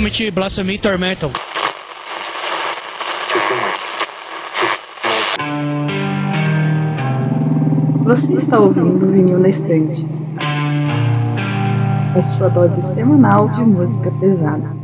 [0.00, 1.30] Vomit, Blasphemy, Tormental.
[8.04, 10.06] Você está ouvindo o Vinil na Estante.
[12.16, 14.79] A sua dose semanal de música pesada.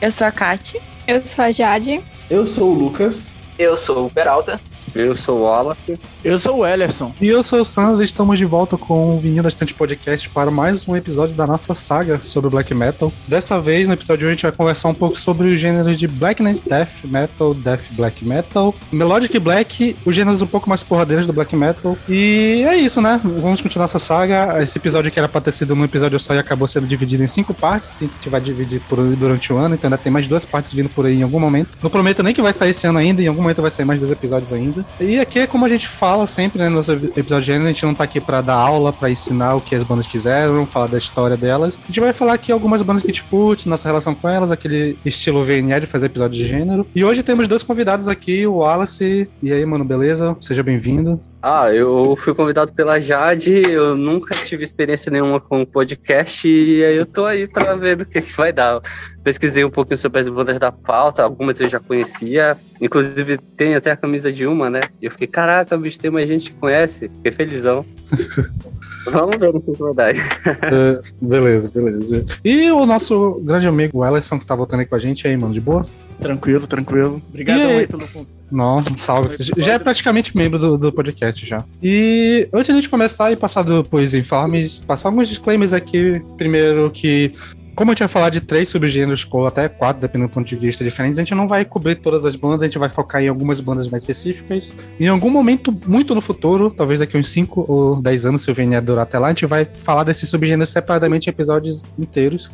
[0.00, 0.80] Eu sou a Kati.
[1.06, 2.02] Eu sou a Jade.
[2.30, 3.32] Eu sou o Lucas.
[3.58, 4.60] Eu sou o Peralta.
[4.94, 5.98] Eu sou o Wallace.
[6.24, 7.12] Eu sou o Ellerson.
[7.20, 10.28] E eu sou o Sandro e estamos de volta com o Vinil da Estante Podcast
[10.30, 13.12] para mais um episódio da nossa saga sobre Black Metal.
[13.26, 15.98] Dessa vez, no episódio de hoje, a gente vai conversar um pouco sobre os gêneros
[15.98, 21.26] de Blackness Death Metal, Death Black Metal, Melodic Black, os gêneros um pouco mais porradeiros
[21.26, 21.96] do Black Metal.
[22.08, 23.20] E é isso, né?
[23.22, 24.62] Vamos continuar essa saga.
[24.62, 27.28] Esse episódio que era para ter sido um episódio só e acabou sendo dividido em
[27.28, 30.10] cinco partes, assim, que a gente vai dividir por, durante o ano, então ainda tem
[30.10, 31.78] mais duas partes vindo por aí em algum momento.
[31.82, 34.00] Não prometo nem que vai sair esse ano ainda, em algum momento vai sair mais
[34.00, 34.77] dois episódios ainda.
[35.00, 37.84] E aqui é como a gente fala sempre, né, nos episódios de gênero, a gente
[37.84, 40.98] não tá aqui para dar aula, para ensinar o que as bandas fizeram, falar da
[40.98, 41.78] história delas.
[41.82, 44.50] A gente vai falar aqui algumas bandas que a gente curte, nossa relação com elas,
[44.50, 46.86] aquele estilo VNL de fazer episódios de gênero.
[46.94, 49.28] E hoje temos dois convidados aqui, o Wallace.
[49.42, 50.36] E aí, mano, beleza?
[50.40, 51.20] Seja bem-vindo.
[51.40, 56.96] Ah, eu fui convidado pela Jade, eu nunca tive experiência nenhuma com podcast e aí
[56.96, 58.80] eu tô aí pra ver do que, que vai dar.
[59.22, 63.92] Pesquisei um pouquinho sobre as bandas da pauta, algumas eu já conhecia, inclusive tem até
[63.92, 64.80] a camisa de uma, né?
[65.00, 67.86] E eu fiquei, caraca, bicho, tem mais gente que conhece, fiquei felizão.
[69.06, 70.10] Vamos ver o que vai dar.
[70.10, 72.26] É, beleza, beleza.
[72.44, 75.54] E o nosso grande amigo Ellison, que tá voltando aí com a gente aí, mano,
[75.54, 75.86] de boa?
[76.20, 77.22] Tranquilo, tranquilo.
[77.28, 78.08] Obrigado aí pelo
[78.50, 79.36] Nossa, salve.
[79.56, 81.64] Já é praticamente membro do, do podcast já.
[81.82, 86.22] E antes de a gente começar e passar do Poesia Informes, passar alguns disclaimers aqui.
[86.36, 87.32] Primeiro que
[87.78, 90.56] como a gente vai falar de três subgêneros, ou até quatro, dependendo do ponto de
[90.56, 93.28] vista diferentes, a gente não vai cobrir todas as bandas, a gente vai focar em
[93.28, 94.74] algumas bandas mais específicas.
[94.98, 98.54] Em algum momento, muito no futuro, talvez daqui uns 5 ou 10 anos, se o
[98.54, 102.50] VNE durar até lá, a gente vai falar desses subgêneros separadamente em episódios inteiros.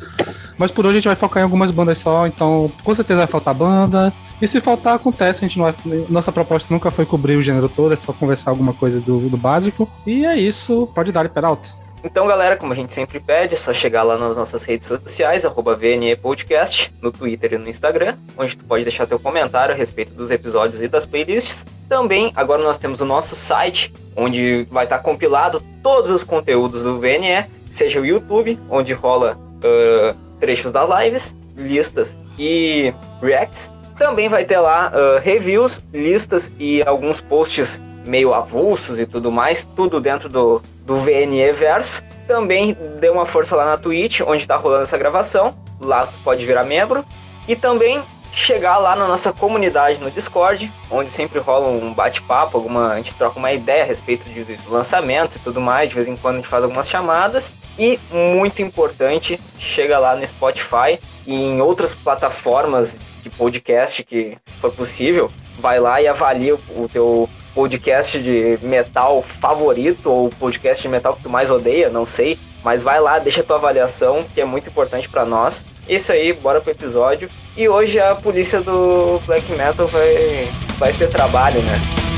[0.59, 3.27] Mas por hoje a gente vai focar em algumas bandas só, então com certeza vai
[3.27, 4.13] faltar banda.
[4.39, 5.73] E se faltar, acontece, a gente não vai,
[6.07, 9.37] Nossa proposta nunca foi cobrir o gênero todo, é só conversar alguma coisa do, do
[9.37, 9.89] básico.
[10.05, 11.84] E é isso, pode dar, Peralta.
[12.05, 15.43] Então, galera, como a gente sempre pede, é só chegar lá nas nossas redes sociais,
[15.43, 19.77] arroba VNE Podcast, no Twitter e no Instagram, onde tu pode deixar teu comentário a
[19.77, 21.65] respeito dos episódios e das playlists.
[21.89, 26.99] Também, agora nós temos o nosso site, onde vai estar compilado todos os conteúdos do
[26.99, 33.71] VNE, seja o YouTube, onde rola uh, trechos das lives, listas e reacts.
[33.97, 39.65] Também vai ter lá uh, reviews, listas e alguns posts meio avulsos e tudo mais,
[39.75, 42.03] tudo dentro do, do VNE Verso.
[42.27, 45.53] Também dê uma força lá na Twitch, onde está rolando essa gravação.
[45.81, 47.03] Lá tu pode virar membro.
[47.47, 48.01] E também
[48.33, 53.13] chegar lá na nossa comunidade no Discord, onde sempre rola um bate-papo, alguma, a gente
[53.13, 55.89] troca uma ideia a respeito de, lançamentos e tudo mais.
[55.89, 57.49] De vez em quando a gente faz algumas chamadas.
[57.77, 60.97] E muito importante, chega lá no Spotify
[61.27, 65.29] e em outras plataformas de podcast que for possível,
[65.59, 71.23] vai lá e avalia o teu podcast de metal favorito ou podcast de metal que
[71.23, 72.37] tu mais odeia, não sei.
[72.63, 75.63] Mas vai lá, deixa tua avaliação, que é muito importante para nós.
[75.87, 77.29] Isso aí, bora pro episódio.
[77.55, 82.14] E hoje a polícia do Black Metal vai, vai ter trabalho, né?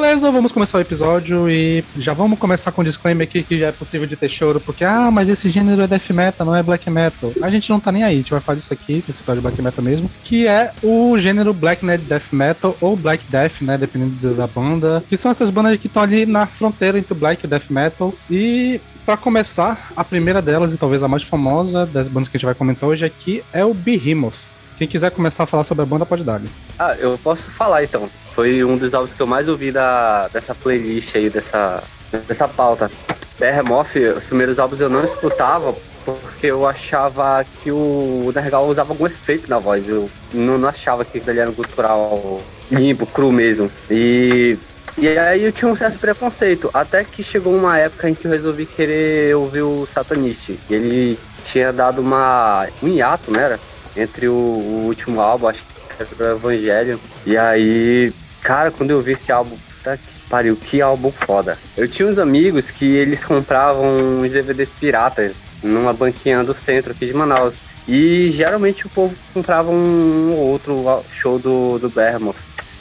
[0.00, 3.66] Beleza, vamos começar o episódio e já vamos começar com um disclaimer aqui que já
[3.66, 6.62] é possível de ter choro, porque, ah, mas esse gênero é death metal, não é
[6.62, 7.30] black metal.
[7.42, 9.46] A gente não tá nem aí, a gente vai falar disso aqui, esse episódio de
[9.46, 14.34] black metal mesmo, que é o gênero black death metal ou black death, né, dependendo
[14.34, 17.46] da banda, que são essas bandas que estão ali na fronteira entre o black e
[17.46, 18.14] o death metal.
[18.30, 22.38] E para começar, a primeira delas e talvez a mais famosa das bandas que a
[22.38, 24.58] gente vai comentar hoje aqui é o Behemoth.
[24.78, 26.40] Quem quiser começar a falar sobre a banda, pode dar.
[26.78, 28.08] Ah, eu posso falar então.
[28.40, 31.84] Foi um dos álbuns que eu mais ouvi da, dessa playlist aí, dessa,
[32.26, 32.90] dessa pauta.
[33.38, 35.76] Behemoth, os primeiros álbuns eu não escutava
[36.06, 39.86] porque eu achava que o Nergal usava algum efeito na voz.
[39.86, 42.40] Eu não, não achava que ele era um cultural
[42.72, 43.70] limpo, cru mesmo.
[43.90, 44.56] E,
[44.96, 46.70] e aí eu tinha um certo preconceito.
[46.72, 50.58] Até que chegou uma época em que eu resolvi querer ouvir o Satanist.
[50.70, 53.58] Ele tinha dado uma, um hiato, né?
[53.94, 56.98] Entre o, o último álbum, acho que era o Evangelho.
[57.26, 58.10] E aí
[58.42, 61.58] Cara, quando eu vi esse álbum, puta que pariu, que álbum foda.
[61.76, 67.06] Eu tinha uns amigos que eles compravam uns DVDs piratas numa banquinha do centro aqui
[67.06, 67.60] de Manaus.
[67.88, 72.36] E geralmente o povo comprava um ou outro show do, do Behemoth.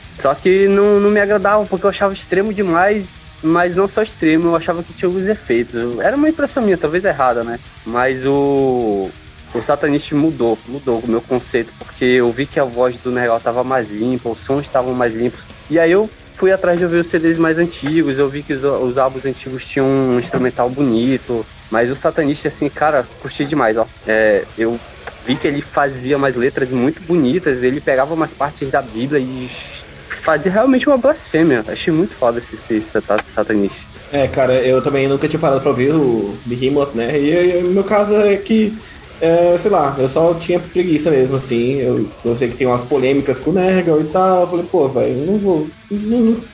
[0.08, 3.08] Só que não, não me agradava, porque eu achava extremo demais,
[3.42, 6.00] mas não só extremo, eu achava que tinha alguns efeitos.
[6.00, 7.60] Era uma impressão minha, talvez errada, né?
[7.86, 9.10] Mas o,
[9.54, 13.38] o Satanist mudou, mudou o meu conceito, porque eu vi que a voz do Nergal
[13.38, 15.42] estava mais limpa, os sons estavam mais limpos.
[15.70, 18.64] E aí eu fui atrás de ouvir os CDs mais antigos, eu vi que os,
[18.64, 23.86] os álbuns antigos tinham um instrumental bonito, mas o Satanista, assim, cara, curti demais, ó.
[24.08, 24.80] É, eu
[25.26, 29.50] vi que ele fazia mais letras muito bonitas, ele pegava mais partes da Bíblia e
[30.10, 31.64] fazia realmente uma blasfêmia.
[31.68, 33.88] Achei muito foda esse, esse, satanista.
[34.12, 37.20] É, cara, eu também nunca tinha parado pra ver o Behemoth, né?
[37.20, 38.76] E o meu caso é que,
[39.22, 41.76] é, sei lá, eu só tinha preguiça mesmo, assim.
[41.76, 44.42] Eu, eu sei que tem umas polêmicas com o Nergal e tal.
[44.42, 45.68] Eu falei, pô, velho, não vou.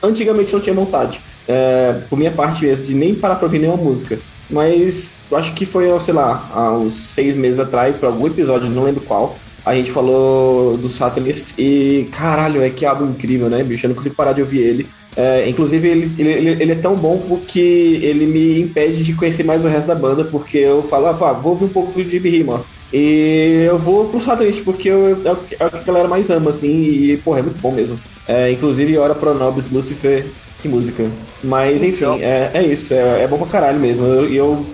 [0.02, 1.20] Antigamente não tinha vontade.
[1.48, 4.18] É, por minha parte mesmo, de nem parar pra ouvir nenhuma música.
[4.48, 8.70] Mas eu acho que foi, sei lá, há uns seis meses atrás, para algum episódio,
[8.70, 13.64] não lembro qual, a gente falou do Satanist e caralho, é que álbum incrível, né,
[13.64, 13.86] bicho?
[13.86, 14.86] Eu não consigo parar de ouvir ele.
[15.16, 17.58] É, inclusive, ele, ele, ele, é tão bom porque
[18.02, 21.52] ele me impede de conhecer mais o resto da banda, porque eu falo, ah, vou
[21.52, 22.62] ouvir um pouco do Jimmy Rima.
[22.92, 26.30] E eu vou pro Satanist, porque eu, é, o, é o que a galera mais
[26.30, 27.98] ama, assim, e, porra, é muito bom mesmo.
[28.28, 30.26] É, inclusive, Hora Pronobis Lucifer,
[30.60, 31.04] que música.
[31.42, 34.06] Mas, enfim, é, é isso, é, é bom pra caralho mesmo.
[34.06, 34.66] E eu, eu,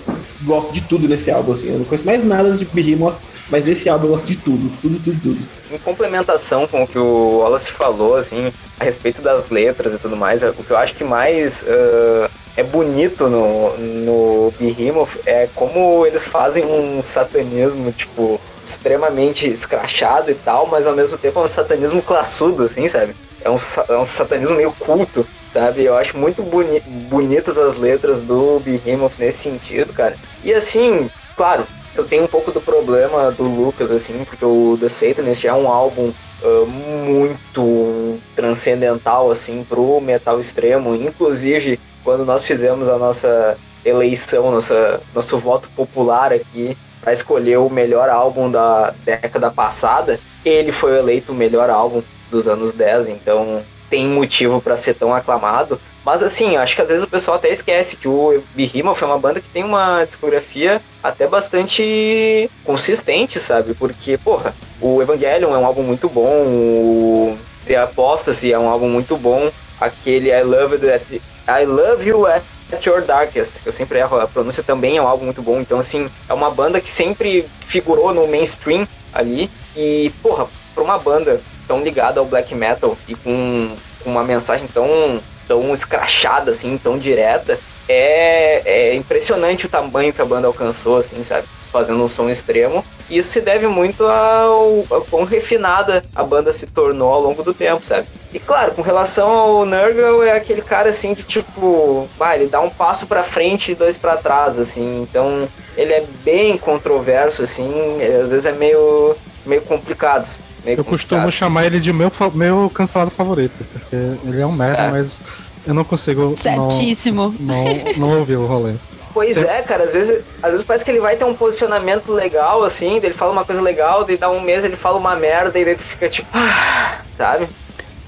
[0.44, 1.68] gosto de tudo nesse álbum, assim.
[1.68, 3.14] Eu não conheço mais nada de Behemoth,
[3.52, 5.38] mas nesse álbum eu gosto de tudo, tudo, tudo, tudo.
[5.70, 8.50] Em complementação com o que o Wallace falou, assim,
[8.80, 12.62] a respeito das letras e tudo mais, o que eu acho que mais uh, é
[12.62, 20.66] bonito no, no Behemoth é como eles fazem um satanismo, tipo, extremamente escrachado e tal,
[20.66, 23.14] mas ao mesmo tempo é um satanismo classudo, assim, sabe?
[23.44, 23.58] É um,
[23.90, 25.84] é um satanismo meio culto sabe?
[25.84, 30.16] Eu acho muito boni bonitas as letras do Behemoth nesse sentido, cara.
[30.42, 34.88] E assim, claro, eu tenho um pouco do problema do Lucas, assim, porque o The
[34.88, 36.12] Satanist é um álbum
[36.42, 40.94] uh, muito transcendental, assim, pro metal extremo.
[40.94, 47.68] Inclusive, quando nós fizemos a nossa eleição, nossa, nosso voto popular aqui para escolher o
[47.68, 53.62] melhor álbum da década passada, ele foi eleito o melhor álbum dos anos 10, então
[53.92, 55.78] tem motivo para ser tão aclamado.
[56.02, 59.18] Mas assim, acho que às vezes o pessoal até esquece que o Behemoth é uma
[59.18, 63.74] banda que tem uma discografia até bastante consistente, sabe?
[63.74, 68.88] Porque, porra, o Evangelion é um álbum muito bom, o The Apostasy é um álbum
[68.88, 72.42] muito bom, aquele I Love, It I Love You at
[72.86, 75.60] Your Darkest, eu sempre erro a pronúncia, também é um álbum muito bom.
[75.60, 79.50] Então, assim, é uma banda que sempre figurou no mainstream ali.
[79.76, 84.66] E, porra, pra uma banda tão ligada ao black metal e com, com uma mensagem
[84.68, 90.98] tão, tão escrachada, assim, tão direta, é, é impressionante o tamanho que a banda alcançou,
[90.98, 91.46] assim, sabe?
[91.70, 92.84] Fazendo um som extremo.
[93.08, 97.42] E isso se deve muito ao, ao quão refinada a banda se tornou ao longo
[97.42, 98.06] do tempo, sabe?
[98.32, 102.60] E claro, com relação ao Nurgle, é aquele cara assim que, tipo, vai, ele dá
[102.60, 105.02] um passo pra frente e dois para trás, assim.
[105.02, 107.72] Então, ele é bem controverso, assim,
[108.02, 110.26] às vezes é meio, meio complicado.
[110.64, 114.90] Eu costumo chamar ele de meu, meu cancelado favorito, porque ele é um merda, é.
[114.90, 115.20] mas
[115.66, 116.34] eu não consigo.
[116.34, 117.34] Certíssimo.
[117.38, 118.74] Não, não, não ouvir o rolê.
[119.12, 119.46] Pois Você...
[119.46, 122.96] é, cara, às vezes, às vezes parece que ele vai ter um posicionamento legal, assim,
[122.96, 125.74] ele fala uma coisa legal, daí dá um mês ele fala uma merda, e daí
[125.74, 127.46] tu fica tipo, ah, sabe?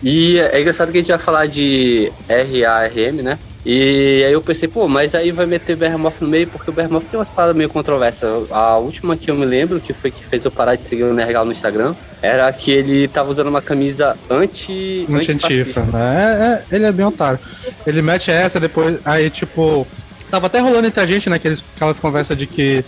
[0.03, 3.39] E é engraçado que a gente vai falar de RARM, né?
[3.65, 7.05] E aí eu pensei, pô, mas aí vai meter Behemoth no meio, porque o Behemoth
[7.11, 8.51] tem umas paradas meio controversas.
[8.51, 11.15] A última que eu me lembro, que foi que fez eu parar de seguir o
[11.15, 15.07] Nergal no Instagram, era que ele tava usando uma camisa anti...
[15.11, 15.81] Anti-antifa.
[15.95, 17.39] É, é, ele é bem otário.
[17.87, 19.87] Ele mete essa, depois, aí tipo...
[20.31, 22.85] Tava até rolando entre a gente, né, aqueles, aquelas conversas de que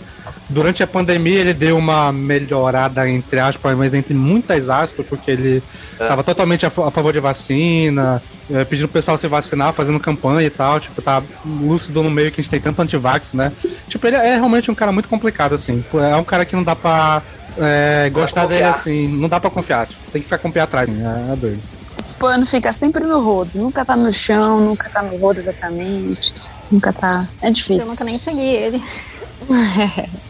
[0.49, 5.61] Durante a pandemia ele deu uma melhorada, entre aspas, mas entre muitas aspas, porque ele
[5.91, 6.23] estava é.
[6.23, 10.49] totalmente a, a, favor de vacina, é, pedindo pro pessoal se vacinar, fazendo campanha e
[10.49, 13.51] tal, tipo, tá lúcido no meio que a gente tem tanto antivax, né?
[13.87, 15.83] Tipo, ele é realmente um cara muito complicado, assim.
[16.11, 17.21] É um cara que não dá pra
[17.57, 20.61] é, gostar dele assim, não dá pra confiar, tipo, tem que ficar com o pé
[20.61, 21.61] atrás, é, é doido.
[22.11, 26.33] O pano fica sempre no rodo, nunca tá no chão, nunca tá no rodo exatamente,
[26.71, 27.27] nunca tá.
[27.41, 27.81] É difícil.
[27.81, 28.83] Eu nunca nem segui ele.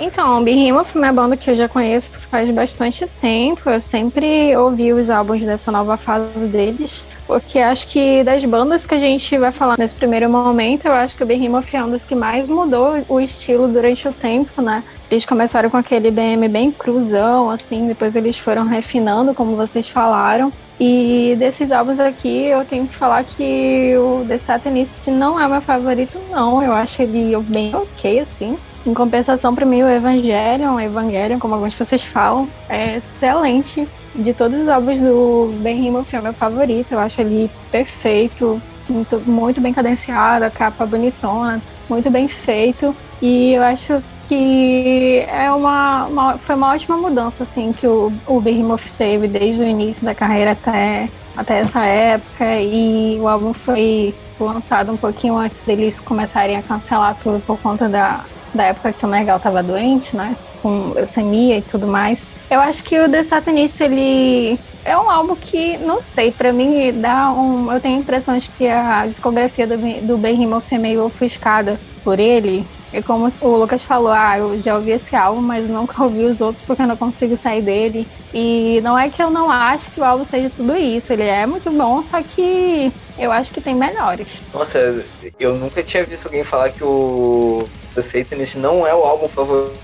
[0.00, 3.70] Então, o Behemoth é uma banda que eu já conheço faz bastante tempo.
[3.70, 7.04] Eu sempre ouvi os álbuns dessa nova fase deles.
[7.26, 11.16] Porque acho que das bandas que a gente vai falar nesse primeiro momento, eu acho
[11.16, 14.84] que o Behemoth é um dos que mais mudou o estilo durante o tempo, né?
[15.10, 20.50] Eles começaram com aquele BM bem cruzão, assim, depois eles foram refinando, como vocês falaram.
[20.80, 25.60] E desses álbuns aqui, eu tenho que falar que o The Satanist não é meu
[25.62, 26.62] favorito, não.
[26.62, 28.58] Eu acho ele bem ok, assim.
[28.84, 33.86] Em compensação, para mim, o Evangelion, Evangelion, como algumas pessoas falam, é excelente.
[34.14, 36.92] De todos os álbuns do Ben Rimo, é o meu favorito.
[36.92, 42.94] Eu acho ele perfeito, muito, muito bem cadenciado, a capa bonitona, muito bem feito.
[43.20, 48.40] E eu acho que é uma, uma, foi uma ótima mudança assim que o, o
[48.40, 54.14] Behemoth teve desde o início da carreira até, até essa época e o álbum foi
[54.40, 59.04] lançado um pouquinho antes deles começarem a cancelar tudo por conta da, da época que
[59.04, 60.36] o Nergal estava doente, né?
[60.62, 62.28] Com leucemia e tudo mais.
[62.50, 66.92] Eu acho que o The Satanist, ele é um álbum que, não sei, para mim
[67.00, 67.72] dá um.
[67.72, 72.18] Eu tenho a impressão de que a discografia do, do Behemoth é meio ofuscada por
[72.18, 72.66] ele.
[72.92, 76.40] É como o Lucas falou, ah, eu já ouvi esse álbum, mas nunca ouvi os
[76.42, 78.06] outros porque eu não consigo sair dele.
[78.34, 81.46] E não é que eu não acho que o álbum seja tudo isso, ele é
[81.46, 84.26] muito bom, só que eu acho que tem melhores.
[84.52, 85.04] Nossa,
[85.40, 89.78] eu nunca tinha visto alguém falar que o The Satanist não é o álbum favorito.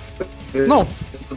[0.67, 0.87] Não,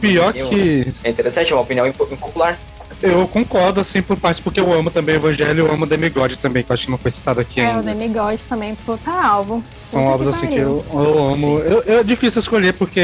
[0.00, 0.92] pior que.
[1.04, 2.58] É interessante, é uma opinião impopular.
[3.02, 6.62] Eu concordo, assim, por parte, porque eu amo também o Evangelho, eu amo Demigod também,
[6.62, 7.80] que eu acho que não foi citado aqui é, ainda.
[7.80, 9.60] o Demigod também, puta álbum.
[9.90, 11.58] São álbuns assim que eu, eu amo.
[11.58, 13.02] Eu, é difícil escolher, porque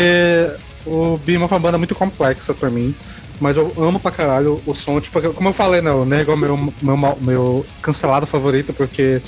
[0.86, 2.94] o Bima é uma banda muito complexa pra mim.
[3.40, 5.00] Mas eu amo pra caralho o som.
[5.00, 5.90] Tipo, como eu falei, né?
[5.90, 9.20] O Nego é o meu, meu, meu cancelado favorito, porque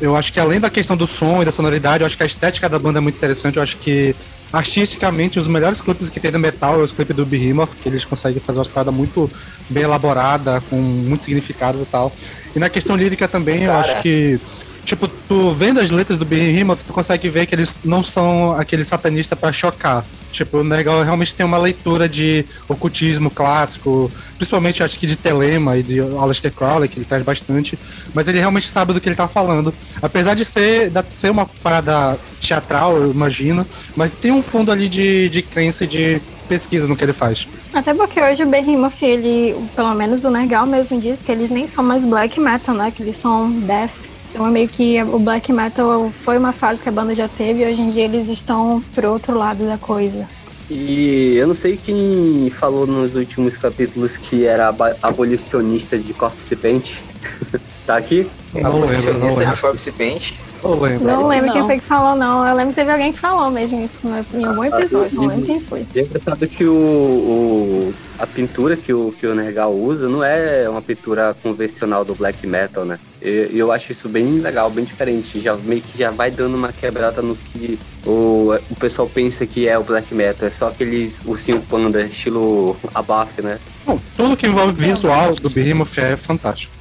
[0.00, 2.26] eu acho que além da questão do som e da sonoridade, eu acho que a
[2.26, 3.56] estética da banda é muito interessante.
[3.56, 4.14] Eu acho que
[4.52, 8.04] artisticamente os melhores clipes que tem no metal é os clipes do Behemoth, que eles
[8.04, 9.30] conseguem fazer uma parada muito
[9.68, 12.12] bem elaborada, com muitos significados e tal.
[12.54, 13.72] E na questão lírica também, Cara.
[13.72, 14.40] eu acho que
[14.84, 18.82] tipo, tu vendo as letras do Behemoth, tu consegue ver que eles não são aquele
[18.82, 20.04] satanista para chocar.
[20.30, 25.76] Tipo, o Nergal realmente tem uma leitura de ocultismo clássico, principalmente acho que de Telema
[25.76, 27.78] e de Aleister Crowley, que ele traz bastante,
[28.14, 29.72] mas ele realmente sabe do que ele tá falando.
[30.00, 33.66] Apesar de ser, de ser uma parada teatral, eu imagino,
[33.96, 37.46] mas tem um fundo ali de, de crença e de pesquisa no que ele faz.
[37.74, 41.68] Até porque hoje o Behemoth, ele, pelo menos o Nergal mesmo diz que eles nem
[41.68, 42.90] são mais black metal, né?
[42.90, 46.88] Que eles são death então é meio que o black metal foi uma fase que
[46.88, 50.26] a banda já teve e hoje em dia eles estão pro outro lado da coisa.
[50.70, 56.98] E eu não sei quem falou nos últimos capítulos que era abolicionista de Corpse Paint.
[57.86, 58.28] tá aqui?
[58.52, 59.54] Não lembro, não lembro.
[59.54, 60.34] de Corpse Paint.
[60.62, 61.06] Não lembro.
[61.06, 62.46] Não lembro quem foi que falou, não.
[62.46, 63.98] Eu lembro que teve alguém que falou mesmo isso
[64.34, 65.86] em algum episódio, não lembro quem foi.
[65.94, 70.22] E é engraçado que o, o, a pintura que o, que o Nergal usa não
[70.22, 72.98] é uma pintura convencional do black metal, né?
[73.20, 75.40] E eu acho isso bem legal, bem diferente.
[75.40, 79.68] Já meio que já vai dando uma quebrada no que o, o pessoal pensa que
[79.68, 80.48] é o black metal.
[80.48, 83.58] É só aqueles ursinho panda, estilo abaf, né?
[83.84, 86.72] Bom, tudo que envolve visual do Behemoth é fantástico.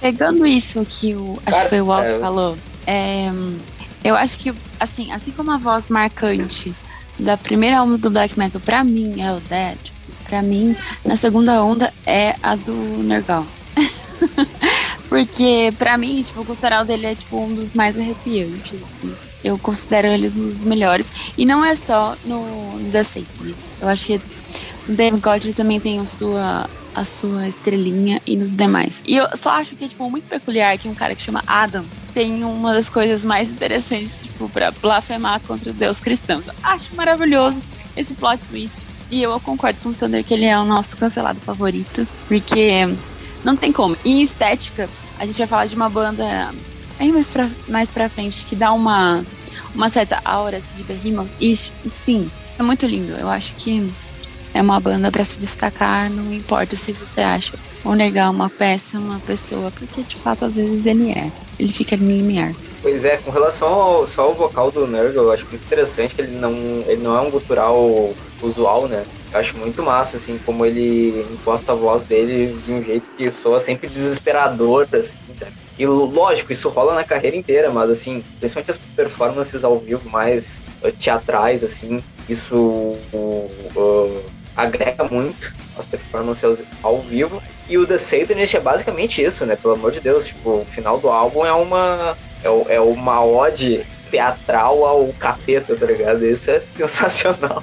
[0.00, 1.38] Pegando isso que o.
[1.44, 2.18] Acho que foi o Walt é...
[2.18, 2.56] falou
[2.90, 3.30] é,
[4.02, 6.74] eu acho que, assim, assim como a voz marcante
[7.18, 9.76] da primeira onda do black metal pra mim é o Dead,
[10.24, 13.46] pra mim, na segunda onda é a do Nergal.
[15.06, 19.14] Porque, pra mim, tipo, o cultural dele é, tipo, um dos mais arrepiantes, assim.
[19.44, 21.12] Eu considero ele um dos melhores.
[21.36, 23.64] E não é só no, The Satanist.
[23.80, 24.20] Eu acho que
[24.88, 26.68] o David God também tem a sua,
[26.98, 29.02] a sua estrelinha e nos demais.
[29.06, 31.84] E eu só acho que é, tipo, muito peculiar que um cara que chama Adam
[32.12, 36.40] tem uma das coisas mais interessantes, tipo, pra blasfemar contra o Deus cristão.
[36.40, 37.60] Então, acho maravilhoso
[37.96, 38.84] esse plot twist.
[39.10, 42.88] E eu concordo com o Sander que ele é o nosso cancelado favorito, porque
[43.44, 43.96] não tem como.
[44.04, 44.88] E estética,
[45.18, 46.50] a gente vai falar de uma banda
[46.98, 49.24] aí mais pra, mais pra frente que dá uma,
[49.74, 51.30] uma certa aura assim, de Behemoth.
[51.40, 53.12] E sim, é muito lindo.
[53.12, 53.88] Eu acho que
[54.58, 59.20] é uma banda para se destacar, não importa se você acha ou negar uma péssima
[59.24, 61.30] pessoa, porque de fato às vezes ele é.
[61.58, 62.52] Ele fica limiar.
[62.82, 66.20] Pois é, com relação ao, só ao vocal do Nurgle, eu acho muito interessante que
[66.20, 66.52] ele não,
[66.86, 68.12] ele não é um gutural
[68.42, 69.04] usual, né?
[69.32, 73.30] Eu acho muito massa, assim, como ele imposta a voz dele de um jeito que
[73.30, 78.78] soa sempre desesperador, assim, E lógico, isso rola na carreira inteira, mas assim, principalmente as
[78.96, 82.54] performances ao vivo mais uh, teatrais, assim, isso
[83.12, 84.22] uh,
[84.58, 87.40] agrega muito as performances ao vivo.
[87.68, 89.54] E o The Satanist é basicamente isso, né?
[89.54, 93.86] Pelo amor de Deus, tipo, o final do álbum é uma é, é uma ode
[94.10, 96.26] teatral ao capeta, tá ligado?
[96.26, 97.62] Isso é sensacional.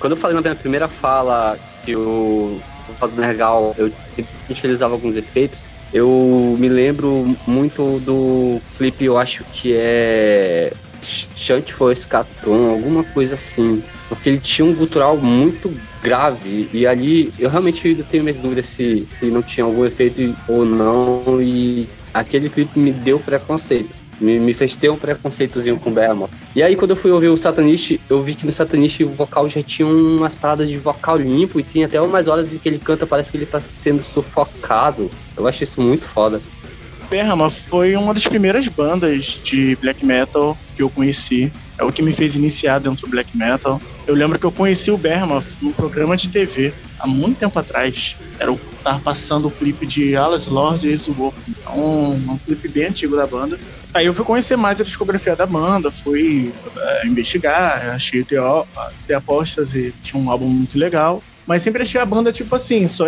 [0.00, 2.60] Quando eu falei na minha primeira fala que o
[3.00, 5.60] do Nergal, eu que ele usava alguns efeitos,
[5.92, 13.34] Eu me lembro muito do clipe, eu acho que é Chant for Escaton, alguma coisa
[13.34, 13.82] assim.
[14.10, 16.68] Porque ele tinha um gutural muito grave.
[16.72, 20.64] E ali eu realmente ainda tenho minhas dúvidas se, se não tinha algum efeito ou
[20.66, 21.40] não.
[21.40, 24.00] E aquele clipe me deu preconceito.
[24.20, 26.28] Me, me fez ter um preconceitozinho com Behemoth.
[26.54, 29.48] E aí, quando eu fui ouvir o Satanist, eu vi que no Satanist o vocal
[29.48, 32.78] já tinha umas paradas de vocal limpo e tem até umas horas em que ele
[32.78, 35.10] canta, parece que ele tá sendo sufocado.
[35.36, 36.42] Eu acho isso muito foda.
[37.10, 41.52] Behemoth foi uma das primeiras bandas de black metal que eu conheci.
[41.76, 43.82] É o que me fez iniciar dentro do black metal.
[44.10, 48.16] Eu lembro que eu conheci o Behemoth num programa de TV há muito tempo atrás.
[48.40, 51.36] Era o tava passando o clipe de Alice Lord e Wolf.
[51.72, 53.56] Um, um clipe bem antigo da banda.
[53.94, 58.64] Aí eu fui conhecer mais a discografia da banda, fui é, investigar, achei Teó,
[59.16, 61.22] apostas e tinha um álbum muito legal.
[61.46, 63.06] Mas sempre achei a banda tipo assim, só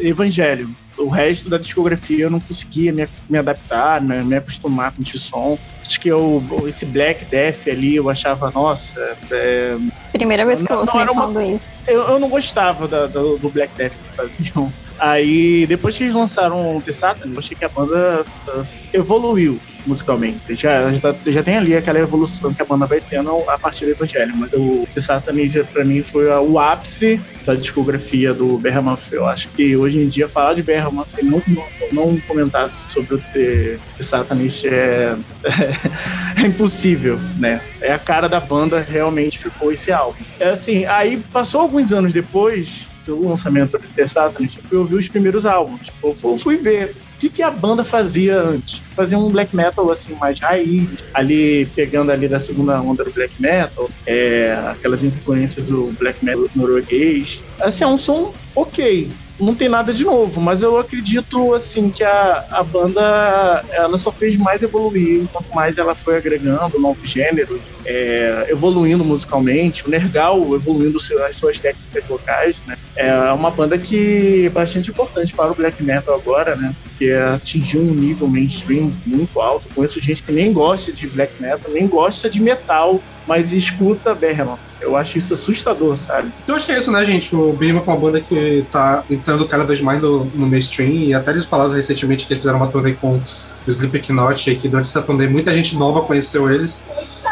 [0.00, 0.68] evangelho.
[0.98, 5.20] O resto da discografia eu não conseguia me, me adaptar, né, me acostumar com esse
[5.20, 5.56] som.
[5.86, 9.16] Acho que eu, esse Black Death ali, eu achava, nossa.
[9.30, 9.76] É...
[10.12, 11.70] Primeira vez que eu ouço falando isso.
[11.86, 14.72] Eu, eu não gostava da, do, do Black Death que faziam.
[15.02, 19.58] Aí, depois que eles lançaram o The Satan, eu achei que a banda uh, evoluiu
[19.84, 20.54] musicalmente.
[20.54, 23.90] Já, já, já, tem ali aquela evolução que a banda vai tendo a partir do
[23.90, 29.10] Evangelho, mas o The Satanism pra mim foi o ápice da discografia do Behemoth.
[29.10, 33.18] Eu acho que hoje em dia falar de e não, não, não comentar sobre o
[33.18, 37.60] The Satanist é, é, é, impossível, né?
[37.80, 40.22] É a cara da banda, realmente ficou esse álbum.
[40.38, 44.94] É assim, aí passou alguns anos depois, do lançamento do The Satanist, eu fui ouvir
[44.96, 45.90] os primeiros álbuns.
[46.02, 48.82] Eu fui ver o que, que a banda fazia antes.
[48.96, 53.40] Fazia um black metal assim mais raiz, ali pegando ali da segunda onda do black
[53.40, 57.40] metal, é, aquelas influências do black metal norueguês.
[57.60, 62.04] Assim, é um som ok, não tem nada de novo, mas eu acredito assim que
[62.04, 67.60] a, a banda ela só fez mais evoluir, quanto mais ela foi agregando novos gêneros,
[67.84, 72.76] é, evoluindo musicalmente, o Nergal evoluindo as suas técnicas vocais, né?
[72.94, 76.74] É uma banda que é bastante importante para o black metal agora, né?
[76.98, 79.68] Que atingiu um nível mainstream muito alto.
[79.74, 84.71] Conheço gente que nem gosta de black metal, nem gosta de metal, mas escuta Behemoth.
[84.82, 86.32] Eu acho isso assustador, sabe?
[86.42, 87.34] Então acho que é isso, né, gente?
[87.34, 91.14] O Behemoth é uma banda que tá entrando cada vez mais no, no mainstream e
[91.14, 94.86] até eles falaram recentemente que eles fizeram uma turnê com o Slipknot e que durante
[94.86, 96.84] essa turnê muita gente nova conheceu eles.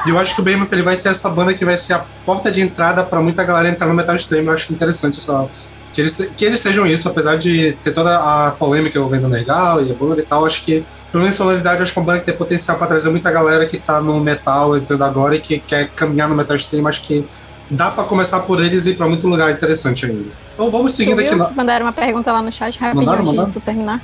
[0.06, 2.06] E eu acho que o Behemoth ele vai ser essa banda que vai ser a
[2.24, 4.50] porta de entrada para muita galera entrar no metal extremo.
[4.50, 5.48] Eu acho interessante essa,
[5.92, 9.82] que eles, que eles sejam isso, apesar de ter toda a polêmica envolvendo o Legal
[9.82, 12.20] e a banda e tal, acho que, pelo menos sonoridade, acho que é uma banda
[12.20, 15.58] que tem potencial para trazer muita galera que tá no metal entrando agora e que
[15.58, 17.26] quer caminhar no metal extremo, acho que
[17.70, 20.30] dá para começar por eles e ir para muito lugar interessante ainda.
[20.54, 21.34] Então vamos seguindo aqui.
[21.34, 21.50] Na...
[21.50, 23.46] Mandaram uma pergunta lá no chat rapidinho mandaram, mandaram?
[23.46, 24.00] antes de terminar.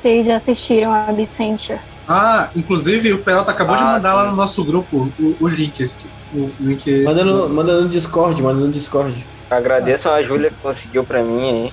[0.00, 1.80] Vocês já assistiram a Vicentia?
[2.08, 4.16] Ah, inclusive o Pelota acabou ah, de mandar sim.
[4.16, 5.90] lá no nosso grupo o, o link.
[6.34, 7.02] O link.
[7.02, 9.24] Manda no, manda no Discord, manda no Discord.
[9.50, 11.72] Agradeço a Júlia que conseguiu pra mim aí.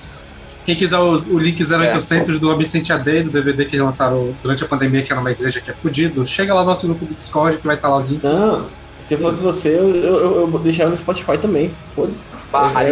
[0.64, 2.38] Quem quiser os, o link 0800 é.
[2.38, 5.60] do Absente AD, do DVD que eles lançaram durante a pandemia, que é numa igreja
[5.60, 8.00] que é fudido, chega lá no nosso grupo do Discord que vai estar lá o
[8.00, 8.24] link.
[8.24, 8.66] Não,
[8.98, 11.70] se fosse você, eu, eu, eu deixava no Spotify também.
[11.94, 12.22] Foda-se.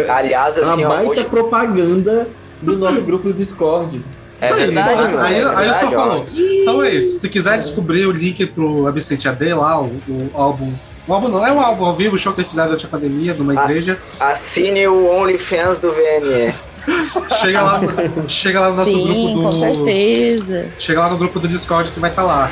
[0.09, 1.23] Aliás, assim, uma baita hoje...
[1.23, 2.27] propaganda
[2.61, 4.03] do nosso grupo do Discord.
[4.39, 6.25] É verdade, aí, mano, aí, é aí eu só falo.
[6.27, 7.21] Então é isso.
[7.21, 10.71] Se quiser descobrir o link pro Absente AD lá, o, o álbum
[11.07, 12.89] um álbum não, é um álbum ao vivo, o show que eles fizeram durante a
[12.89, 13.99] pandemia, numa igreja.
[14.19, 16.53] Assine o OnlyFans do VNE.
[17.41, 17.81] chega, lá,
[18.27, 19.43] chega lá no nosso Sim, grupo do.
[19.43, 20.67] Com certeza.
[20.77, 22.51] Chega lá no grupo do Discord que vai estar tá lá.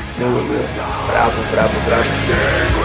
[1.08, 2.81] Bravo, bravo, bravo.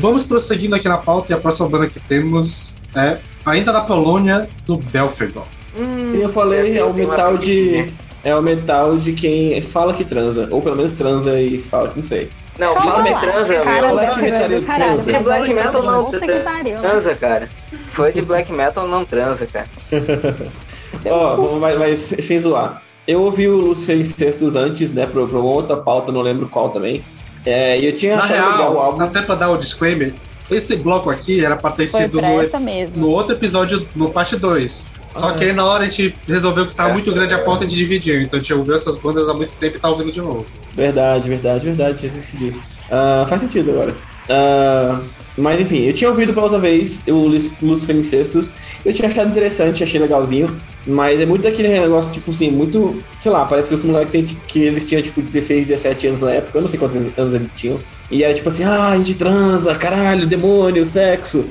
[0.00, 4.48] Vamos prosseguindo aqui na pauta e a próxima banda que temos é ainda da Polônia,
[4.66, 5.44] do Belfegor.
[5.78, 7.92] Hum, eu falei, é o metal de.
[8.22, 11.96] É o metal de quem fala que transa, ou pelo menos transa e fala que
[11.96, 12.30] não sei.
[12.58, 13.90] Não, fala que transa, meu.
[13.90, 15.18] Black metal transa.
[15.20, 17.48] Black metal não transa, cara.
[17.92, 19.66] Foi de black metal não transa, cara.
[21.06, 22.82] Ó, oh, mas, mas sem zoar.
[23.06, 26.68] Eu ouvi o Lucifer Incestos antes, né, pra, pra uma outra pauta, não lembro qual
[26.70, 27.02] também.
[27.44, 29.02] É, e eu tinha Na real, o álbum.
[29.02, 30.12] Até pra dar o disclaimer,
[30.50, 35.00] esse bloco aqui era pra ter Foi sido no, no, outro episódio, no parte 2.
[35.14, 37.74] Só que aí na hora a gente resolveu que tava muito grande a pauta de
[37.74, 38.22] dividir.
[38.22, 40.46] Então a gente ouviu essas bandas há muito tempo e tá ouvindo de novo.
[40.74, 42.06] Verdade, verdade, verdade.
[42.06, 42.62] Esqueci disso.
[42.90, 43.94] Ah, faz sentido agora.
[44.30, 45.00] Ah,
[45.36, 47.26] mas enfim, eu tinha ouvido pela outra vez o
[47.62, 48.52] Lucifer Incestos.
[48.84, 50.54] Eu tinha achado interessante, achei legalzinho.
[50.86, 53.02] Mas é muito daquele negócio, tipo assim, muito.
[53.20, 56.56] Sei lá, parece que os moleques que eles tinham tipo 16, 17 anos na época.
[56.56, 57.78] Eu não sei quantos anos eles tinham.
[58.10, 61.44] E era tipo assim, ah, a gente transa, caralho, demônio, sexo.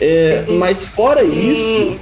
[0.00, 1.96] É, mas fora isso.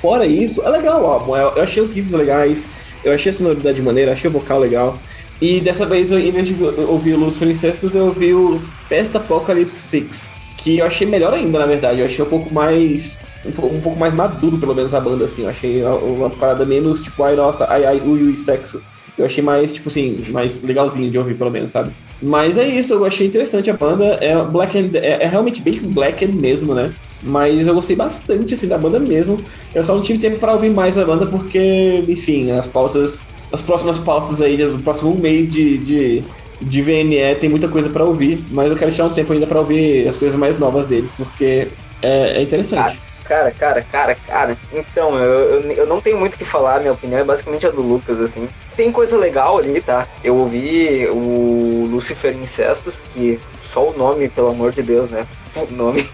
[0.00, 1.24] Fora isso, é legal.
[1.28, 2.66] Eu, eu achei os riffs legais,
[3.04, 4.98] eu achei a sonoridade maneira, achei o vocal legal.
[5.40, 9.14] E dessa vez, eu, em vez de ouvir o Lucifer Incestos, eu ouvi o Pest
[9.14, 10.30] Apocalypse 6.
[10.56, 12.00] Que eu achei melhor ainda, na verdade.
[12.00, 13.20] Eu achei um pouco mais.
[13.44, 15.42] Um, um pouco mais maduro, pelo menos, a banda, assim.
[15.42, 18.82] Eu achei uma, uma parada menos, tipo, ai, nossa, ai, ai, ui, ui, sexo.
[19.16, 21.92] Eu achei mais, tipo assim, mais legalzinho de ouvir, pelo menos, sabe?
[22.20, 24.18] Mas é isso, eu achei interessante a banda.
[24.20, 26.92] É Black and, é, é realmente bem Black and mesmo, né?
[27.22, 29.40] Mas eu gostei bastante, assim, da banda mesmo.
[29.74, 33.62] Eu só não tive tempo para ouvir mais a banda porque, enfim, as pautas, as
[33.62, 36.24] próximas pautas aí, do próximo mês de, de,
[36.60, 39.58] de VNE tem muita coisa para ouvir, mas eu quero tirar um tempo ainda para
[39.60, 41.68] ouvir as coisas mais novas deles, porque
[42.02, 42.98] é, é interessante.
[43.24, 44.56] Cara, cara, cara, cara.
[44.72, 47.70] Então, eu, eu, eu não tenho muito o que falar, minha opinião é basicamente a
[47.70, 48.48] do Lucas, assim.
[48.74, 50.06] Tem coisa legal ali, tá?
[50.24, 53.38] Eu ouvi o Lucifer Incestos, que
[53.70, 55.26] só o nome, pelo amor de Deus, né?
[55.54, 56.08] O nome.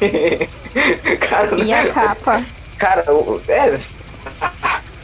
[1.20, 2.44] cara, E a capa?
[2.78, 3.78] cara, o- é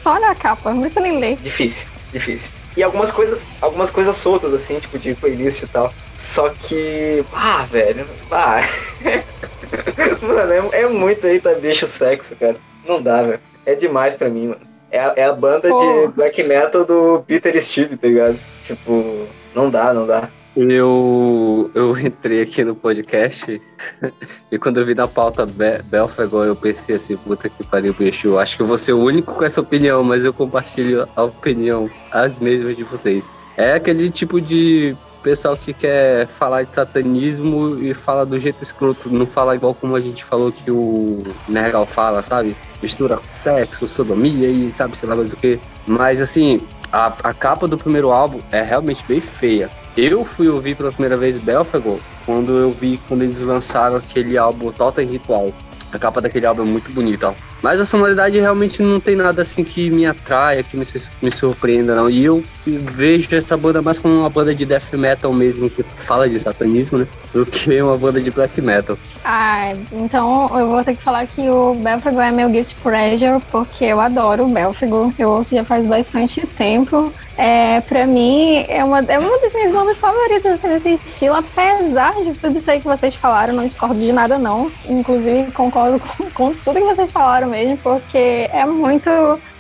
[0.05, 1.37] olha a capa, não precisa nem ler.
[1.37, 2.51] difícil, difícil.
[2.77, 5.93] E algumas coisas, algumas coisas soltas, assim, tipo de playlist e tal.
[6.17, 7.25] Só que.
[7.33, 8.07] Ah, velho.
[8.31, 8.63] Ah.
[10.23, 12.57] mano, é, é muito eita bicho sexo, cara.
[12.87, 13.41] Não dá, velho.
[13.65, 14.61] É demais pra mim, mano.
[14.91, 15.79] É a, é a banda Pô.
[15.79, 18.39] de black metal do Peter Steele, tá ligado?
[18.67, 20.29] Tipo, não dá, não dá.
[20.57, 23.61] Eu, eu entrei aqui no podcast
[24.51, 28.29] e quando eu vi na pauta Be Belfagor, eu pensei assim, puta que pariu, bicho.
[28.29, 31.23] Eu acho que eu vou ser o único com essa opinião, mas eu compartilho a
[31.23, 33.33] opinião, as mesmas de vocês.
[33.57, 39.11] É aquele tipo de pessoal que quer falar de satanismo e fala do jeito escroto,
[39.11, 42.57] não fala igual como a gente falou que o Nergal fala, sabe?
[42.83, 45.61] Mistura sexo, sodomia e sabe, sei lá mais o que.
[45.87, 46.61] Mas assim,
[46.93, 49.71] a, a capa do primeiro álbum é realmente bem feia.
[50.03, 54.73] Eu fui ouvir pela primeira vez Belfagor quando eu vi quando eles lançaram aquele álbum
[54.73, 55.53] Totem Ritual.
[55.93, 57.50] A capa daquele álbum é muito bonita, ó.
[57.63, 60.87] Mas a sonoridade realmente não tem nada assim que me atraia, que me,
[61.21, 62.09] me surpreenda, não.
[62.09, 66.29] E eu vejo essa banda mais como uma banda de death metal mesmo, que fala
[66.29, 67.07] de satanismo, né?
[67.33, 68.99] Do que uma banda de black metal.
[69.25, 73.85] Ah, então eu vou ter que falar que o Belfagor é meu guilty pleasure, porque
[73.85, 75.13] eu adoro o Belfagor.
[75.19, 77.13] Eu ouço já faz bastante tempo.
[77.37, 82.13] É, pra mim, é uma, é uma das minhas bandas favoritas assim, desse estilo, apesar
[82.23, 84.71] de tudo isso aí que vocês falaram, não discordo de nada não.
[84.87, 89.11] Inclusive, concordo com, com tudo que vocês falaram mesmo, porque é muito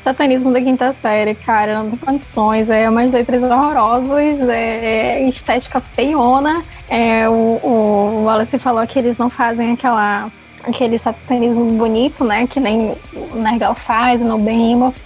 [0.02, 5.80] satanismo da quinta série, cara, não tem condições, é umas letras horrorosas, é, é estética
[5.80, 6.62] feiona.
[6.88, 10.30] É, o, o Wallace falou que eles não fazem aquela,
[10.64, 12.46] aquele satanismo bonito, né?
[12.46, 14.96] Que nem o Nergal faz no Behemoth.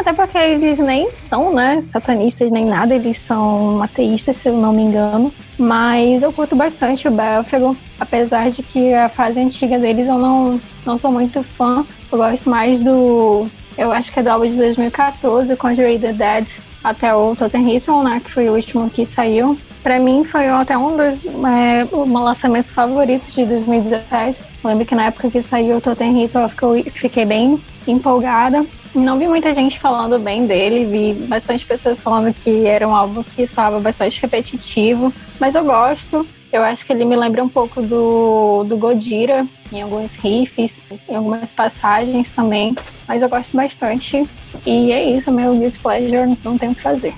[0.00, 4.72] Até porque eles nem são, né, satanistas nem nada, eles são ateístas, se eu não
[4.72, 5.32] me engano.
[5.58, 10.60] Mas eu curto bastante o Belfagor, apesar de que a fase antiga deles eu não,
[10.84, 11.86] não sou muito fã.
[12.10, 13.46] Eu gosto mais do.
[13.76, 16.48] Eu acho que é do álbum de 2014, Conjuring the Dead,
[16.82, 19.58] até o Totem Ritual, né, que foi o último que saiu.
[19.82, 24.42] Pra mim foi até um dos é, um lançamentos favoritos de 2017.
[24.62, 28.64] Eu lembro que na época que saiu o Totem Ritual eu fiquei bem empolgada.
[28.94, 33.22] Não vi muita gente falando bem dele, vi bastante pessoas falando que era um álbum
[33.24, 36.26] que estava bastante repetitivo, mas eu gosto.
[36.52, 41.16] Eu acho que ele me lembra um pouco do, do Godira, em alguns riffs, em
[41.16, 42.76] algumas passagens também,
[43.08, 44.24] mas eu gosto bastante.
[44.64, 47.12] E é isso, meu guilty pleasure, não tem o que fazer.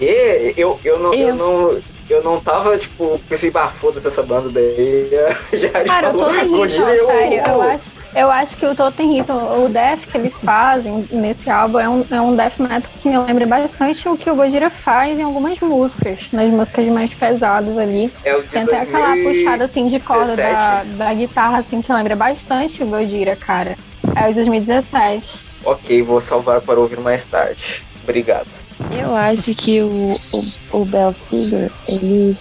[0.00, 1.28] E eu, eu, não, eu...
[1.28, 1.80] Eu- não.
[2.10, 5.08] Eu não tava, tipo, pensei, bah, foda-se essa banda daí.
[5.56, 8.74] Já Cara, o falou Totem Ritual, Godira, eu- sério, eu acho, eu acho que o
[8.74, 12.90] Totem Ritual, o death que eles fazem nesse álbum é um, é um death metal
[13.00, 17.14] que me lembra bastante o que o Gojira faz em algumas músicas, nas músicas mais
[17.14, 18.10] pesadas ali.
[18.24, 20.96] É o de Tem até aquela 2000 puxada assim de corda da, 17.
[20.96, 23.76] da guitarra assim que lembra bastante o Gojira, cara.
[24.16, 25.38] É os 2017.
[25.64, 27.82] Ok, vou salvar para ouvir mais tarde.
[28.02, 28.48] Obrigado.
[28.90, 30.12] Eu acho que o,
[30.72, 32.36] o, o Belfigor, ele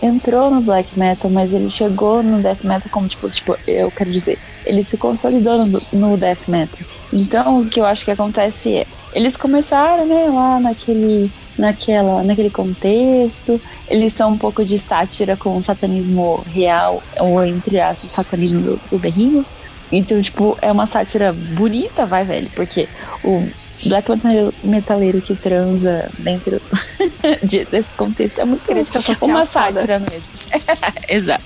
[0.00, 4.10] entrou no black metal, mas ele chegou no death metal como, tipo, tipo eu quero
[4.10, 6.86] dizer, ele se consolidou no, no death metal.
[7.12, 12.50] Então, o que eu acho que acontece é, eles começaram, né, lá naquele, naquela, naquele
[12.50, 18.14] contexto, eles são um pouco de sátira com o satanismo real, ou entre aspas, o
[18.14, 19.46] satanismo do, do Behemoth.
[19.90, 22.88] Então, tipo, é uma sátira bonita, vai, velho, porque
[23.22, 23.46] o
[23.86, 26.60] black metal- metaleiro que transa dentro
[27.42, 30.32] de- desse contexto é muito Crítica uma sátira mesmo.
[31.08, 31.44] Exato.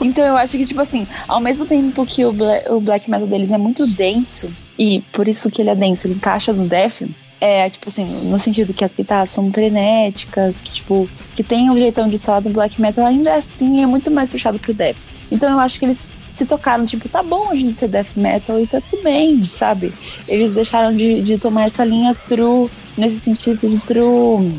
[0.00, 3.26] Então eu acho que, tipo assim, ao mesmo tempo que o, bla- o black metal
[3.26, 7.02] deles é muito denso, e por isso que ele é denso, ele encaixa no death,
[7.40, 11.76] é, tipo assim, no sentido que as guitarras são frenéticas, que, tipo, que tem um
[11.76, 14.96] jeitão de só do black metal, ainda assim é muito mais puxado pro death.
[15.30, 18.60] Então eu acho que eles se tocaram, tipo, tá bom a gente ser death metal
[18.60, 19.92] e tá tudo bem, sabe?
[20.26, 24.52] Eles deixaram de, de tomar essa linha true, nesse sentido de true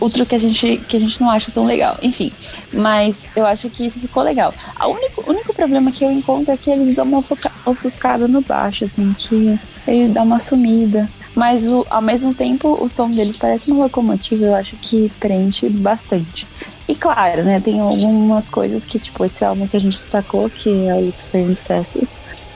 [0.00, 1.98] o truque que a gente que a gente não acha tão legal.
[2.02, 2.32] Enfim,
[2.72, 4.54] mas eu acho que isso ficou legal.
[4.76, 7.22] A único, o único problema que eu encontro é que eles dão uma
[7.66, 11.08] ofuscada no baixo, assim, que ele dá uma sumida.
[11.38, 15.68] Mas o, ao mesmo tempo, o som deles parece uma locomotiva, eu acho que preenche
[15.68, 16.44] bastante.
[16.88, 20.68] E claro, né, tem algumas coisas que, tipo, esse álbum que a gente destacou, que
[20.88, 21.46] é o Lucifer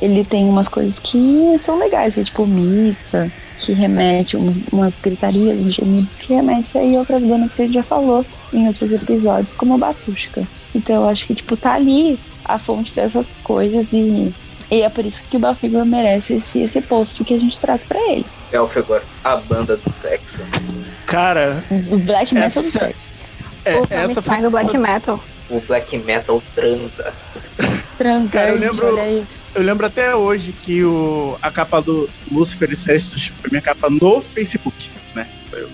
[0.01, 4.99] ele tem umas coisas que são legais, que é tipo missa, que remete umas, umas
[5.01, 8.90] gritarias, uns gemidos, que remete aí outras bandas que a gente já falou em outros
[8.90, 10.42] episódios, como a Batushka.
[10.75, 14.35] Então eu acho que, tipo, tá ali a fonte dessas coisas e,
[14.70, 17.81] e é por isso que o Balfigor merece esse, esse posto que a gente traz
[17.83, 18.27] pra ele.
[18.51, 20.38] Belfegor, a banda do sexo.
[21.07, 23.12] Cara, Do black metal do Essa- sexo.
[23.64, 23.87] é, o essa
[24.22, 25.25] Frankenstein do black metal.
[25.51, 27.12] O black metal transa.
[27.98, 29.25] Transante, Cara, eu lembro- olha aí.
[29.55, 34.22] Eu lembro até hoje que o, a capa do Lucifer e foi minha capa no
[34.22, 35.29] Facebook, né?
[35.53, 35.68] Eu-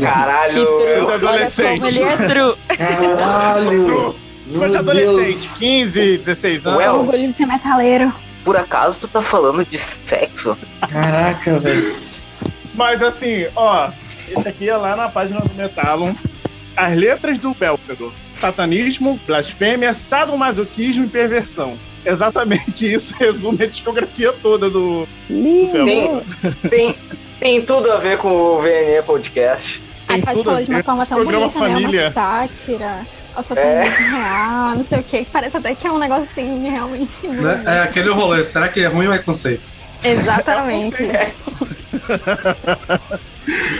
[0.00, 0.52] Caralho!
[0.54, 1.76] Que eu- Olha adolescente.
[1.80, 2.54] como ele é true.
[2.76, 4.14] Caralho!
[4.48, 5.52] Coisa de Meu adolescente, Deus.
[5.58, 6.78] 15, 16 anos.
[6.78, 8.12] Ué, Orgulho de ser metaleiro.
[8.44, 10.56] Por acaso tu tá falando de sexo?
[10.80, 11.96] Caraca, velho.
[12.74, 13.90] Mas assim, ó,
[14.28, 16.14] esse aqui é lá na página do Metalon.
[16.76, 18.12] As letras do Belfegor.
[18.40, 21.76] Satanismo, blasfêmia, sadomasoquismo e perversão.
[22.06, 25.84] Exatamente isso resume a discografia toda do, do.
[25.84, 26.22] Tem,
[26.70, 26.94] tem,
[27.40, 29.82] tem tudo a ver com o VNE Podcast.
[30.06, 32.04] Tem Aí faz tudo a falou de uma forma tão bonita, né?
[32.04, 33.17] Uma sátira.
[33.38, 35.24] Ao satanismo real, não sei o que.
[35.26, 37.24] Parece até que é um negócio assim, realmente.
[37.24, 37.62] Né?
[37.64, 38.42] É aquele rolê.
[38.42, 39.70] Será que é ruim ou é conceito?
[40.02, 40.96] Exatamente.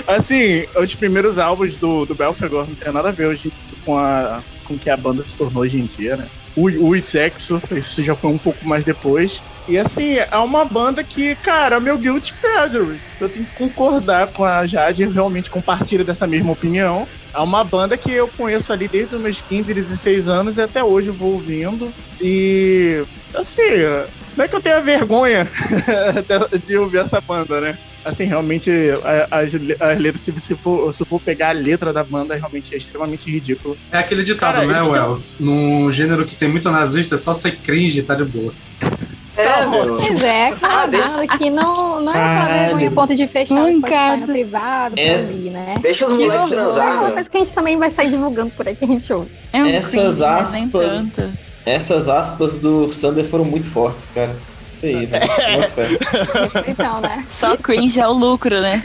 [0.06, 3.52] Assim, os primeiros álbuns do, do Belfegor não tem nada a ver hoje
[3.84, 6.26] com, a, com o que a banda se tornou hoje em dia, né?
[6.56, 9.40] O, o Sexo, isso já foi um pouco mais depois.
[9.68, 12.98] E assim, é uma banda que, cara, meu guilty pleasure.
[13.20, 17.06] Eu tenho que concordar com a Jade, eu realmente compartilho dessa mesma opinião.
[17.34, 20.82] É uma banda que eu conheço ali desde os meus 15, 16 anos e até
[20.82, 21.92] hoje eu vou ouvindo.
[22.20, 23.02] E,
[23.34, 23.62] assim,
[24.36, 25.48] não é que eu tenha vergonha
[26.66, 27.78] de- ouvir essa banda, né?
[28.04, 28.70] Assim, realmente,
[29.30, 32.78] as, as letras, se você for, se for pegar a letra da banda, realmente é
[32.78, 33.76] extremamente ridículo.
[33.92, 35.20] É aquele ditado, Cara, né, Well?
[35.38, 38.52] Num gênero que tem muito nazista, é só ser cringe e tá de boa.
[39.38, 39.94] É, meu.
[39.96, 44.16] Pois é, aquela Ah, banda que não, não é vergonha a ponto de fechar Mancada.
[44.18, 45.18] no privado pra É.
[45.18, 45.74] ouvir, né?
[45.80, 48.50] Deixa os Que moleques transar, É uma coisa que a gente também vai sair divulgando
[48.50, 49.30] por aí que a gente ouve.
[49.52, 51.30] É um Essas mas nem aspas- tanto.
[51.64, 54.34] Essas aspas do Sander foram muito fortes, cara.
[54.60, 55.28] Isso aí, velho.
[55.74, 55.88] Fé.
[56.68, 57.24] Então, né?
[57.28, 58.82] Só cringe é o lucro, né?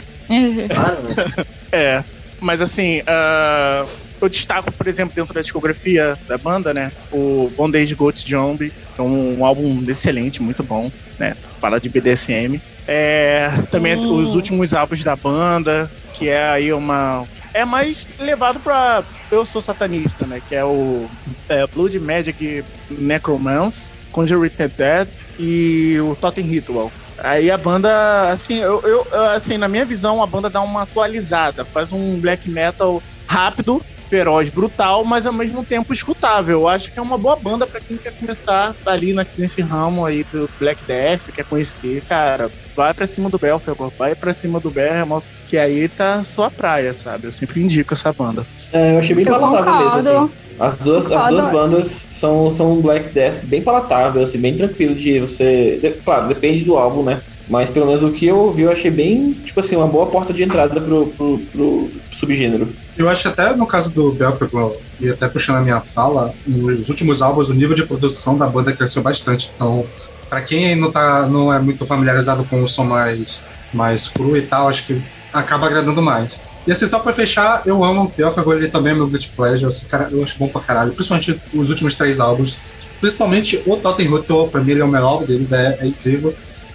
[0.68, 1.44] Claro, né?
[1.72, 2.04] É,
[2.40, 3.84] mas assim, ah,
[4.24, 6.90] eu destaco, por exemplo, dentro da discografia da banda, né?
[7.12, 11.36] O Bondage Goat Zombie, que é um álbum excelente, muito bom, né?
[11.60, 12.60] Fala de BDSM.
[12.86, 14.26] É, também Hum.
[14.28, 17.24] os últimos álbuns da banda, que é aí uma.
[17.52, 19.02] É mais levado pra.
[19.30, 20.40] Eu sou satanista, né?
[20.48, 21.06] Que é o
[21.48, 25.08] é, Blood Magic Necromance, Conjuring the Dead
[25.38, 26.90] e o Totem Ritual.
[27.18, 31.64] Aí a banda, assim, eu- eu, assim, na minha visão, a banda dá uma atualizada,
[31.64, 36.60] faz um black metal rápido, feroz, brutal, mas ao mesmo tempo escutável.
[36.60, 40.04] Eu acho que é uma boa banda pra quem quer começar ali na- nesse ramo
[40.06, 44.60] aí do Black Death, quer conhecer, cara, vai pra cima do Belfegor, vai pra cima
[44.60, 47.26] do Behemoth, que aí tá sua praia, sabe?
[47.26, 48.44] Eu sempre indico essa banda.
[48.72, 50.30] É, eu achei bem Eu palatável mesmo, assim.
[50.58, 54.94] As duas, as duas bandas são, são um Black Death bem palatável, assim, bem tranquilo
[54.94, 55.78] de você.
[55.82, 57.20] de- claro, depende do álbum, né?
[57.48, 60.32] Mas pelo menos o que eu ouvi, eu achei bem, tipo assim, uma boa porta
[60.32, 62.68] de entrada pro, pro, pro subgênero.
[62.96, 67.22] Eu acho até no caso do Belfegor, e até puxando a minha fala, nos últimos
[67.22, 69.50] álbuns o nível de produção da banda cresceu bastante.
[69.54, 69.84] Então,
[70.28, 74.42] pra quem não, tá, não é muito familiarizado com o som mais, mais cru e
[74.42, 75.02] tal, acho que
[75.32, 76.40] acaba agradando mais.
[76.66, 79.66] E assim, só pra fechar, eu amo o Belfegor, ele também é meu guilty pleasure,
[79.66, 80.92] assim, cara, eu acho bom pra caralho.
[80.92, 82.56] Principalmente os últimos três álbuns.
[83.00, 86.34] Principalmente o Totem Ritual, pra mim ele é o melhor deles, é, é incrível.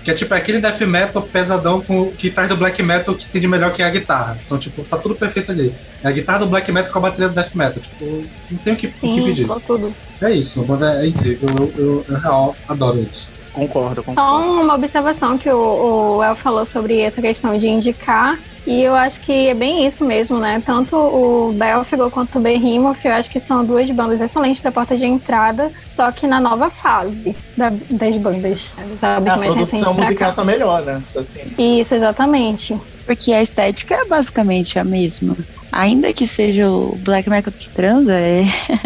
[0.10, 3.40] Que é tipo aquele death metal pesadão com, que traz do black metal que tem
[3.40, 4.40] de melhor que é a guitarra.
[4.44, 5.72] Então, tipo, tá tudo perfeito ali.
[6.04, 7.80] É a guitarra do black metal com a bateria do death metal.
[7.80, 9.46] Tipo, não tem o que, o que Sim, pedir.
[9.46, 9.94] falou tudo.
[10.20, 11.48] É isso, a banda é incrível.
[11.48, 13.36] Eu, eu, eu, real adoro eles.
[13.68, 14.62] Concordo, Só concordo.
[14.62, 19.20] uma observação que o, o El falou sobre essa questão de indicar, e eu acho
[19.22, 20.62] que é bem isso mesmo, né?
[20.66, 24.96] Tanto o Belfegor quanto o Behemoth, eu acho que são duas bandas excelentes para porta
[24.96, 28.72] de entrada, só que na nova fase da- das bandas.
[28.78, 30.36] Dos álbuns A mais produção musical cá.
[30.36, 31.02] tá melhor, né?
[31.16, 32.78] Assim, Isso, exatamente.
[33.10, 35.36] Porque a estética é basicamente a mesma.
[35.72, 38.44] Ainda que seja o black metal que transa, é,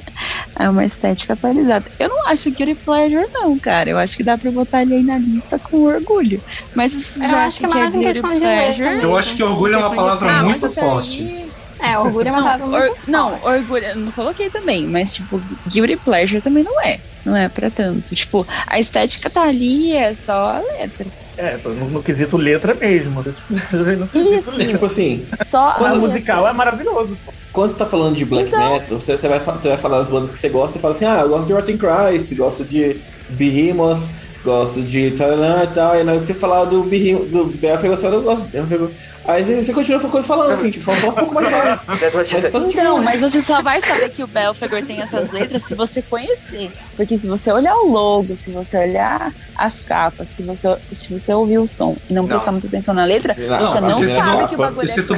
[0.57, 1.85] é uma estética atualizada.
[1.99, 3.89] Eu não acho Guilty Pleasure, não, cara.
[3.89, 6.41] Eu acho que dá pra botar ele aí na lista com orgulho.
[6.73, 8.83] Mas vocês Eu que acham é que é Guilty Pleasure?
[8.89, 9.01] mesmo.
[9.03, 11.21] Eu acho que orgulho é uma palavra Ah, muito forte.
[11.21, 14.87] aí- É, orgulho é uma Não, palavra muito or- não, orgulho, eu não coloquei também,
[14.87, 16.97] mas tipo, Guilty Pleasure também não é.
[17.25, 18.15] Não é pra tanto.
[18.15, 21.05] Tipo, a estética tá ali, é só a letra.
[21.37, 23.23] É, no, no quesito letra mesmo.
[23.23, 24.51] Quesito Isso.
[24.51, 24.67] letra.
[24.67, 26.07] Tipo assim, Só a Quando letra.
[26.09, 27.17] musical é maravilhoso.
[27.25, 27.33] pô.
[27.51, 28.73] quando você tá falando de black Então.
[28.73, 31.05] metal, você, você vai, você vai falar das bandas que você gosta e fala assim,
[31.05, 32.97] ah, eu gosto de Rotten Christ, gosto de
[33.29, 34.01] Behemoth,
[34.43, 37.95] gosto de Taranã e tal, e na hora que você falar do Behemoth, do Belfegor,
[37.97, 38.89] você fala, eu gosto de Belfegor.
[39.25, 41.79] Aí você, você continua falando assim, tipo, fala só um pouco mais claro.
[41.87, 45.73] Mas tá Então, mas você só vai saber que o Belfegor tem essas letras se
[45.75, 46.69] você conhecer.
[46.97, 51.33] Porque se você olhar o logo, se você olhar as capas, se você, se você
[51.33, 52.29] ouvir o som e não, Não.
[52.29, 55.15] prestar muita atenção na letra, Não, você não sabe não- que o bagulho é tu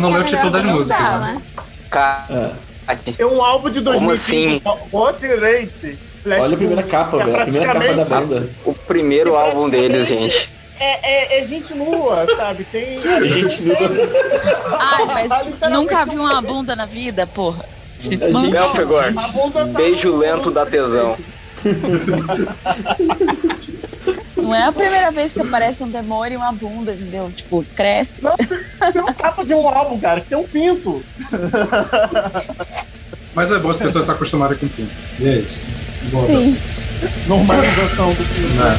[0.00, 1.42] não leu o título das músicas, dá, né?
[1.90, 2.56] Cara,
[3.18, 4.78] É um álbum de Como 2005.
[4.90, 5.22] What
[6.24, 6.40] Rate?
[6.40, 8.48] Olha a primeira capa, é velho, a primeira capa da banda.
[8.64, 10.48] o primeiro álbum deles, gente.
[10.78, 12.64] É, é, é gente nua, sabe?
[12.64, 13.00] Tem.
[13.28, 13.76] Gente nua.
[14.80, 17.64] Ai, mas Literalmente nunca vi uma bunda na vida, porra.
[17.92, 21.16] Se A gente- A bunda tá beijo no- lento da tesão.
[24.36, 27.30] Não é a primeira vez que aparece um demônio e uma bunda, entendeu?
[27.34, 28.22] Tipo, cresce.
[28.22, 31.02] Não, tem uma capa de um álbum, cara, que tem um pinto.
[33.34, 34.90] Mas é bom as pessoas se acostumarem com tudo.
[35.20, 35.64] E é isso.
[36.10, 36.58] Boa, Sim.
[37.26, 38.54] Normalização do filme.
[38.54, 38.78] né?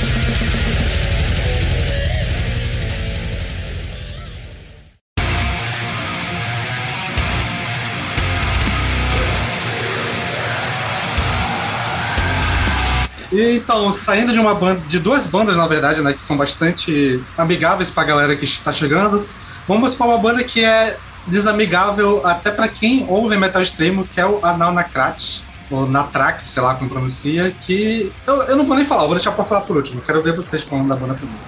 [13.34, 17.20] E então, saindo de uma banda, de duas bandas, na verdade, né, que são bastante
[17.36, 19.28] amigáveis pra galera que está chegando,
[19.68, 24.26] vamos para uma banda que é desamigável até pra quem ouve metal extremo, que é
[24.26, 28.86] o Anal Nakrat, ou Natrak, sei lá como pronuncia, que eu, eu não vou nem
[28.86, 30.02] falar, eu vou deixar pra falar por último.
[30.02, 31.42] Quero ver vocês falando da banda primeiro.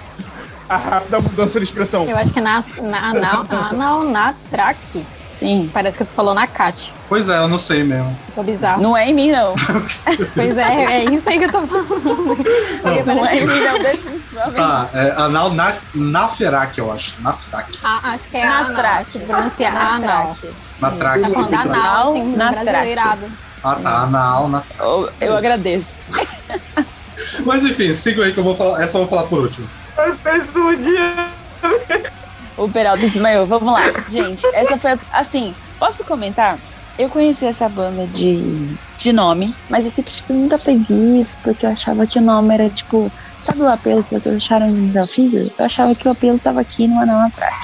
[0.68, 2.04] A rápida mudança de expressão.
[2.08, 5.70] Eu acho que na, na, na, na, na track, Sim.
[5.72, 6.92] parece que tu falou na Cat.
[7.08, 8.18] Pois é, eu não sei mesmo.
[8.26, 8.82] Ficou bizarro.
[8.82, 9.54] Não é em mim, não.
[10.34, 12.36] Pois é, é isso aí que eu tô falando.
[12.82, 14.56] Porque Não é em mim, não, definitivamente.
[14.56, 17.22] Tá, é Anal Na, Naferak, eu acho.
[17.22, 17.78] Naferak.
[17.84, 19.10] Ah, acho que é Na anal, track.
[19.12, 20.36] que pronuncia anal.
[20.80, 21.20] Natrak.
[21.22, 23.26] Tá falando anal, Na brasileirado.
[23.66, 24.62] Ah, tá, Anal, na...
[24.78, 25.96] Eu, eu agradeço.
[27.44, 28.82] Mas enfim, siga aí que eu vou falar.
[28.82, 29.66] Essa eu vou falar por último.
[30.22, 31.30] Péssimo dia.
[32.56, 33.46] O Peralta desmaiou.
[33.46, 33.80] Vamos lá.
[34.08, 34.92] Gente, essa foi.
[34.92, 36.58] a- Assim, posso comentar?
[36.98, 41.66] Eu conheci essa banda de, de nome, mas eu sempre tipo, nunca peguei isso, porque
[41.66, 43.10] eu achava que o nome era tipo.
[43.42, 45.52] Sabe o apelo que vocês acharam em Figure?
[45.58, 47.54] Eu achava que o apelo estava aqui no anão atrás.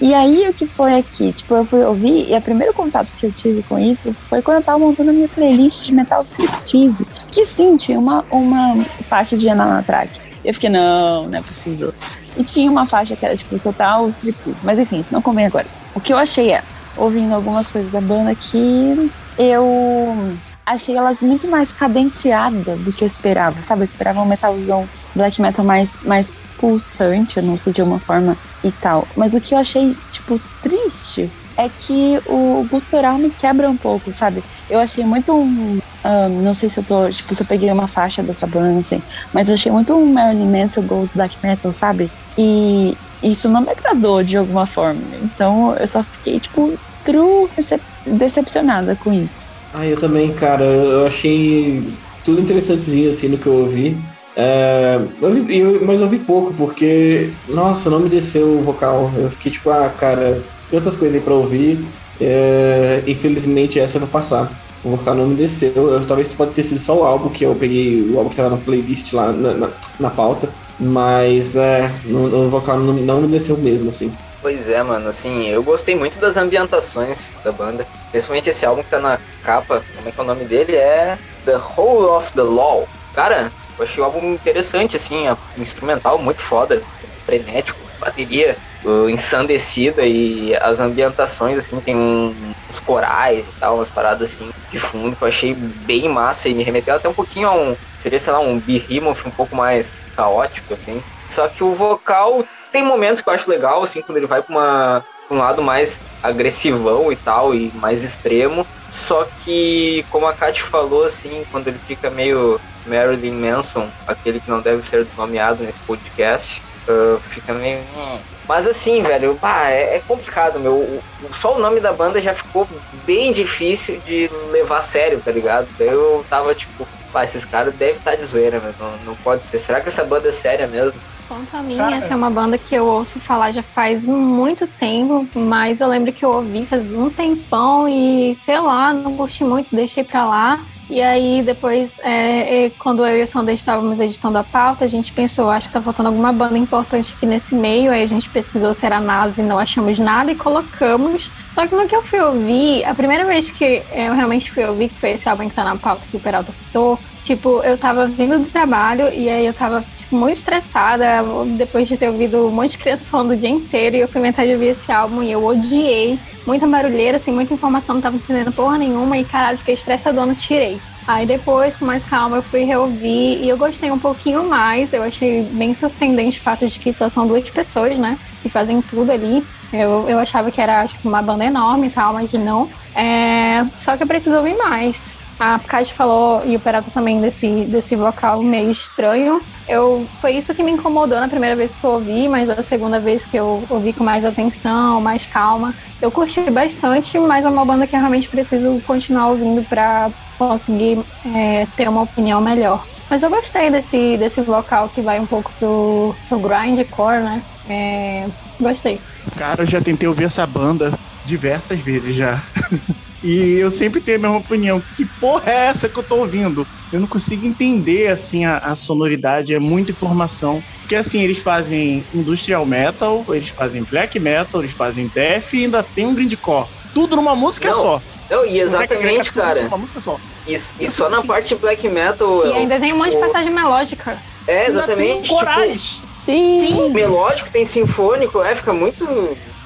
[0.00, 1.32] E aí o que foi aqui?
[1.32, 4.58] Tipo, eu fui ouvir e o primeiro contato que eu tive com isso foi quando
[4.58, 7.04] eu tava montando a minha playlist de metal striptease.
[7.32, 10.10] Que sim, tinha uma, uma faixa de anão atrás.
[10.44, 11.92] Eu fiquei, não, não é possível.
[12.36, 14.60] E tinha uma faixa que era, tipo, total striptease.
[14.62, 15.66] Mas enfim, isso não convém agora.
[15.94, 16.62] O que eu achei é,
[16.96, 23.06] ouvindo algumas coisas da banda que eu achei elas muito mais cadenciadas do que eu
[23.06, 23.82] esperava, sabe?
[23.82, 29.06] Eu esperava um metalzão, black metal mais, mais pulsante, sei de alguma forma e tal.
[29.16, 34.12] Mas o que eu achei, tipo, triste é que o gutural me quebra um pouco,
[34.12, 34.42] sabe?
[34.70, 35.80] Eu achei muito um.
[36.04, 37.10] ah, não sei se eu tô.
[37.10, 39.02] Tipo, se eu peguei uma faixa dessa banda, não sei.
[39.32, 42.10] Mas eu achei muito um Marilyn Manson Ghost Black Metal, sabe?
[42.36, 45.00] E isso não me agradou de alguma forma.
[45.22, 49.48] Então eu só fiquei, tipo, true decep decepcionada com isso.
[49.74, 50.64] Ah, eu também, cara.
[50.64, 51.82] Eu achei
[52.24, 53.96] tudo interessantezinho assim no que eu ouvi.
[54.40, 59.10] É, eu vi- eu- mas eu ouvi pouco, porque, nossa, não me desceu o vocal.
[59.16, 61.84] Eu fiquei tipo, ah, cara, tem outras coisas aí pra ouvir.
[62.20, 64.48] É, infelizmente essa eu vou passar.
[64.84, 65.72] O vocal não me desceu.
[65.74, 68.50] Eu- talvez pode ter sido só o álbum que eu peguei, o álbum que tava
[68.50, 70.48] na playlist lá na, na, na pauta.
[70.78, 74.12] Mas é, no, o vocal não, não me desceu mesmo, assim.
[74.40, 77.84] Pois é, mano, assim, eu gostei muito das ambientações da banda.
[78.12, 80.76] Principalmente esse álbum que tá na capa, como é que é o nome dele?
[80.76, 82.86] É The Whole of the Law.
[83.12, 86.82] Cara, eu achei o álbum interessante, assim, a- o instrumental muito foda,
[87.24, 87.78] frenético.
[88.00, 92.32] bateria uh, ensandecida e as ambientações, assim, tem um,
[92.70, 96.54] uns corais e tal, umas paradas assim de fundo que eu achei bem massa e
[96.54, 99.86] me remeteu até um pouquinho a um, seria, sei lá, um Behemoth um pouco mais
[100.14, 101.02] caótico, assim.
[101.34, 104.54] Só que o vocal tem momentos que eu acho legal, assim, quando ele vai pra,
[104.54, 108.66] uma, um lado mais agressivão e tal, e mais extremo.
[108.92, 114.50] Só que, como a Kat falou, assim, quando ele fica meio Marilyn Manson, aquele que
[114.50, 117.80] não deve ser nomeado nesse podcast, uh, fica meio.
[117.96, 118.18] hum.
[118.48, 121.02] Mas assim, velho, pá, é, é complicado, meu.
[121.38, 122.66] Só o nome da banda já ficou
[123.04, 125.68] bem difícil de levar a sério, tá ligado?
[125.78, 128.74] Eu tava tipo, pá, esses caras devem estar de zoeira, meu.
[128.78, 129.58] Não, não pode ser.
[129.58, 130.98] Será que essa banda é séria mesmo?
[131.28, 131.96] Quanto a mim, Cara.
[131.96, 136.10] essa é uma banda que eu ouço falar já faz muito tempo, mas eu lembro
[136.10, 140.58] que eu ouvi faz um tempão e, sei lá, não curti muito, deixei pra lá.
[140.88, 144.88] E aí depois, é, é, quando eu e o Sander estávamos editando a pauta, a
[144.88, 148.30] gente pensou, acho que tá faltando alguma banda importante aqui nesse meio, aí a gente
[148.30, 151.30] pesquisou se era NASA e não achamos nada e colocamos.
[151.58, 154.90] Só que no que eu fui ouvir, a primeira vez que eu realmente fui ouvir,
[154.90, 158.06] que foi esse álbum que tá na pauta que o Peralta citou, tipo, eu tava
[158.06, 161.24] vindo do trabalho e aí eu tava tipo, muito estressada
[161.56, 164.20] depois de ter ouvido um monte de criança falando o dia inteiro e eu fui
[164.20, 166.16] inventar de ouvir esse álbum e eu odiei.
[166.46, 170.78] Muita barulheira, assim, muita informação, não tava entendendo porra nenhuma e caralho, fiquei estressadona, tirei.
[171.08, 174.92] Aí depois, com mais calma, eu fui reouvir e eu gostei um pouquinho mais.
[174.92, 178.18] Eu achei bem surpreendente o fato de que só são duas pessoas, né?
[178.42, 179.42] Que fazem tudo ali.
[179.72, 182.68] Eu, eu achava que era tipo, uma banda enorme e tal, mas não.
[182.94, 185.17] É, só que eu preciso ouvir mais.
[185.38, 189.40] A Kat falou, e o Peralta também, desse, desse vocal meio estranho.
[189.68, 192.98] Eu, foi isso que me incomodou na primeira vez que eu ouvi, mas da segunda
[192.98, 195.72] vez que eu ouvi com mais atenção, mais calma,
[196.02, 200.98] eu curti bastante, mas é uma banda que eu realmente preciso continuar ouvindo pra conseguir
[201.34, 202.84] é, ter uma opinião melhor.
[203.08, 207.42] Mas eu gostei desse, desse vocal que vai um pouco pro, pro grindcore, né?
[207.70, 208.26] É,
[208.60, 209.00] gostei.
[209.36, 210.92] Cara, eu já tentei ouvir essa banda
[211.24, 212.42] diversas vezes já.
[213.22, 214.82] e eu sempre tenho a mesma opinião.
[214.96, 216.66] Que porra é essa que eu tô ouvindo?
[216.92, 219.54] Eu não consigo entender, assim, a, a sonoridade.
[219.54, 220.62] É muita informação.
[220.80, 225.82] Porque, assim, eles fazem industrial metal, eles fazem black metal, eles fazem death e ainda
[225.82, 226.66] tem um grindcore.
[226.94, 228.02] Tudo numa música Não, só.
[228.30, 229.62] Não, e agregar exatamente, tudo cara.
[229.64, 230.18] Numa música só.
[230.46, 232.46] Isso, e só na parte black metal.
[232.46, 234.18] E ainda tem um monte de passagem melódica.
[234.46, 235.12] É, Ainda exatamente.
[235.12, 236.00] tem tipo, corais.
[236.20, 236.90] Sim.
[236.90, 239.04] melódico, tem sinfônico, é, fica muito,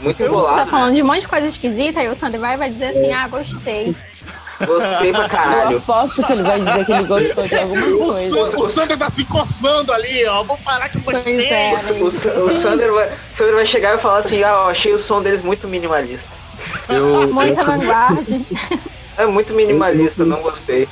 [0.01, 0.57] muito Tá embolado.
[0.57, 0.67] né?
[0.71, 3.13] falando de um monte de coisa esquisita, aí o Sander vai e vai dizer assim,
[3.13, 3.95] ah, gostei.
[4.65, 5.77] Gostei pra Eu caralho.
[5.79, 8.51] aposto que ele vai dizer que ele gostou de alguma O, coisa.
[8.51, 10.45] San- o Sander tá se coçando ali, ó.
[10.45, 11.47] Vou parar que eu gostei.
[11.49, 11.75] é.
[12.01, 12.11] O, o, o
[12.61, 15.41] Sander vai, o Sander vai chegar e falar assim: ah, eu achei o som deles
[15.43, 16.29] muito minimalista.
[16.89, 18.23] Eu, Muita eu, vanguarda.
[19.19, 20.89] É muito minimalista, não gostei.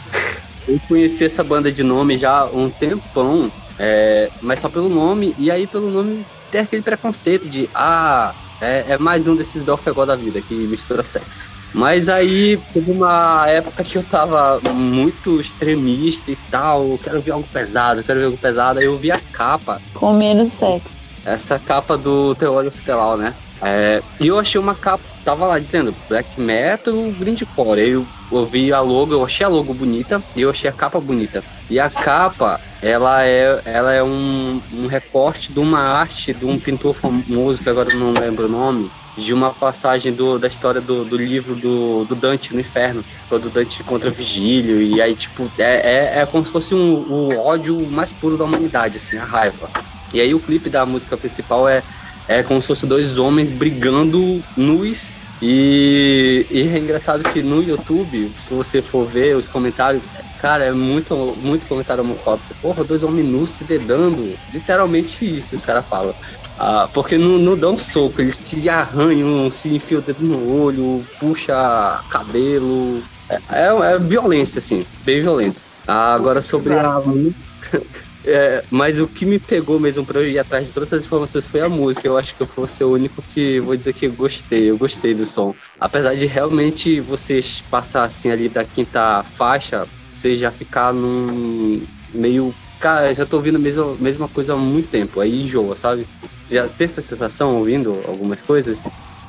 [0.69, 3.51] eu conheci essa banda de nome já há um tempão,
[3.83, 8.85] é, mas só pelo nome, e aí pelo nome tem aquele preconceito de, ah, é,
[8.91, 11.49] é mais um desses belfegó da vida que mistura sexo.
[11.73, 17.47] Mas aí teve uma época que eu tava muito extremista e tal, quero ver algo
[17.51, 21.03] pesado, quero ver algo pesado, aí eu vi a capa, Com menos sexo.
[21.25, 23.33] essa capa do Teório Fitelau, né?
[23.63, 27.81] É, e eu achei uma capa, tava lá dizendo Black Metal Grindcore.
[27.81, 31.01] Aí eu ouvi a logo, eu achei a logo bonita e eu achei a capa
[31.01, 31.43] bonita.
[31.69, 36.59] E a capa, ela é, ela é um, um recorte de uma arte de um
[36.59, 41.05] pintor famoso, que agora não lembro o nome, de uma passagem do, da história do,
[41.05, 46.15] do livro do, do Dante no Inferno, quando Dante contra Vigílio, e aí, tipo, é,
[46.17, 49.69] é, é como se fosse um, o ódio mais puro da humanidade, assim, a raiva.
[50.13, 51.83] E aí o clipe da música principal é,
[52.31, 55.19] é como se fossem dois homens brigando nus.
[55.43, 60.05] E, e é engraçado que no YouTube, se você for ver os comentários,
[60.41, 62.55] cara, é muito, muito comentário homofóbico.
[62.63, 64.33] Porra, dois homens nus se dedando.
[64.55, 66.15] Literalmente isso, os caras falam.
[66.57, 71.05] Ah, porque não, não dão soco, eles se arranham, se enfiam o dedo no olho,
[71.19, 73.03] puxa cabelo.
[73.29, 75.61] É, é, é violência, assim, bem violento.
[75.89, 77.03] Ah, agora sobre a.
[78.25, 81.47] É, mas o que me pegou mesmo pra eu ir atrás de todas essas informações
[81.47, 82.07] foi a música.
[82.07, 84.71] Eu acho que eu vou ser o único que vou dizer que eu gostei.
[84.71, 85.55] Eu gostei do som.
[85.81, 92.55] Apesar de realmente vocês passar assim ali da quinta faixa, você já ficar num meio.
[92.79, 95.21] Cara, já tô ouvindo a mesma, mesma coisa há muito tempo.
[95.21, 96.07] Aí enjoa, sabe?
[96.51, 98.79] Já tem essa sensação ouvindo algumas coisas?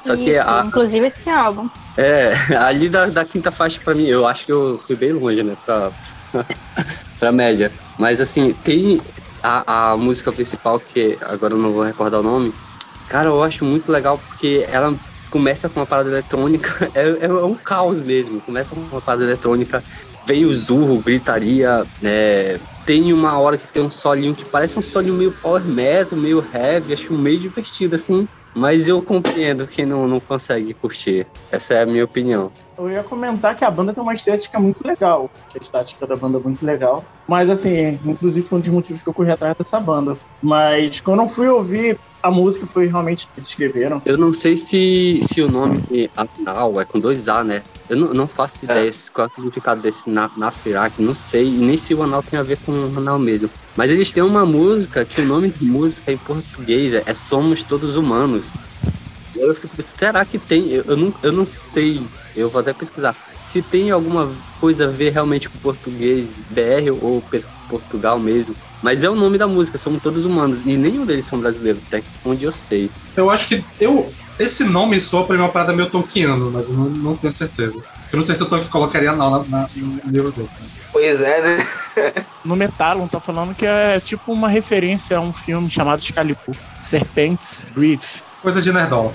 [0.01, 1.69] Só que Isso, a, inclusive esse álbum.
[1.95, 5.43] é, ali da, da quinta faixa pra mim, eu acho que eu fui bem longe,
[5.43, 5.55] né?
[5.63, 5.91] Pra,
[7.19, 7.71] pra média.
[8.01, 8.99] Mas assim, tem
[9.43, 12.51] a, a música principal, que agora eu não vou recordar o nome.
[13.07, 14.91] Cara, eu acho muito legal porque ela
[15.29, 18.41] começa com uma parada eletrônica, é, é um caos mesmo.
[18.41, 19.83] Começa com uma parada eletrônica,
[20.25, 24.81] vem o zurro, gritaria, é, tem uma hora que tem um solinho que parece um
[24.81, 28.27] solinho meio power metal, meio heavy, acho meio divertido assim.
[28.53, 31.25] Mas eu compreendo quem não, não consegue curtir.
[31.51, 32.51] Essa é a minha opinião.
[32.77, 35.29] Eu ia comentar que a banda tem uma estética muito legal.
[35.53, 37.05] A estética da banda é muito legal.
[37.27, 40.15] Mas, assim, inclusive foi um dos motivos que eu corri atrás dessa banda.
[40.41, 44.01] Mas quando eu fui ouvir a música, foi realmente eles escreveram.
[44.05, 47.63] Eu não sei se, se o nome Anal é com dois A, né?
[47.89, 48.93] Eu não, não faço ideia é.
[49.11, 52.43] qual é o significado desse na, Nafirak, não sei, nem se o Anal tem a
[52.43, 53.49] ver com o Anal mesmo.
[53.75, 57.97] Mas eles têm uma música que o nome de música em português é Somos Todos
[57.97, 58.45] Humanos.
[59.35, 60.69] Eu fico será que tem?
[60.69, 62.01] Eu, eu, não, eu não sei,
[62.35, 63.15] eu vou até pesquisar.
[63.39, 67.23] Se tem alguma coisa a ver realmente com português BR ou
[67.67, 68.55] Portugal mesmo.
[68.81, 70.61] Mas é o nome da música, somos todos humanos.
[70.65, 72.89] E nenhum deles são brasileiros, até onde eu sei.
[73.15, 73.63] Eu acho que.
[73.79, 77.31] Eu, esse nome soa pra mim uma parada meio Tolkiano, mas eu não, não tenho
[77.31, 77.77] certeza.
[78.11, 80.49] Eu não sei se o Tolkien colocaria não na, na, no livro dele.
[80.91, 81.67] Pois é, né?
[82.43, 86.55] no Metalon tá falando que é tipo uma referência a um filme chamado Excalibur.
[86.81, 88.01] Serpentes Breathe.
[88.41, 89.13] Coisa de nerdola.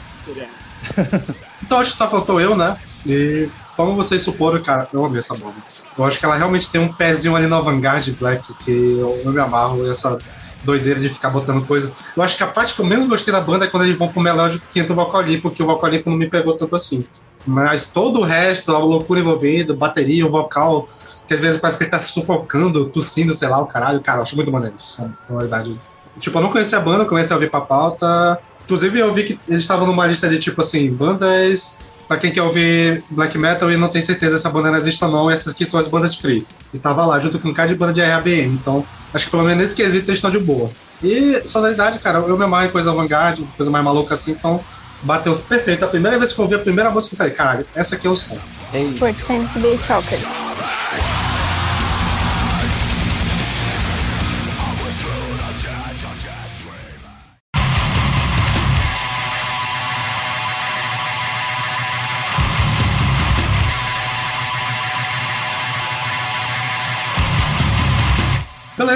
[1.62, 2.76] então acho que só faltou eu, né?
[3.04, 5.55] E como vocês suporam, cara, eu amei essa banda.
[5.97, 9.33] Eu acho que ela realmente tem um pezinho ali no Vanguard Black, que eu não
[9.33, 10.18] me amarro, essa
[10.64, 11.93] doideira de ficar botando coisa.
[12.16, 14.09] Eu acho que a parte que eu menos gostei da banda é quando eles vão
[14.09, 16.74] pro melódico que entra o vocal ali, porque o vocal ali não me pegou tanto
[16.74, 17.05] assim.
[17.47, 20.89] Mas todo o resto, a loucura envolvida, bateria, o vocal,
[21.29, 24.01] que às vezes parece que ele tá sufocando, tossindo, sei lá, o caralho.
[24.01, 25.79] Cara, eu acho muito maneiro essa sonoridade.
[26.18, 28.39] Tipo, eu não conhecia a banda, comecei a ouvir pra pauta.
[28.64, 32.42] Inclusive, eu vi que eles estavam numa lista de tipo assim, bandas Pra quem quer
[32.42, 35.66] ouvir black metal e não tem certeza se a banda existe ou não, essas aqui
[35.66, 36.46] são as bandas free.
[36.72, 38.54] E tava lá, junto com um cara de banda de RABM.
[38.54, 40.70] Então, acho que pelo menos nesse quesito eles estão de boa.
[41.02, 43.09] E sonoridade, cara, eu me amarro em coisa avant
[43.57, 44.61] coisa mais maluca assim, então
[45.02, 45.84] bateu perfeito.
[45.84, 48.11] A primeira vez que eu ouvi a primeira música, eu falei, caralho, essa aqui é
[48.11, 48.38] o som.
[48.72, 48.98] É isso.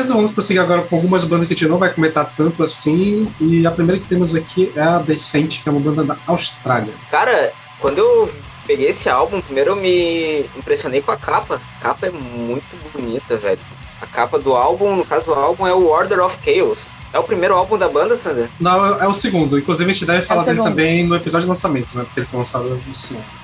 [0.01, 3.31] Beleza, vamos prosseguir agora com algumas bandas que a gente não vai comentar tanto assim.
[3.39, 6.95] E a primeira que temos aqui é a Decente, que é uma banda da Austrália.
[7.11, 8.33] Cara, quando eu
[8.67, 11.61] peguei esse álbum, primeiro eu me impressionei com a capa.
[11.79, 13.61] A capa é muito bonita, velho.
[14.01, 16.79] A capa do álbum, no caso do álbum, é o Order of Chaos.
[17.13, 18.49] É o primeiro álbum da banda, Sander?
[18.59, 19.59] Não, é o segundo.
[19.59, 22.05] Inclusive, a gente deve falar é dele também no episódio de lançamento, né?
[22.05, 22.81] Porque ele foi lançado ano.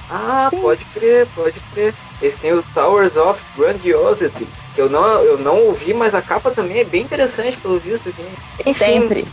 [0.08, 0.60] Ah, Sim.
[0.62, 1.92] pode crer, pode crer.
[2.22, 4.46] Eles têm o Towers of Grandiosity.
[4.76, 8.12] Eu não, eu não ouvi, mas a capa também é bem interessante, pelo visto.
[8.64, 9.24] Enfim, Sempre.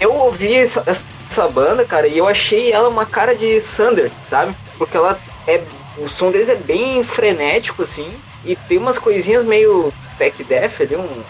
[0.00, 4.54] Eu ouvi essa, essa banda, cara, e eu achei ela uma cara de Sander, sabe?
[4.76, 5.60] Porque ela é.
[5.98, 8.08] O som deles é bem frenético, assim,
[8.44, 11.22] e tem umas coisinhas meio tech death ali, um,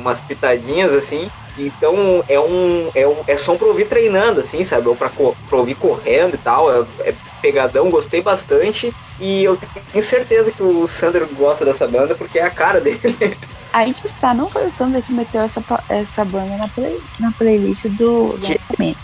[0.00, 1.30] umas pitadinhas assim.
[1.56, 4.88] Então é um, é um é som pra ouvir treinando, assim, sabe?
[4.88, 6.70] Ou pra, pra ouvir correndo e tal.
[6.72, 8.94] É, é pegadão, gostei bastante.
[9.20, 9.58] E eu
[9.92, 13.36] tenho certeza que o Sandro gosta dessa banda porque é a cara dele.
[13.72, 17.32] Aí que está, não foi o Sandro que meteu essa, essa banda na, play, na
[17.32, 18.98] playlist do lançamento.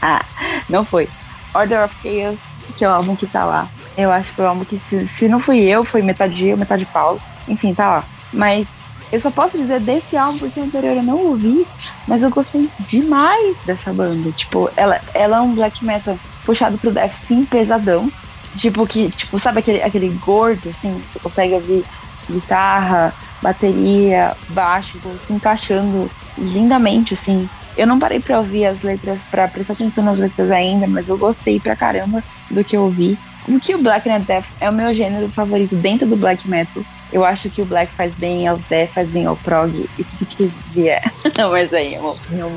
[0.68, 1.08] não foi.
[1.52, 2.40] Order of Chaos,
[2.76, 3.68] que é o álbum que tá lá.
[3.96, 6.56] Eu acho que foi o álbum que, se, se não fui eu, foi metade eu,
[6.56, 7.20] metade Paulo.
[7.48, 8.04] Enfim, tá lá.
[8.32, 8.68] Mas
[9.12, 11.66] eu só posso dizer desse álbum porque o anterior eu não ouvi,
[12.06, 14.30] mas eu gostei demais dessa banda.
[14.32, 16.16] Tipo, ela, ela é um black metal
[16.50, 18.10] puxado pro death sim, pesadão.
[18.56, 21.84] Tipo, que, tipo, sabe aquele, aquele gordo, assim, você consegue ouvir
[22.28, 27.48] guitarra, bateria, baixo, tipo, se encaixando lindamente, assim.
[27.76, 31.16] Eu não parei pra ouvir as letras, pra prestar atenção nas letras ainda, mas eu
[31.16, 33.16] gostei pra caramba do que eu ouvi.
[33.44, 36.82] Como que o Black Net Death é o meu gênero favorito dentro do Black Metal.
[37.12, 40.26] Eu acho que o Black faz bem ao Death, faz bem ao Prog e tudo
[40.26, 41.02] que vier.
[41.50, 42.52] mas aí uma opinião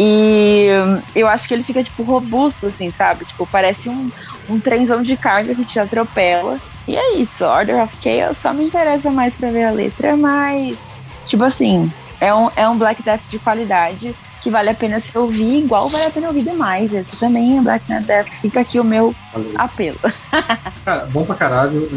[0.00, 0.68] e
[1.12, 3.24] eu acho que ele fica, tipo, robusto, assim, sabe?
[3.24, 4.08] Tipo, parece um,
[4.48, 6.56] um trenzão de carga que te atropela.
[6.86, 11.02] E é isso, Order of Chaos só me interessa mais pra ver a letra, mas,
[11.26, 15.16] tipo assim, é um, é um Black Death de qualidade que vale a pena se
[15.18, 16.94] ouvir, igual vale a pena ouvir demais.
[16.94, 18.28] Esse também é Black Death.
[18.40, 19.52] Fica aqui o meu Valeu.
[19.56, 19.98] apelo.
[20.84, 21.88] Cara, bom pra caralho.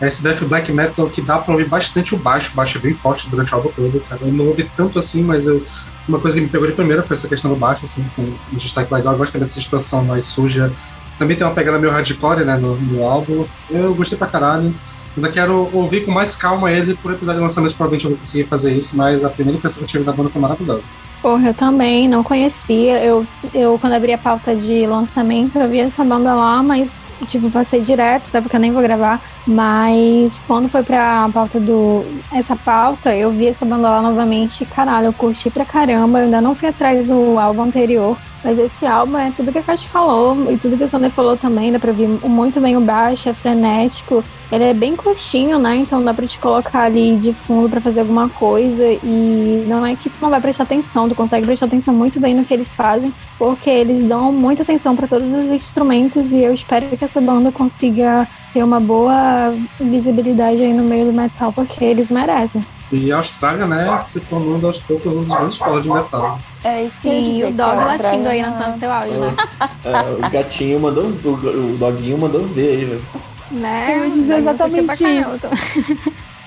[0.00, 2.52] É, esse Death Black Metal que dá pra ouvir bastante o baixo.
[2.52, 4.22] O baixo é bem forte durante o álbum todo, cara.
[4.22, 5.62] Eu não ouvi tanto assim, mas eu,
[6.08, 8.56] uma coisa que me pegou de primeira foi essa questão do baixo, assim, com um
[8.56, 9.14] destaque legal.
[9.14, 10.72] Eu gosto dessa situação mais suja.
[11.18, 13.44] Também tem uma pegada meio hardcore, né, no, no álbum.
[13.70, 14.74] Eu gostei pra caralho.
[15.14, 18.44] Ainda quero ouvir com mais calma ele por episódio de lançamento, provavelmente eu vou conseguir
[18.44, 20.90] fazer isso, mas a primeira impressão que eu tive da banda foi maravilhosa.
[21.20, 23.04] Porra, eu também não conhecia.
[23.04, 27.50] Eu, eu quando abri a pauta de lançamento, eu vi essa banda lá, mas tipo,
[27.50, 29.20] passei direto, até porque eu nem vou gravar.
[29.46, 32.04] Mas quando foi pra pauta do.
[32.32, 34.64] Essa pauta, eu vi essa banda lá novamente.
[34.64, 36.20] Caralho, eu curti pra caramba.
[36.20, 38.16] Eu ainda não fui atrás do álbum anterior.
[38.44, 40.50] Mas esse álbum é tudo que a Kátia falou.
[40.50, 41.72] E tudo que o Sander falou também.
[41.72, 44.22] Dá pra ouvir muito bem o baixo, é frenético.
[44.50, 45.76] Ele é bem curtinho, né?
[45.76, 48.84] Então dá pra te colocar ali de fundo pra fazer alguma coisa.
[49.02, 52.34] E não é que tu não vai prestar atenção, tu consegue prestar atenção muito bem
[52.34, 53.12] no que eles fazem,
[53.42, 56.32] porque eles dão muita atenção pra todos os instrumentos.
[56.32, 61.12] E eu espero que essa banda consiga ter uma boa visibilidade aí no meio do
[61.12, 62.64] metal, porque eles merecem.
[62.92, 66.38] E a Austrália, né, se tornando aos poucos um dos grandes polos de metal.
[66.62, 67.46] É isso que eu ia E dizer.
[67.46, 69.34] o dog latindo aí na é- no teu áudio, né?
[69.84, 71.04] É, o gatinho mandou.
[71.06, 71.28] O,
[71.72, 73.02] o doguinho mandou ver aí, velho.
[73.50, 73.96] né?
[73.98, 75.48] Eu ia dizer exatamente canhoto.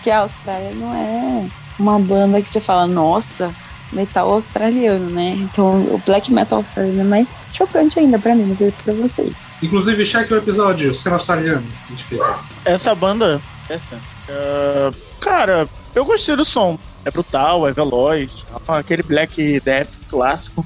[0.01, 1.45] que a Austrália não é
[1.77, 3.53] uma banda que você fala, nossa,
[3.91, 5.31] metal australiano, né?
[5.38, 9.33] Então o black metal australiano é mais chocante ainda pra mim, não sei pra vocês.
[9.61, 11.65] Inclusive, cheque o episódio, sendo australiano.
[11.86, 12.53] A gente fez aqui.
[12.65, 13.97] Essa banda, essa,
[14.29, 16.77] ah, cara, eu gostei do som.
[17.03, 20.65] É brutal, é veloz, aquele black death clássico.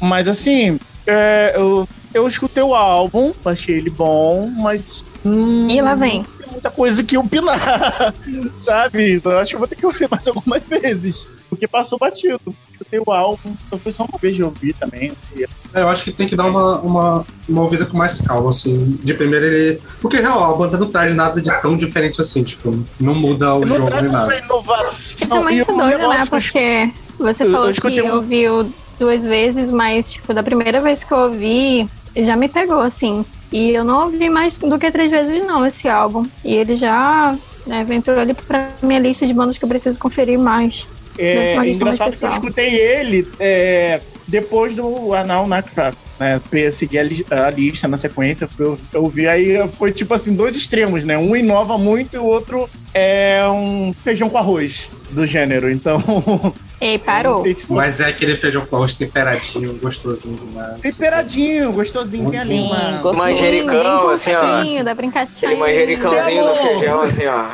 [0.00, 5.04] Mas assim, é, eu, eu escutei o álbum, achei ele bom, mas.
[5.24, 6.22] Hum, E lá vem.
[6.24, 8.12] Tem muita coisa que opinar,
[8.54, 9.20] sabe?
[9.24, 11.26] Eu acho que eu vou ter que ouvir mais algumas vezes.
[11.48, 12.40] Porque passou batido.
[12.72, 15.12] Escutei o álbum, eu fui só uma vez de ouvir também.
[15.22, 18.48] Assim, É, Eu acho que tem que dar uma, uma, uma ouvida com mais calma,
[18.48, 18.98] assim.
[19.02, 19.80] De primeira ele.
[20.00, 23.60] Porque, real, a banda não traz nada de tão diferente assim, tipo, não muda o
[23.60, 24.36] não jogo nem nada.
[24.36, 24.86] inovação.
[24.92, 26.22] Isso é muito doido, né?
[26.22, 30.80] eu Porque você eu- falou eu que um- ouviu duas vezes, mas, tipo, da primeira
[30.80, 33.24] vez que eu ouvi, já me pegou, assim.
[33.54, 36.26] E eu não ouvi mais do que três vezes, não, esse álbum.
[36.44, 40.40] E ele já né, entrou ali pra minha lista de bandas que eu preciso conferir
[40.40, 40.88] mais.
[41.16, 46.40] É mais engraçado que eu escutei ele é, depois do Anal Nakra, né?
[46.50, 50.34] Pra seguir a, li- a lista na sequência, eu, eu vi aí, foi tipo assim,
[50.34, 51.16] dois extremos, né?
[51.16, 55.70] Um inova muito e o outro é um feijão com arroz do gênero.
[55.70, 56.02] Então,
[56.84, 57.42] Ei, parou.
[57.42, 60.80] se foi Mas é aquele feijão com arroz temperadinho, gostosinho demais.
[60.82, 62.90] temperadinho, gostosinho, tem ali uma...
[62.90, 63.18] gostoso.
[63.18, 64.82] Manjericão, assim, ó.
[64.82, 65.50] dá pra encaixar.
[65.50, 66.68] Aquele manjericãozinho no Belo!
[66.68, 67.46] feijão, assim, ó.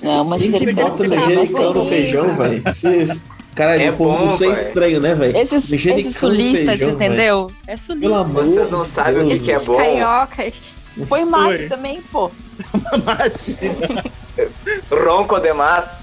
[0.00, 2.62] Não, mas manjericão bota manjericão no feijão, velho?
[3.56, 5.36] Cara, É bom, do sul é estranho, né, velho?
[5.36, 7.50] Esses, esses sulistas, feijão, entendeu?
[7.66, 8.18] É Pelo sulista.
[8.20, 9.66] amor Vocês não de sabem o que, que é Deus.
[9.66, 9.76] bom.
[9.76, 10.52] Cariocas.
[11.08, 12.30] Põe mate também, pô.
[13.04, 13.56] mate.
[14.90, 15.98] Ronco de mato.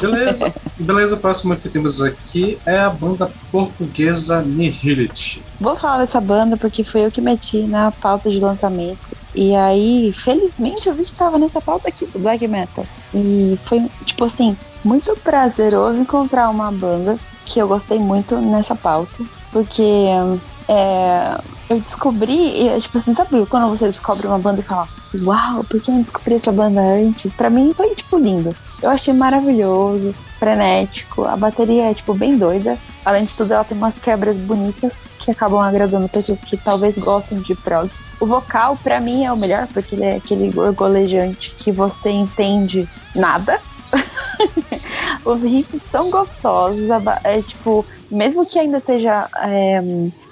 [0.00, 0.54] Beleza.
[0.78, 5.42] Beleza, o próximo que temos aqui é a banda portuguesa Nihility.
[5.60, 8.98] Vou falar dessa banda porque foi eu que meti na pauta de lançamento.
[9.34, 12.86] E aí, felizmente, eu vi que tava nessa pauta aqui do Black Metal.
[13.14, 19.16] E foi, tipo assim, muito prazeroso encontrar uma banda que eu gostei muito nessa pauta.
[19.52, 19.82] Porque
[20.68, 25.80] é, eu descobri, tipo assim, sabe quando você descobre uma banda e fala, uau, por
[25.80, 27.32] que eu não descobri essa banda antes?
[27.32, 28.54] Pra mim foi, tipo, lindo.
[28.82, 32.78] Eu achei maravilhoso, frenético, a bateria é, tipo, bem doida.
[33.04, 37.38] Além de tudo, ela tem umas quebras bonitas que acabam agradando pessoas que talvez gostem
[37.40, 37.90] de prog.
[38.20, 42.88] O vocal, pra mim, é o melhor, porque ele é aquele gorgolejante que você entende
[43.14, 43.60] nada.
[45.24, 46.88] Os riffs são gostosos,
[47.24, 49.28] é tipo, mesmo que ainda seja.
[49.42, 49.82] é,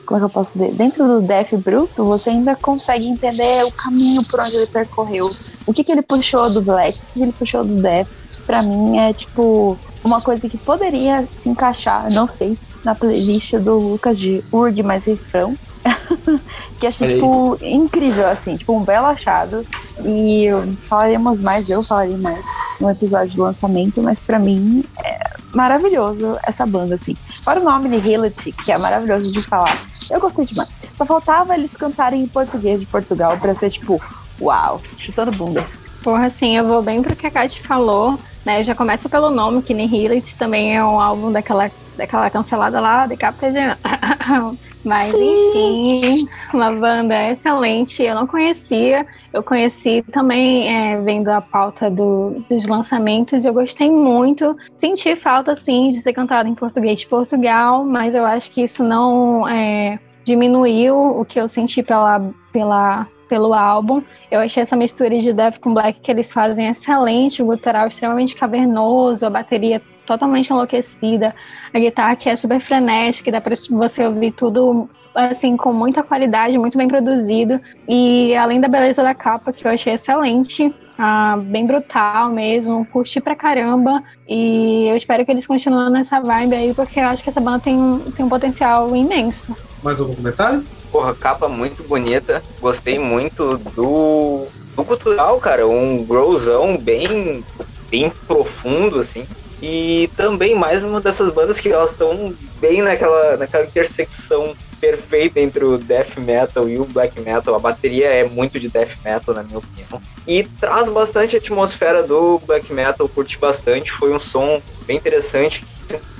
[0.04, 0.72] como é que eu posso dizer?
[0.72, 5.28] Dentro do Death Bruto, você ainda consegue entender o caminho por onde ele percorreu.
[5.66, 8.08] O que, que ele puxou do Black, o que, que ele puxou do Death.
[8.46, 13.78] Pra mim é tipo uma coisa que poderia se encaixar, não sei, na playlist do
[13.78, 15.54] Lucas de Urg mais refrão.
[16.78, 19.66] que achei, tipo, incrível, assim, tipo, um belo achado.
[20.04, 20.48] E
[20.82, 22.44] falaremos mais, eu falarei mais
[22.80, 27.16] no episódio de lançamento, mas pra mim é maravilhoso essa banda, assim.
[27.42, 29.76] Fora o nome Nihility, que é maravilhoso de falar.
[30.10, 30.82] Eu gostei demais.
[30.92, 34.00] Só faltava eles cantarem em português de Portugal pra ser tipo,
[34.40, 35.78] uau, chutando bundas.
[36.04, 38.62] Porra, assim, eu vou bem pro que a Kate falou, né?
[38.62, 43.16] Já começa pelo nome, que Nihility também é um álbum daquela, daquela cancelada lá, de
[43.16, 43.54] Captain.
[44.84, 45.96] Mas, Sim.
[45.96, 48.02] enfim, uma banda excelente.
[48.02, 49.06] Eu não conhecia.
[49.32, 54.54] Eu conheci também é, vendo a pauta do, dos lançamentos eu gostei muito.
[54.76, 58.84] Senti falta, sim, de ser cantada em português de Portugal, mas eu acho que isso
[58.84, 62.20] não é, diminuiu o que eu senti pela,
[62.52, 64.00] pela, pelo álbum.
[64.30, 68.36] Eu achei essa mistura de Death com Black que eles fazem excelente, o gutural extremamente
[68.36, 71.34] cavernoso, a bateria totalmente enlouquecida,
[71.72, 76.56] a guitarra que é super frenética, dá pra você ouvir tudo assim com muita qualidade,
[76.56, 77.60] muito bem produzido.
[77.88, 83.20] E além da beleza da capa, que eu achei excelente, ah, bem brutal mesmo, curti
[83.20, 84.02] pra caramba.
[84.28, 87.60] E eu espero que eles continuem nessa vibe aí, porque eu acho que essa banda
[87.60, 89.54] tem, um- tem um potencial imenso.
[89.82, 90.64] Mais algum comentário?
[90.90, 92.42] Porra, capa muito bonita.
[92.60, 95.66] Gostei muito do, do cultural, cara.
[95.66, 97.44] Um growzão bem,
[97.90, 99.24] bem profundo, assim.
[99.60, 105.64] E também mais uma dessas bandas que elas estão bem naquela, naquela intersecção perfeita entre
[105.64, 107.54] o death metal e o black metal.
[107.54, 110.00] A bateria é muito de death metal, na minha opinião.
[110.26, 113.90] E traz bastante a atmosfera do black metal, curti bastante.
[113.90, 115.64] Foi um som bem interessante.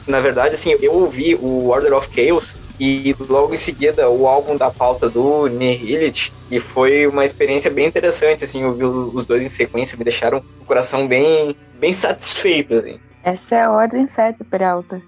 [0.06, 4.56] Na verdade, assim, eu ouvi o Order of Chaos e logo em seguida o álbum
[4.56, 9.48] da pauta do Nihilith e foi uma experiência bem interessante, assim, ouvir os dois em
[9.48, 12.98] sequência me deixaram o coração bem, bem satisfeito, assim.
[13.22, 15.00] Essa é a ordem certa, Peralta.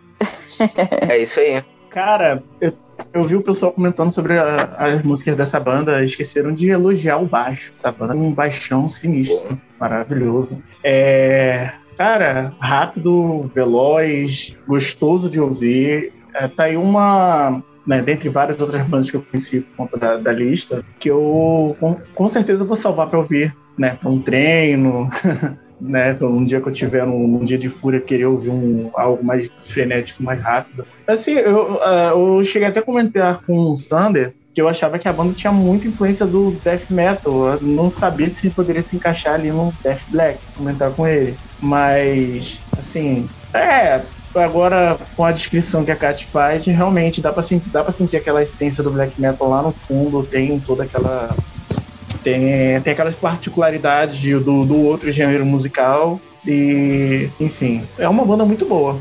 [1.08, 1.62] É isso aí.
[1.90, 2.72] Cara, eu,
[3.12, 7.26] eu vi o pessoal comentando sobre a- as músicas dessa banda, esqueceram de elogiar o
[7.26, 7.72] baixo.
[7.78, 10.62] Essa banda um baixão sinistro, maravilhoso.
[10.84, 16.12] É, cara, rápido, veloz, gostoso de ouvir.
[16.34, 20.16] É, tá aí uma, né, dentre várias outras bandas que eu conheci por conta da,
[20.16, 25.08] da lista, que eu com, com certeza vou salvar para ouvir, né, para um treino.
[25.78, 29.22] Né, um dia que eu tiver num, num dia de fúria querer ouvir um, algo
[29.22, 30.86] mais frenético, mais rápido.
[31.06, 35.06] Assim, eu, ah, eu cheguei até a comentar com o Sander que eu achava que
[35.06, 37.46] a banda tinha muita influência do death metal.
[37.48, 41.36] Eu não sabia se poderia se encaixar ali no death black, comentar com ele.
[41.60, 44.00] Mas, assim, é.
[44.34, 48.16] Agora, com a descrição que a Kat faz, realmente dá pra, sentir, dá pra sentir
[48.16, 51.36] aquela essência do black metal lá no fundo, tem toda aquela.
[52.26, 56.20] Tem, tem aquelas particularidades do, do outro gênero musical.
[56.44, 58.98] E, enfim, é uma banda muito boa.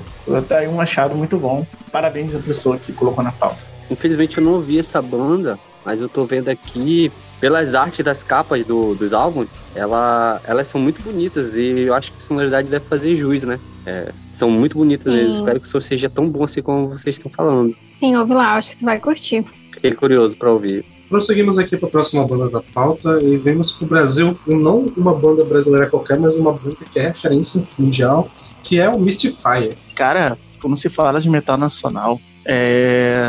[0.47, 1.65] Tá aí um achado muito bom.
[1.91, 3.57] Parabéns à pessoa que colocou na pauta.
[3.89, 8.63] Infelizmente eu não ouvi essa banda, mas eu tô vendo aqui, pelas artes das capas
[8.63, 12.86] do- dos álbuns, ela, elas são muito bonitas e eu acho que a sonoridade deve
[12.86, 13.59] fazer jus, né?
[13.88, 15.32] É, são muito bonitas mesmo.
[15.32, 15.38] Sim.
[15.39, 17.76] Espero que o som seja tão bom assim como vocês estão falando.
[17.99, 19.43] Sim, ouve lá, acho que tu vai curtir.
[19.71, 20.86] Fiquei curioso pra ouvir.
[21.09, 25.13] Prosseguimos aqui para a próxima banda da pauta e vemos para o Brasil, não uma
[25.13, 28.29] banda brasileira qualquer, mas uma banda que é referência mundial,
[28.63, 29.75] que é o Mystifier.
[29.95, 33.27] Cara, quando se fala de metal nacional, é,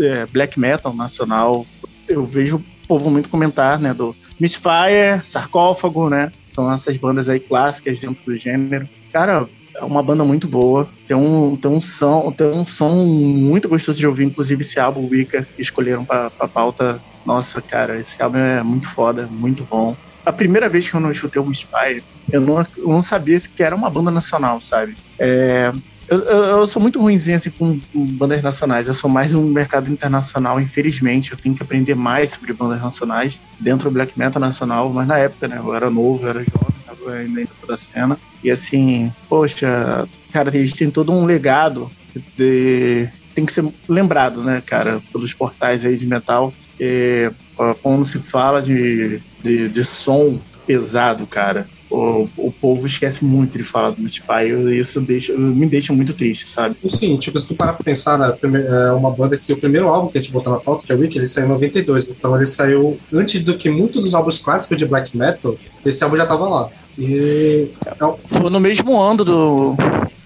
[0.00, 1.66] é, black metal nacional,
[2.08, 7.40] eu vejo o povo muito comentar, né, do Misfire, Sarcófago, né, são essas bandas aí
[7.40, 8.88] clássicas dentro do gênero.
[9.12, 13.68] Cara, é uma banda muito boa, tem um, tem um, som, tem um som muito
[13.68, 17.00] gostoso de ouvir, inclusive esse álbum Wicca que escolheram pra, pra pauta.
[17.24, 19.96] Nossa, cara, esse álbum é muito foda, muito bom.
[20.24, 23.62] A primeira vez que eu não escutei o Misfire, eu não, eu não sabia que
[23.62, 24.96] era uma banda nacional, sabe?
[25.18, 25.72] É,
[26.10, 28.88] eu, eu, eu sou muito ruimzinho assim, com, com bandas nacionais.
[28.88, 31.30] Eu sou mais um mercado internacional, infelizmente.
[31.30, 34.90] Eu tenho que aprender mais sobre bandas nacionais dentro do black metal nacional.
[34.90, 35.58] Mas na época, né?
[35.58, 38.18] Eu era novo, eu era jovem, tava ainda toda a cena.
[38.42, 41.90] E assim, poxa, cara, eles têm todo um legado
[42.36, 46.52] de, tem que ser lembrado, né, cara, pelos portais aí de metal.
[46.78, 47.30] É,
[47.82, 53.64] quando se fala de, de, de som pesado, cara, o, o povo esquece muito de
[53.64, 56.76] falar do e isso deixa, me deixa muito triste, sabe?
[56.86, 59.88] Sim, tipo, se tu parar pra pensar, né, prime- é uma banda que o primeiro
[59.88, 62.10] álbum que a gente botou na pauta, que é o Wiki, ele saiu em 92.
[62.10, 66.16] Então ele saiu antes do que muitos dos álbuns clássicos de black metal, esse álbum
[66.16, 66.70] já tava lá.
[67.00, 69.74] E é um- Foi no mesmo ano do,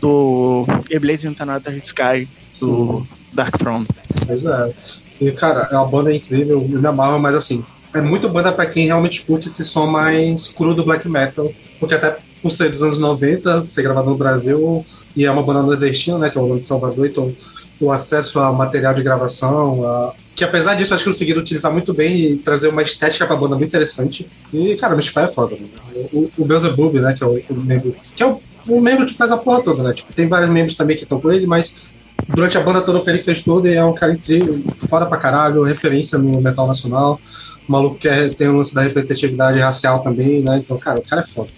[0.01, 2.29] do Eblaze into Another Sky,
[2.61, 3.87] do Dark Throne.
[4.27, 4.73] Pois é.
[5.21, 7.65] E, cara, é uma banda incrível, eu me amarro, mas assim,
[7.95, 11.95] é muito banda pra quem realmente curte esse som mais cru do black metal, porque
[11.95, 14.85] até por ser dos anos 90, ser gravado no Brasil,
[15.17, 17.33] e é uma banda nordestina, né, que é uma banda de Salvador, então
[17.81, 21.93] o acesso a material de gravação, a- que apesar disso, acho que conseguiram utilizar muito
[21.95, 24.27] bem e trazer uma estética pra banda muito interessante.
[24.53, 25.55] E, cara, o Mystify é foda.
[25.57, 26.09] mano.
[26.13, 29.15] O, o Beelzebub, né, que é o, o membro, que é o, o membro que
[29.15, 32.13] faz a porra toda, né, tipo, tem vários membros também que estão com ele, mas
[32.29, 35.19] durante a banda toda o Felipe fez tudo e é um cara incrível, foda pra
[35.19, 37.21] caralho, referência no metal nacional.
[37.69, 40.59] O maluco que é- tem o lance da refletividade racial também, né?
[40.65, 41.51] Então, cara, o cara é foda.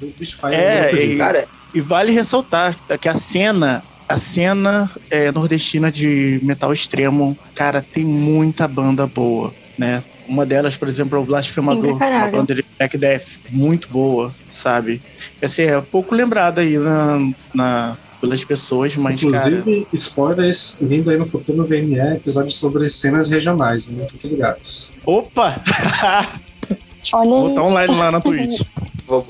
[0.00, 1.12] O bicho faz É, fudido.
[1.12, 1.44] e- Cara,
[1.74, 8.04] E vale ressaltar que a cena, a cena é, nordestina de metal extremo, cara, tem
[8.04, 10.02] muita banda boa, né?
[10.28, 15.00] Uma delas, por exemplo, é o Blasfemador, uma banda de Black Death, muito boa, sabe?
[15.40, 17.18] Assim, é pouco lembrada aí na,
[17.54, 22.88] na- pelas pessoas, mas, cara, Inclusive, spoilers vindo aí no futuro no VME, episódio sobre
[22.88, 24.06] cenas regionais, né?
[24.08, 24.94] Fiquem ligados.
[25.04, 25.62] opa!
[27.12, 28.62] Olha Vou estar online lá na Twitch.
[29.06, 29.22] vou,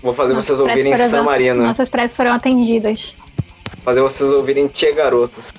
[0.00, 1.62] vou- fazer vocês ouvirem foram- Marino.
[1.62, 3.14] Nossas preces foram atendidas.
[3.84, 5.52] Fazer vocês ouvirem Tchê Garotos.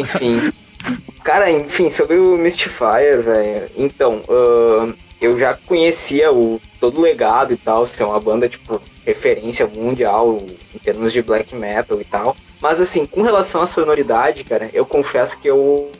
[0.00, 0.52] Enfim.
[1.24, 3.70] Cara, enfim, sobre o Mystifier, velho.
[3.76, 8.80] Então, ahn, eu já conhecia o todo o legado e tal, ser uma banda, tipo,
[9.06, 10.42] referência mundial
[10.74, 12.36] em termos de black metal e tal.
[12.60, 15.90] Mas assim, com relação à sonoridade, cara, eu confesso que eu,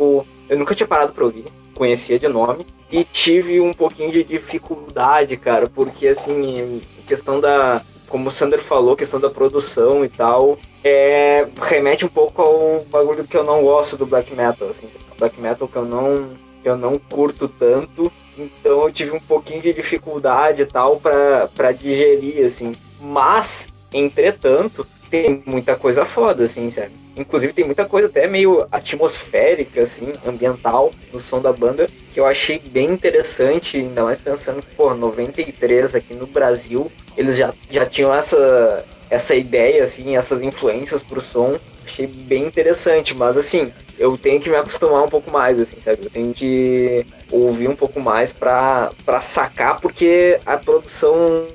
[0.49, 5.37] eu nunca tinha parado pra ouvir, conhecia de nome, e tive um pouquinho de dificuldade,
[5.37, 7.81] cara, porque assim, questão da.
[8.09, 13.25] Como o Sander falou, questão da produção e tal, é, remete um pouco ao bagulho
[13.25, 16.29] que eu não gosto do black metal, assim, black metal que eu não,
[16.63, 21.73] que eu não curto tanto, então eu tive um pouquinho de dificuldade e tal para
[21.73, 22.73] digerir, assim.
[23.01, 26.91] Mas, entretanto, tem muita coisa foda, assim, sabe?
[27.17, 32.27] Inclusive tem muita coisa até meio atmosférica, assim, ambiental no som da banda, que eu
[32.27, 37.87] achei bem interessante, ainda mais pensando que, pô, 93 aqui no Brasil, eles já, já
[37.87, 38.85] tinham essa,
[39.15, 41.59] essa ideia, assim, essas influências pro som.
[41.87, 46.05] Achei bem interessante, mas assim, eu tenho que me acostumar um pouco mais, assim, sabe?
[46.05, 51.47] Eu tenho que ouvir um pouco mais pra, pra sacar, porque a produção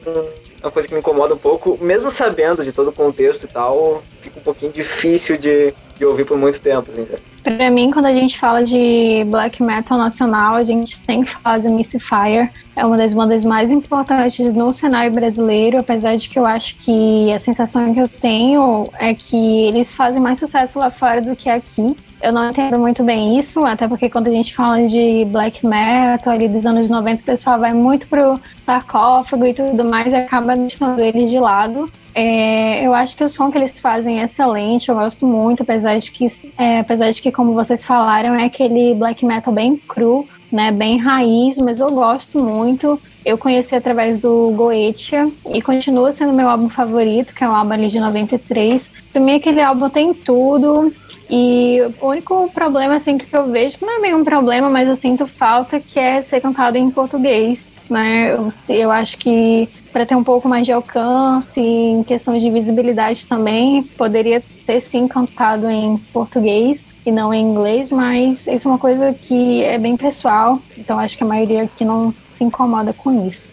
[0.61, 3.47] é uma coisa que me incomoda um pouco, mesmo sabendo de todo o contexto e
[3.47, 7.21] tal, fica um pouquinho difícil de, de ouvir por muito tempo, assim, sabe?
[7.43, 11.59] Pra mim, quando a gente fala de black metal nacional, a gente tem que falar
[11.59, 12.49] de Fire.
[12.75, 17.31] É uma das bandas mais importantes no cenário brasileiro, apesar de que eu acho que
[17.33, 21.49] a sensação que eu tenho é que eles fazem mais sucesso lá fora do que
[21.49, 21.95] aqui.
[22.21, 26.33] Eu não entendo muito bem isso, até porque quando a gente fala de black metal
[26.33, 30.55] ali dos anos 90, o pessoal vai muito pro sarcófago e tudo mais e acaba
[30.55, 31.89] deixando eles de lado.
[32.13, 35.97] É, eu acho que o som que eles fazem é excelente, eu gosto muito, apesar
[35.97, 40.27] de que, é, apesar de que, como vocês falaram, é aquele black metal bem cru,
[40.51, 42.99] né, bem raiz, mas eu gosto muito.
[43.25, 47.73] Eu conheci através do Goetia e continua sendo meu álbum favorito, que é o álbum
[47.73, 48.91] ali de 93.
[49.13, 50.91] Pra mim, aquele álbum tem tudo.
[51.29, 54.87] E o único problema assim que eu vejo, que não é bem um problema, mas
[54.87, 58.33] eu sinto falta, que é ser cantado em português, né?
[58.33, 63.27] Eu, eu acho que para ter um pouco mais de alcance, em questão de visibilidade
[63.27, 68.79] também, poderia ter sim cantado em português e não em inglês, mas isso é uma
[68.79, 73.27] coisa que é bem pessoal, então acho que a maioria aqui não se incomoda com
[73.27, 73.43] isso.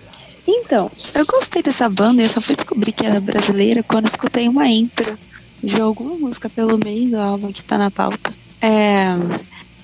[0.49, 4.49] Então, eu gostei dessa banda e eu só fui descobrir que era brasileira quando escutei
[4.49, 5.19] uma intro
[5.63, 8.33] de alguma música pelo meio do álbum que tá na pauta.
[8.61, 9.09] É,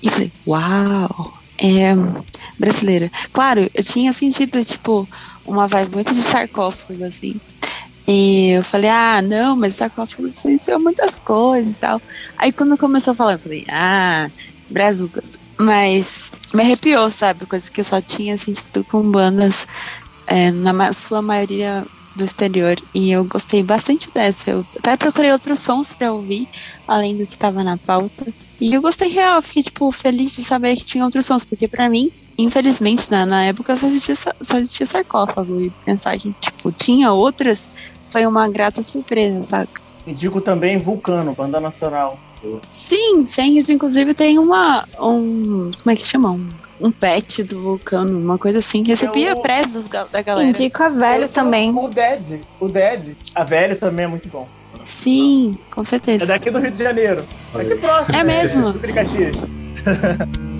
[0.01, 1.93] e falei, uau, é
[2.57, 3.11] brasileira.
[3.31, 5.07] Claro, eu tinha sentido, tipo,
[5.45, 7.39] uma vibe muito de sarcófago, assim.
[8.07, 12.01] E eu falei, ah, não, mas sarcófago influenciou muitas coisas e tal.
[12.37, 14.29] Aí quando começou a falar, eu falei, ah,
[14.69, 15.39] brazucas.
[15.57, 17.45] Mas me arrepiou, sabe?
[17.45, 19.67] Coisa que eu só tinha sentido com bandas,
[20.27, 24.51] é, na sua maioria do exterior e eu gostei bastante dessa.
[24.51, 26.47] Eu até procurei outros sons para ouvir,
[26.87, 28.25] além do que tava na pauta.
[28.59, 31.89] E eu gostei real, fiquei tipo feliz de saber que tinha outros sons, porque para
[31.89, 37.11] mim, infelizmente, na, na época só existia, só existia sarcófago e pensar que tipo tinha
[37.11, 37.69] outras
[38.09, 39.81] foi uma grata surpresa, saca?
[40.05, 42.19] Indico também Vulcano, banda nacional.
[42.73, 46.31] Sim, Fênix inclusive tem uma um como é que chama?
[46.31, 46.49] Um
[46.83, 48.83] um pet do Vulcano, uma coisa assim.
[48.83, 49.41] Recebia é o...
[49.41, 50.49] prezos da galera.
[50.49, 51.71] Indico a velho também.
[51.71, 52.41] O Dead.
[52.59, 53.15] O Dead.
[53.33, 54.47] A velho também é muito bom.
[54.85, 56.25] Sim, com certeza.
[56.25, 57.25] É daqui do Rio de Janeiro.
[57.55, 58.17] Aqui próximo.
[58.17, 58.73] É mesmo.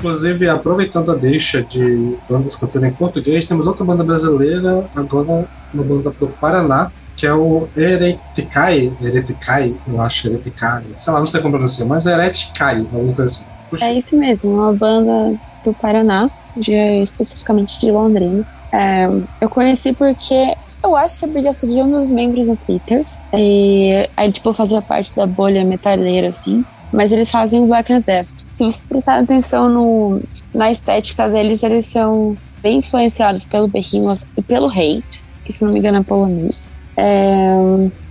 [0.00, 5.84] Inclusive, aproveitando a deixa de bandas cantando em português, temos outra banda brasileira, agora uma
[5.84, 11.42] banda do Paraná, que é o Ereticai, Ereticai, eu acho, Ereticai, sei lá, não sei
[11.42, 13.50] como pronunciar, mas é Ereticai, alguma coisa assim.
[13.68, 13.84] Puxa.
[13.84, 16.72] É isso mesmo, uma banda do Paraná, de,
[17.02, 18.46] especificamente de Londrina.
[18.72, 19.06] É,
[19.38, 23.04] eu conheci porque eu acho que eu podia de um dos membros no Twitter.
[23.34, 28.28] E aí, tipo, fazia parte da bolha metaleira, assim mas eles fazem Black and Death.
[28.50, 30.20] Se vocês prestarem atenção no,
[30.52, 35.72] na estética deles, eles são bem influenciados pelo Behemoth e pelo Hate, que se não
[35.72, 36.72] me engano é polonês.
[36.96, 37.48] É,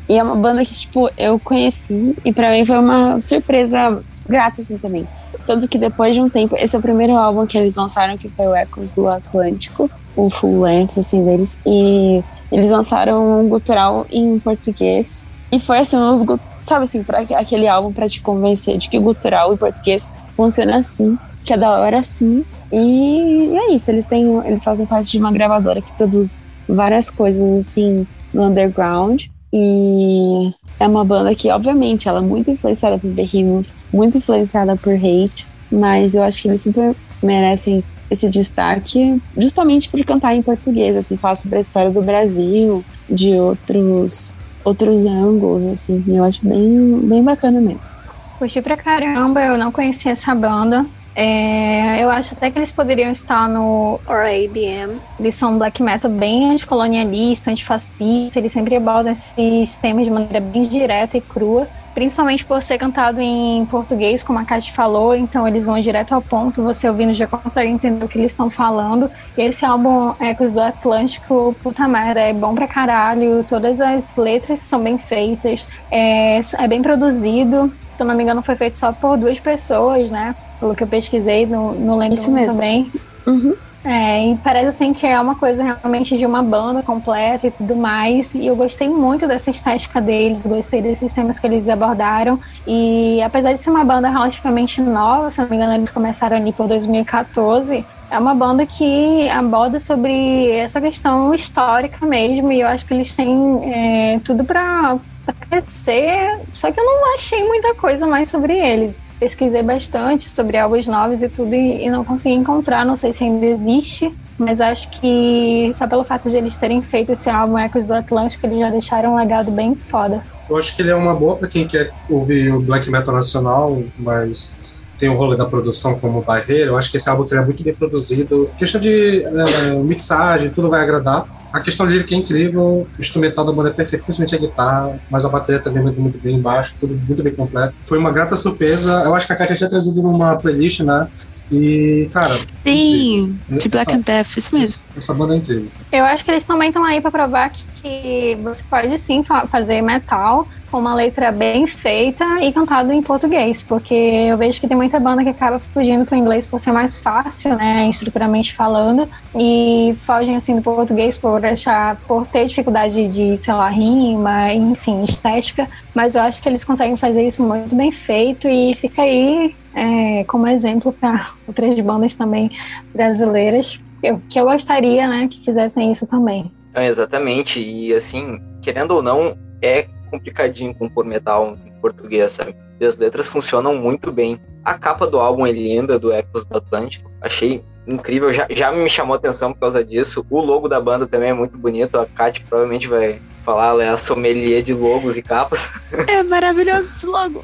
[0.08, 4.62] e é uma banda que, tipo, eu conheci e para mim foi uma surpresa grata,
[4.62, 5.08] assim, também.
[5.46, 8.30] Tanto que depois de um tempo, esse é o primeiro álbum que eles lançaram, que
[8.30, 11.60] foi o Ecos do Atlântico, o full length, assim, deles.
[11.66, 15.28] E eles lançaram um gutural em português.
[15.52, 16.24] E foi, assim, uns
[16.64, 21.18] sabe assim, para aquele álbum para te convencer de que gutural e português funciona assim,
[21.43, 22.45] que é da hora assim.
[22.72, 27.68] E é isso, eles têm, eles fazem parte de uma gravadora que produz várias coisas
[27.68, 33.74] assim no underground e é uma banda que obviamente ela é muito influenciada por Behemoth,
[33.91, 40.04] muito influenciada por Hate, mas eu acho que eles super merecem esse destaque justamente por
[40.04, 46.03] cantar em português, assim, falar sobre a história do Brasil, de outros outros ângulos, assim,
[46.07, 47.91] eu acho bem, bem bacana mesmo.
[48.38, 50.86] Curti pra caramba, eu não conhecia essa banda.
[51.16, 55.01] É, eu acho até que eles poderiam estar no RABM.
[55.20, 60.62] Eles são black metal bem anticolonialista, antifascista, eles sempre abordam esses temas de maneira bem
[60.62, 61.68] direta e crua
[62.00, 66.22] principalmente por ser cantado em português, como a Kátia falou, então eles vão direto ao
[66.22, 69.12] ponto, você ouvindo já consegue entender o que eles estão falando.
[69.38, 74.60] E esse álbum Ecos do Atlântico, puta merda, é bom pra caralho, todas as letras
[74.60, 78.93] são bem feitas, é, é bem produzido, se eu não me engano foi feito só
[78.93, 80.34] por duas pessoas, né?
[80.58, 82.54] Pelo que eu pesquisei, não, não lembro Isso mesmo.
[82.54, 82.89] também.
[83.28, 83.54] Uhum.
[83.86, 87.77] É, e parece assim que é uma coisa realmente de uma banda completa e tudo
[87.77, 88.34] mais.
[88.34, 92.38] E eu gostei muito dessa estética deles, gostei desses temas que eles abordaram.
[92.67, 96.51] E apesar de ser uma banda relativamente nova, se não me engano, eles começaram ali
[96.53, 97.88] por 2014.
[98.11, 103.15] É uma banda que aborda sobre essa questão histórica mesmo, e eu acho que eles
[103.15, 104.99] têm é, tudo para
[105.34, 106.39] crescer.
[106.53, 111.21] Só que eu não achei muita coisa mais sobre eles pesquisei bastante sobre álbuns novos
[111.21, 115.69] e tudo e, e, não consegui encontrar, não sei se ainda existe, mas acho que
[115.73, 119.13] só pelo fato de eles terem feito esse álbum Ecos do Atlântico, eles já deixaram
[119.13, 120.23] um legado bem foda.
[120.49, 123.84] Eu acho que ele é uma boa para quem quer ouvir o black metal nacional,
[123.97, 126.72] mas tem o rolê da produção como barreira.
[126.72, 128.50] Eu acho que esse álbum é muito bem produzido.
[128.58, 131.26] questão de é, mixagem, tudo vai agradar.
[131.54, 135.24] A questão lírica é incrível, o instrumental da banda é perfeito, principalmente a guitarra, mas
[135.24, 137.74] a bateria também muito, muito bem embaixo, tudo muito bem completo.
[137.82, 139.04] Foi uma grata surpresa.
[139.06, 141.08] Eu acho que a Katia tinha trazido numa playlist, né?
[141.50, 142.38] E, cara.
[142.64, 143.58] Sim, incrível.
[143.58, 144.84] de Black essa, and Death, isso mesmo.
[144.97, 145.70] Essa banda é incrível.
[145.91, 149.82] Eu acho que eles também estão aí para provar que, que você pode sim fazer
[149.82, 154.78] metal com uma letra bem feita e cantado em português, porque eu vejo que tem
[154.78, 159.07] muita banda que acaba fugindo para o inglês por ser mais fácil, né, estruturalmente falando,
[159.36, 165.03] e fogem assim do português por achar, por ter dificuldade de, sei lá, rima, enfim,
[165.03, 169.55] estética, mas eu acho que eles conseguem fazer isso muito bem feito e fica aí
[169.74, 172.51] é, como exemplo para outras bandas também
[172.93, 176.51] brasileiras, eu, que eu gostaria, né, que fizessem isso também.
[176.74, 182.55] É, exatamente, e assim, querendo ou não, é complicadinho compor metal em português, sabe?
[182.80, 184.39] E as letras funcionam muito bem.
[184.64, 187.12] A capa do álbum é linda, do Ecos do Atlântico.
[187.22, 190.26] Achei incrível, já, já me chamou a atenção por causa disso.
[190.30, 191.97] O logo da banda também é muito bonito.
[191.97, 195.70] A Kat provavelmente vai falar, ela é a sommelier de logos e capas.
[196.07, 197.43] É maravilhoso esse logo.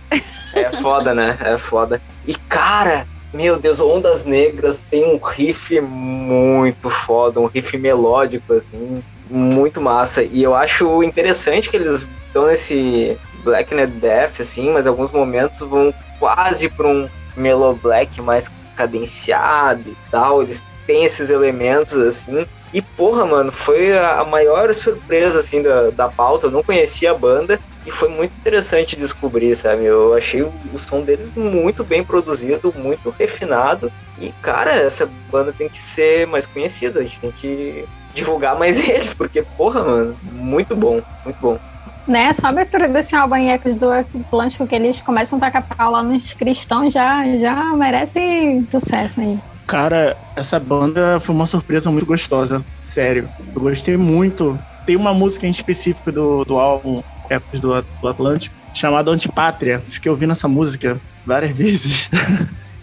[0.53, 1.37] É foda, né?
[1.41, 2.01] É foda.
[2.27, 9.03] E cara, meu Deus, Ondas Negras tem um riff muito foda, um riff melódico, assim,
[9.29, 10.23] muito massa.
[10.23, 15.59] E eu acho interessante que eles estão nesse Black Net Death, assim, mas alguns momentos
[15.59, 18.45] vão quase para um Mellow Black mais
[18.75, 20.43] cadenciado e tal.
[20.43, 22.45] Eles têm esses elementos, assim.
[22.73, 26.47] E, porra, mano, foi a, maior surpresa, assim, da, da pauta.
[26.47, 29.85] Eu não conhecia a banda e foi muito interessante descobrir, sabe?
[29.85, 33.91] Eu achei o, o som deles muito bem produzido, muito refinado.
[34.19, 36.99] E, cara, essa banda tem que ser mais conhecida.
[36.99, 37.85] A gente tem que
[38.15, 41.59] divulgar mais eles, porque, porra, mano, muito bom, muito bom
[42.07, 42.31] né?
[42.33, 45.91] Só a abertura desse álbum em Ecos do Atlântico que eles começam a tacar pau
[45.91, 49.39] lá nos cristãos já, já merece sucesso aí.
[49.65, 53.27] Cara, essa banda foi uma surpresa muito gostosa, sério.
[53.53, 54.57] Eu gostei muito.
[54.85, 59.81] Tem uma música em específico do, do álbum Ecos do, do Atlântico chamada Antipátria.
[59.89, 62.09] Fiquei ouvindo essa música várias vezes.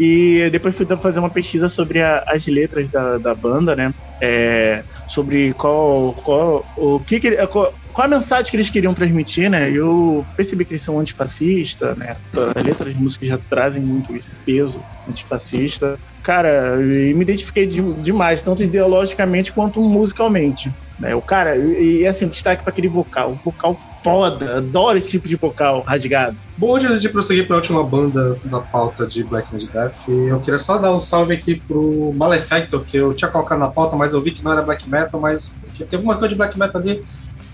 [0.05, 3.95] E depois fui fazer uma pesquisa sobre a, as letras da, da banda, né?
[4.21, 9.49] É, sobre qual, qual o que, que qual, qual a mensagem que eles queriam transmitir,
[9.49, 9.71] né?
[9.71, 12.17] Eu percebi que eles são antifascistas, né?
[12.33, 15.97] As letras de música já trazem muito esse peso antifascista.
[16.21, 20.69] Cara, me identifiquei de, demais, tanto ideologicamente quanto musicalmente.
[20.99, 21.15] Né?
[21.15, 23.39] O cara, e assim, destaque para aquele vocal.
[23.45, 26.37] Vocal foda, adoro esse tipo de vocal rasgado.
[26.57, 30.39] Bom, antes de prosseguir para a última banda da pauta de Black Metal Death, eu
[30.41, 34.13] queria só dar um salve aqui pro Malefactor, que eu tinha colocado na pauta, mas
[34.13, 37.03] eu vi que não era Black Metal, mas tem alguma coisa de Black Metal ali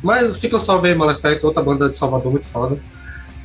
[0.02, 2.78] mas fica o salve aí, Malefactor, outra banda de Salvador muito foda.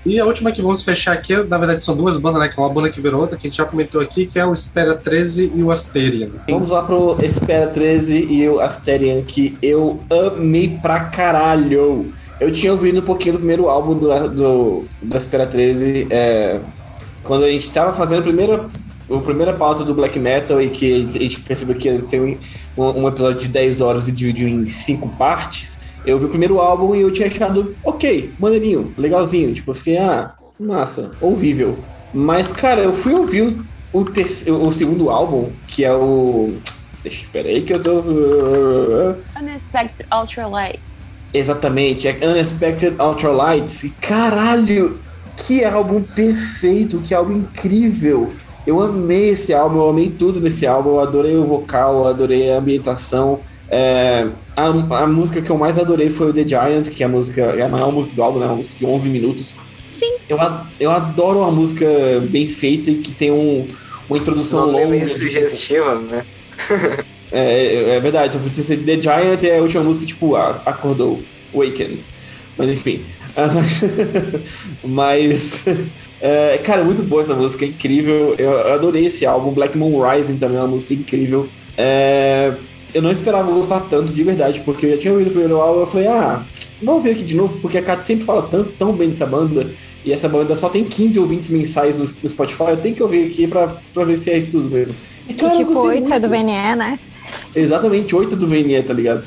[0.06, 2.50] E a última que vamos fechar aqui, na verdade são duas bandas, né?
[2.50, 4.46] Que é uma banda que virou outra, que a gente já comentou aqui, que é
[4.46, 6.30] o Espera 13 e o Asterian.
[6.50, 12.14] Vamos lá pro Espera 13 e o Asterian, que eu amei pra caralho.
[12.44, 16.60] Eu tinha ouvido um pouquinho do primeiro álbum do, do, do Espera 13, é,
[17.24, 18.66] quando a gente tava fazendo a primeira,
[19.10, 22.84] a primeira pauta do Black Metal e que a gente percebeu que ia ser um,
[22.84, 25.80] um episódio de 10 horas e dividiu em 5 partes.
[26.06, 29.54] Eu vi o primeiro álbum e eu tinha achado ok, maneirinho, legalzinho.
[29.54, 31.78] Tipo, eu fiquei, ah, massa, ouvível.
[32.14, 33.58] Mas, cara, eu fui ouvir
[33.94, 36.56] o, terceiro, o segundo álbum, que é o.
[37.04, 38.02] Deixa, espera aí que eu tô.
[39.40, 41.13] Unexpected Ultralights.
[41.34, 43.84] Exatamente, é Unexpected Ultralights.
[43.84, 45.00] E caralho,
[45.36, 48.30] que álbum perfeito, que álbum incrível.
[48.66, 50.92] Eu amei esse álbum, eu amei tudo nesse álbum.
[50.92, 53.40] Eu adorei o vocal, eu adorei a ambientação.
[53.70, 57.10] É, a, a, música que eu mais adorei foi o The Giant, que é a
[57.10, 58.46] música, é a maior música do álbum, né?
[58.46, 59.54] Uma música de 11 minutos.
[59.92, 60.14] Sim.
[60.30, 60.38] Eu,
[60.80, 61.86] eu adoro uma música
[62.30, 63.68] bem feita e que tem um,
[64.08, 64.96] uma introdução Não é longa.
[64.96, 66.26] meio sugestiva, né?
[67.34, 71.20] é, é verdade, só podia ser The Giant é a última música, tipo, acordou,
[71.54, 72.04] Wakened.
[72.58, 73.02] Mas enfim.
[74.84, 75.66] Mas.
[76.22, 78.36] É, cara, muito boa essa música, é incrível.
[78.38, 79.52] Eu adorei esse álbum.
[79.52, 81.50] Black Moon Rising também é uma música incrível.
[81.78, 82.54] É,
[82.94, 85.82] eu não esperava gostar tanto de verdade, porque eu já tinha ouvido o primeiro álbum.
[85.82, 86.44] Eu falei, ah,
[86.82, 89.70] vou ouvir aqui de novo, porque a Kat sempre fala tanto, tão bem dessa banda.
[90.06, 92.70] E essa banda só tem 15 ouvintes mensais no, no Spotify.
[92.70, 94.94] Eu tenho que ouvir aqui pra, pra ver se é isso tudo mesmo.
[95.28, 97.00] E, cara, tipo, 8 é do VNE, né?
[97.56, 99.24] Exatamente, 8 é do VNE, tá ligado?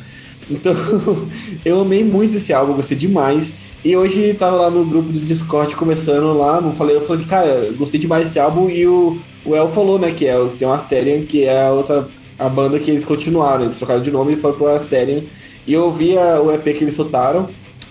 [0.51, 0.75] Então,
[1.65, 3.55] eu amei muito esse álbum, gostei demais.
[3.85, 7.71] E hoje tava lá no grupo do Discord começando lá, eu falei, eu falei, cara,
[7.77, 11.23] gostei demais desse álbum e o, o El falou, né, que é, tem o Asterion,
[11.23, 14.57] que é a outra a banda que eles continuaram, eles trocaram de nome e foram
[14.57, 15.23] pro Asterion.
[15.67, 17.49] E eu ouvi o EP que eles soltaram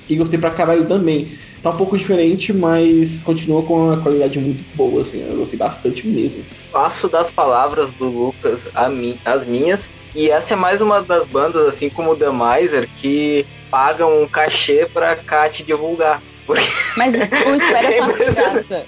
[0.10, 1.28] e gostei pra caralho também.
[1.62, 6.08] Tá um pouco diferente, mas continua com uma qualidade muito boa, assim, eu gostei bastante
[6.08, 6.44] mesmo.
[6.72, 8.88] Passo das palavras do Lucas a
[9.26, 13.46] as minhas, e essa é mais uma das bandas, assim como o The Miser, que
[13.70, 16.22] pagam um cachê pra Kat divulgar.
[16.46, 16.64] Porque...
[16.96, 18.86] Mas o Espera é fácil graça.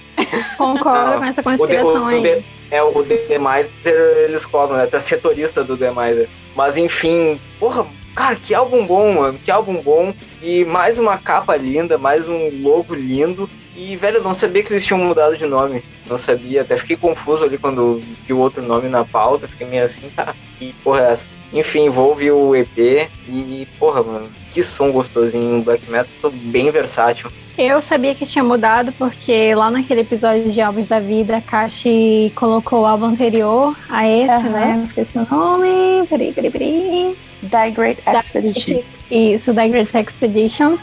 [0.58, 2.22] Concordo com essa conspiração o aí.
[2.22, 3.72] The, é, o The Miser,
[4.24, 4.86] eles cobram, né?
[4.86, 6.30] Tá setorista do The Miser.
[6.56, 9.38] Mas enfim, porra, cara, que álbum bom, mano.
[9.44, 10.14] Que álbum bom.
[10.42, 13.50] E mais uma capa linda, mais um logo lindo.
[13.78, 15.84] E, velho, eu não sabia que eles tinham mudado de nome.
[16.08, 16.64] Não sabia.
[16.64, 19.48] Até fiquei confuso ali quando vi o outro nome na pauta.
[19.48, 20.34] Fiquei meio assim, tá.
[20.58, 21.37] Que porra é essa?
[21.54, 23.10] Enfim, vou ouvir o EP.
[23.28, 25.62] E, porra, mano, que som gostosinho.
[25.64, 27.30] Black Metal bem versátil.
[27.58, 32.32] Eu sabia que tinha mudado porque lá naquele episódio de Álbuns da Vida, a Kashi
[32.36, 34.50] colocou o álbum anterior a esse, Aham.
[34.50, 34.74] né?
[34.78, 36.06] Não esqueci o nome.
[36.08, 37.18] Peraí, peraí, peraí.
[37.42, 38.82] Die Great Expedition.
[39.10, 40.78] Isso, da Great Expedition.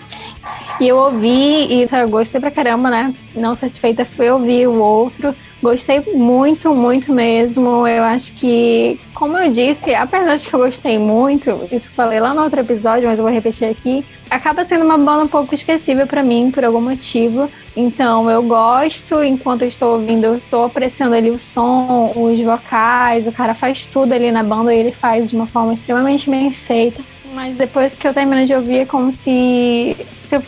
[0.80, 3.14] E eu ouvi e eu gostei pra caramba, né?
[3.36, 5.34] Não satisfeita, fui ouvir o outro.
[5.64, 7.88] Gostei muito, muito mesmo.
[7.88, 12.34] Eu acho que, como eu disse, apesar de que eu gostei muito, isso falei lá
[12.34, 16.06] no outro episódio, mas eu vou repetir aqui, acaba sendo uma banda um pouco esquecível
[16.06, 17.50] pra mim, por algum motivo.
[17.74, 23.26] Então, eu gosto, enquanto eu estou ouvindo, eu estou apreciando ali o som, os vocais,
[23.26, 26.52] o cara faz tudo ali na banda e ele faz de uma forma extremamente bem
[26.52, 27.00] feita.
[27.35, 29.97] Mas depois que eu termino de ouvir, é como se,
[30.28, 30.43] se eu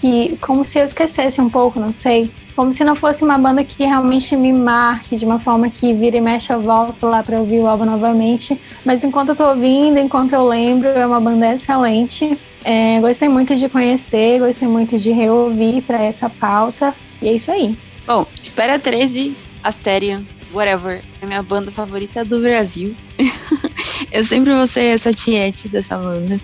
[0.00, 2.28] que, como se eu esquecesse um pouco, não sei.
[2.56, 6.16] Como se não fosse uma banda que realmente me marque de uma forma que vira
[6.16, 8.60] e mexe, eu volto lá para ouvir o álbum novamente.
[8.84, 12.36] Mas enquanto eu tô ouvindo, enquanto eu lembro, é uma banda excelente.
[12.64, 16.92] É, gostei muito de conhecer, gostei muito de reouvir para essa pauta.
[17.22, 17.76] E é isso aí.
[18.04, 20.22] Bom, Espera 13, Asterion,
[20.52, 21.00] whatever.
[21.20, 22.94] É minha banda favorita do Brasil.
[24.10, 26.40] eu sempre vou ser essa tiete dessa banda.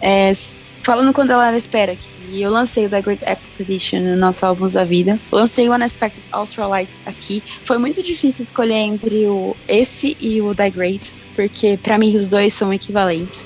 [0.00, 0.32] É,
[0.82, 4.74] falando quando ela era Espera, que eu lancei o The Great Expedition no nosso Álbuns
[4.74, 5.18] da Vida.
[5.30, 7.42] Lancei o Unexpected Ultralight aqui.
[7.64, 12.28] Foi muito difícil escolher entre o esse e o The Great, porque pra mim os
[12.28, 13.44] dois são equivalentes.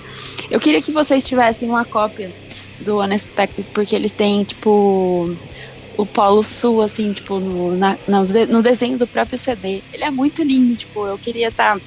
[0.50, 2.30] Eu queria que vocês tivessem uma cópia
[2.80, 5.36] do Unexpected, porque eles têm, tipo,
[6.02, 9.82] o Polo Sul, assim, tipo, no, na- no, de- no desenho do próprio CD.
[9.92, 11.78] Ele é muito lindo, tipo, eu queria estar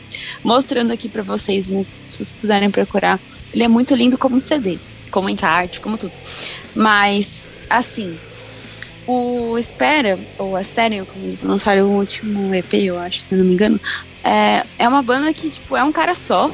[0.43, 3.20] mostrando aqui pra vocês, mas se vocês quiserem procurar,
[3.53, 4.78] ele é muito lindo como CD,
[5.11, 6.14] como encarte, como tudo.
[6.76, 8.18] Mas, assim,
[9.07, 13.53] o Espera, ou Asterion, como eles lançaram o último EP, eu acho, se não me
[13.53, 13.80] engano,
[14.24, 16.49] é, é uma banda que, tipo, é um cara só,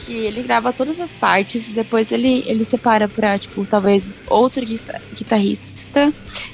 [0.00, 6.12] que ele grava todas as partes, depois ele, ele separa pra, tipo, talvez outro guitarrista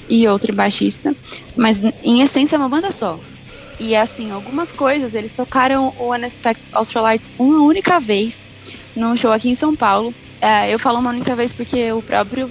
[0.09, 1.15] e outro baixista,
[1.55, 3.19] mas em essência é uma banda só.
[3.79, 8.47] E assim, algumas coisas, eles tocaram o Unexpected Ultralights uma única vez
[8.95, 10.13] num show aqui em São Paulo.
[10.39, 12.49] É, eu falo uma única vez porque o próprio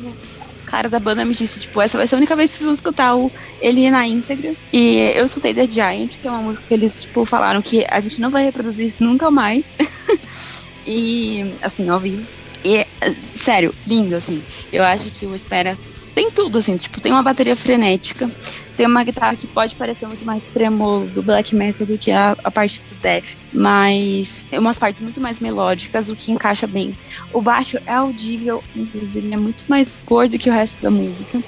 [0.73, 2.73] cara da banda me disse, tipo, essa vai ser a única vez que vocês vão
[2.73, 3.31] escutar o,
[3.61, 4.55] ele na íntegra.
[4.73, 8.01] E eu escutei The Giant, que é uma música que eles, tipo, falaram que a
[8.01, 9.77] gente não vai reproduzir isso nunca mais.
[10.87, 12.27] e, assim, ao vivo.
[12.65, 12.87] E, é,
[13.33, 14.43] sério, lindo, assim.
[14.73, 15.77] Eu acho que o Espera
[16.15, 18.31] tem tudo, assim, tipo, tem uma bateria frenética,
[18.77, 22.37] tem uma guitarra que pode parecer muito mais tremolo do black metal do que a,
[22.45, 26.93] a parte do death, mas é umas partes muito mais melódicas, o que encaixa bem.
[27.33, 31.43] O baixo é audível, ele é muito mais gordo que o resto da música.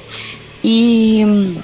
[0.62, 1.60] E, hum,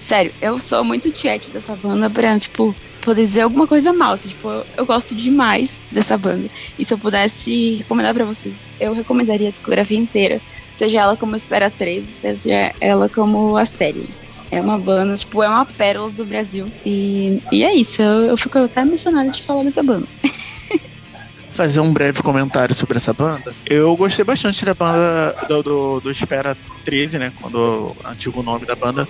[0.00, 2.74] sério, eu sou muito tiete dessa banda pra, tipo,
[3.04, 4.12] poder dizer alguma coisa mal.
[4.12, 6.48] Assim, tipo, eu, eu gosto demais dessa banda.
[6.78, 10.40] E se eu pudesse recomendar pra vocês, eu recomendaria a discografia inteira.
[10.72, 14.06] Seja ela como Espera 13, seja ela como Astério.
[14.50, 16.66] É uma banda, tipo, é uma pérola do Brasil.
[16.84, 20.06] E, e é isso, eu, eu fico até emocionada de falar dessa banda.
[21.54, 23.52] fazer um breve comentário sobre essa banda.
[23.64, 27.32] Eu gostei bastante da banda do, do, do Espera 13, né?
[27.40, 29.08] Quando o antigo nome da banda.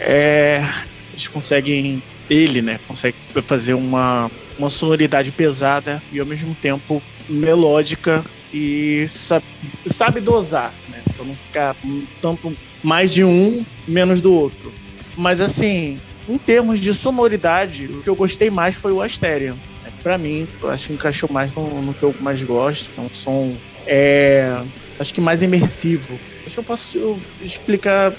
[0.00, 0.64] É,
[1.12, 2.02] eles conseguem.
[2.28, 2.78] Ele, né?
[2.86, 9.44] Consegue fazer uma, uma sonoridade pesada e ao mesmo tempo melódica e sabe,
[9.86, 11.02] sabe dosar, né?
[11.16, 11.76] Pra não ficar
[12.20, 14.72] tanto mais de um, menos do outro.
[15.16, 15.98] Mas assim,
[16.28, 19.56] em termos de sonoridade, o que eu gostei mais foi o Asterion
[20.02, 22.88] para mim, eu acho que encaixou mais no, no, que eu mais gosto.
[22.96, 23.54] É um som,
[23.86, 24.60] é,
[24.98, 26.18] acho que mais imersivo.
[26.46, 28.12] Acho que eu posso explicar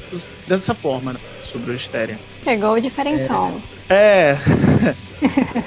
[0.48, 1.20] dessa forma né,
[1.50, 2.18] sobre o Asterion.
[2.44, 3.62] Pegou o diferentão.
[3.90, 3.90] É.
[3.90, 4.38] É,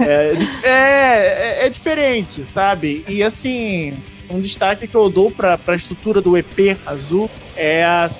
[0.62, 3.04] é, é, é, diferente, sabe?
[3.08, 3.94] E assim,
[4.30, 8.10] um destaque que eu dou para a estrutura do EP azul é a,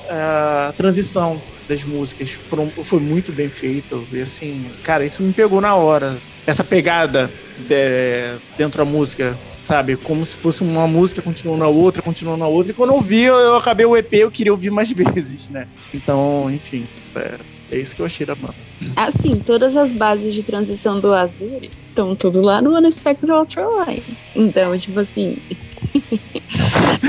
[0.69, 2.31] a transição das músicas.
[2.31, 4.07] Foi, foi muito bem feito.
[4.13, 6.17] E assim, cara, isso me pegou na hora.
[6.47, 9.97] Essa pegada de, dentro da música, sabe?
[9.97, 12.73] Como se fosse uma música continuando a outra, continuando a outra.
[12.73, 15.69] E quando eu vi, eu, eu acabei o EP, eu queria ouvir mais vezes, né?
[15.95, 16.87] Então, enfim,
[17.19, 17.39] é,
[17.71, 18.55] é isso que eu achei da banda.
[18.97, 24.31] Assim, todas as bases de transição do Azul estão tudo lá no Unexpected Ultralight.
[24.35, 25.39] Então, tipo assim.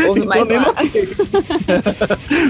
[0.07, 0.75] Ouve mais eu lá.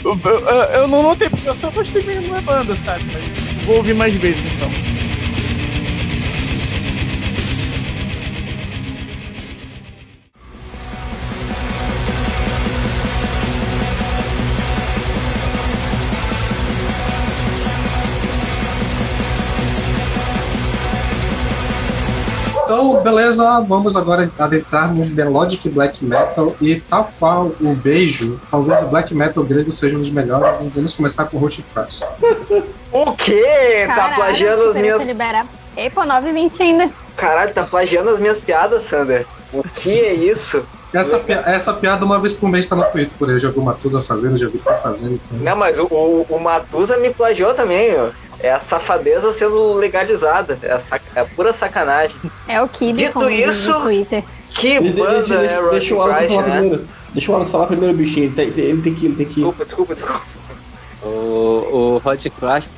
[0.03, 3.03] eu, eu não notei, porque eu só gostei mesmo da banda, sabe?
[3.13, 4.92] Mas vou ouvir mais vezes então.
[23.03, 28.87] Beleza, vamos agora adentrar no Melodic Black Metal e tal qual o beijo, talvez o
[28.87, 32.01] Black Metal grego seja um dos melhores e vamos começar com Hot Cross.
[32.95, 33.85] O quê?
[33.87, 35.03] tá Caralho, plagiando as minhas.
[35.03, 35.47] liberar.
[35.75, 36.91] Ei, pô, 9h20 ainda.
[37.17, 39.25] Caralho, tá plagiando as minhas piadas, Sander.
[39.51, 40.63] O que é isso?
[40.93, 43.49] Essa, pi- essa piada uma vez por mês tá no Twitter por aí, eu já
[43.49, 45.15] vi o Matusa fazendo, já vi tu fazendo.
[45.25, 45.39] Então...
[45.43, 48.09] Não, mas o, o, o Matusa me plagiou também, ó.
[48.43, 50.59] É a safadeza sendo legalizada.
[50.61, 52.15] É a, sac- é a pura sacanagem.
[52.47, 54.23] É o Kid Dito isso- no Twitter.
[54.53, 56.59] Que Deixa, banda deixa, é deixa, Roger deixa o Alan falar né?
[56.59, 56.87] primeiro.
[57.13, 58.25] Deixa o Alan falar primeiro, bichinho.
[58.37, 59.43] Ele tem, ele tem que ir, ele tem que ir.
[59.43, 60.21] Desculpa, desculpa, desculpa.
[61.01, 62.69] O, o Hot Crash,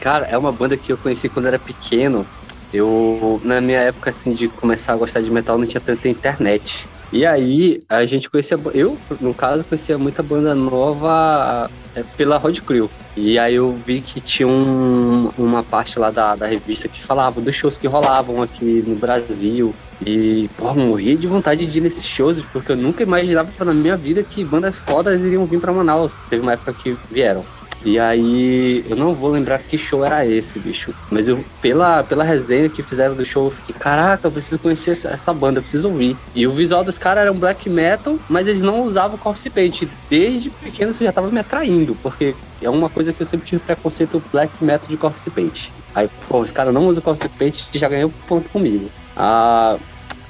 [0.00, 2.26] cara, é uma banda que eu conheci quando era pequeno.
[2.72, 6.88] Eu, na minha época, assim, de começar a gostar de metal, não tinha tanta internet.
[7.12, 12.58] E aí, a gente conhecia, eu, no caso, conhecia muita banda nova é, pela Rod
[12.60, 12.90] Crew.
[13.14, 17.38] E aí eu vi que tinha um- uma parte lá da, da revista que falava
[17.40, 19.74] dos shows que rolavam aqui no Brasil.
[20.04, 23.96] E, pô, morria de vontade de ir nesses shows, porque eu nunca imaginava na minha
[23.96, 26.12] vida que bandas fodas iriam vir pra Manaus.
[26.30, 27.44] Teve uma época que vieram.
[27.84, 30.94] E aí, eu não vou lembrar que show era esse, bicho.
[31.10, 34.92] Mas eu, pela, pela resenha que fizeram do show, eu fiquei, caraca, eu preciso conhecer
[34.92, 36.16] essa, essa banda, eu preciso ouvir.
[36.34, 39.82] E o visual dos caras era um black metal, mas eles não usavam corpse paint.
[40.08, 43.62] Desde pequeno isso já tava me atraindo, porque é uma coisa que eu sempre tive
[43.62, 45.68] preconceito black metal de corpse paint.
[45.94, 48.88] Aí, pô, os caras não usam corpse paint já ganhou ponto comigo.
[49.16, 49.76] Ah,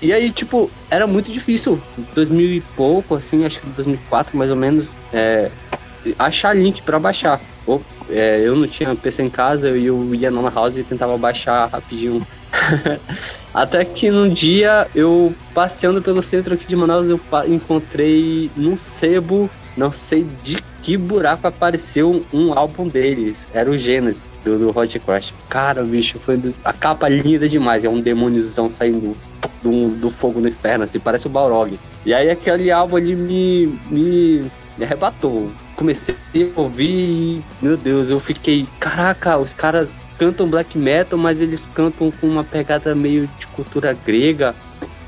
[0.01, 1.81] e aí, tipo, era muito difícil.
[2.15, 5.51] 2000 e pouco, assim, acho que 2004 mais ou menos, é,
[6.19, 7.41] achar link pra baixar.
[7.67, 11.67] Ou, é, eu não tinha PC em casa, eu ia na house e tentava baixar
[11.67, 12.27] rapidinho.
[13.55, 19.51] Até que num dia, eu passeando pelo centro aqui de Manaus, eu encontrei num sebo,
[19.77, 23.49] não sei de que buraco apareceu um álbum deles.
[23.55, 25.33] Era o Genesis, do, do Hot Crash.
[25.49, 27.85] Cara, bicho, foi do- a capa linda demais.
[27.85, 29.17] É um demôniozão saindo
[29.63, 31.79] do, do fogo no inferno, assim, parece o Balrog.
[32.05, 35.53] E aí aquele álbum ali me, me, me arrebatou.
[35.83, 41.41] Comecei a ouvir e, meu Deus, eu fiquei, caraca, os caras cantam black metal, mas
[41.41, 44.55] eles cantam com uma pegada meio de cultura grega.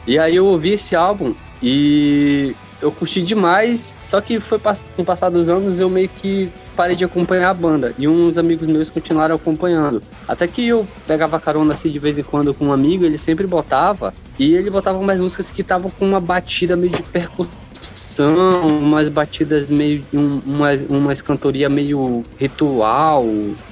[0.05, 1.33] E aí eu ouvi esse álbum
[1.63, 6.51] e eu curti demais, só que foi com o passar dos anos eu meio que
[6.75, 10.03] parei de acompanhar a banda e uns amigos meus continuaram acompanhando.
[10.27, 13.47] Até que eu pegava carona assim de vez em quando com um amigo, ele sempre
[13.47, 17.55] botava e ele botava umas músicas que estavam com uma batida meio de percussão,
[18.19, 23.25] umas batidas meio um, umas umas cantoria meio ritual,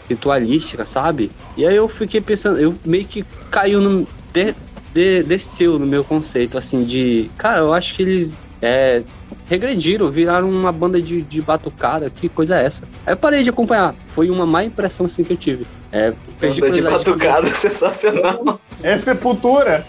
[0.09, 1.31] ritualística, sabe?
[1.57, 4.55] E aí eu fiquei pensando, eu meio que caiu no de-
[4.95, 9.03] de- desceu no meu conceito assim de, cara, eu acho que eles é,
[9.53, 12.85] regrediram, viraram uma banda de, de batucada, que coisa é essa?
[13.05, 15.67] Aí eu parei de acompanhar, foi uma má impressão assim que eu tive.
[15.93, 18.61] É, perdi Banda de curiosidade batucada, sensacional.
[18.83, 19.87] É sepultura.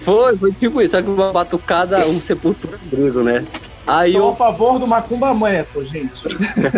[0.00, 3.44] Foi, foi tipo isso, só que uma batucada, um sepultura grego, né?
[3.86, 6.24] Aí Sou eu, a favor do Macumba Metal, gente.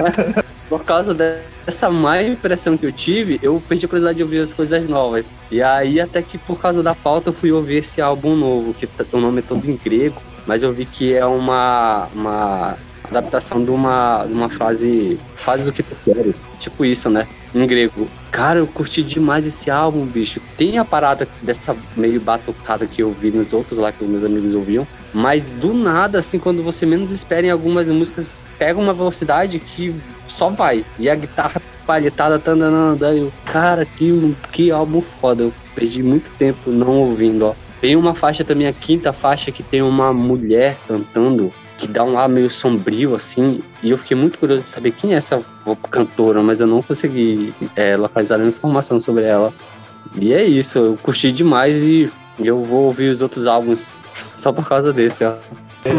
[0.69, 4.53] por causa dessa má impressão que eu tive, eu perdi a curiosidade de ouvir as
[4.53, 5.25] coisas novas.
[5.51, 8.87] E aí, até que por causa da pauta, eu fui ouvir esse álbum novo, que
[9.13, 13.71] o nome é todo em grego, mas eu vi que é uma, uma adaptação de
[13.71, 17.27] uma, uma frase, faz o que tu queres, tipo isso, né?
[17.55, 18.07] Em grego.
[18.31, 20.41] Cara, eu curti demais esse álbum, bicho.
[20.57, 24.55] Tem a parada dessa meio batucada que eu vi nos outros lá que meus amigos
[24.55, 29.59] ouviam, mas do nada, assim, quando você menos espera em algumas músicas, pega uma velocidade
[29.59, 29.95] que
[30.27, 30.85] só vai.
[30.99, 35.45] E a guitarra palhetada andando, aí eu, cara, que, que álbum foda.
[35.45, 37.55] Eu perdi muito tempo não ouvindo, ó.
[37.81, 42.19] Tem uma faixa também, a quinta faixa, que tem uma mulher cantando, que dá um
[42.19, 43.63] ar meio sombrio, assim.
[43.83, 45.43] E eu fiquei muito curioso de saber quem é essa
[45.91, 49.53] cantora, mas eu não consegui é, localizar nenhuma informação sobre ela.
[50.15, 53.95] E é isso, eu curti demais e eu vou ouvir os outros álbuns
[54.37, 55.35] só por causa desse, ó.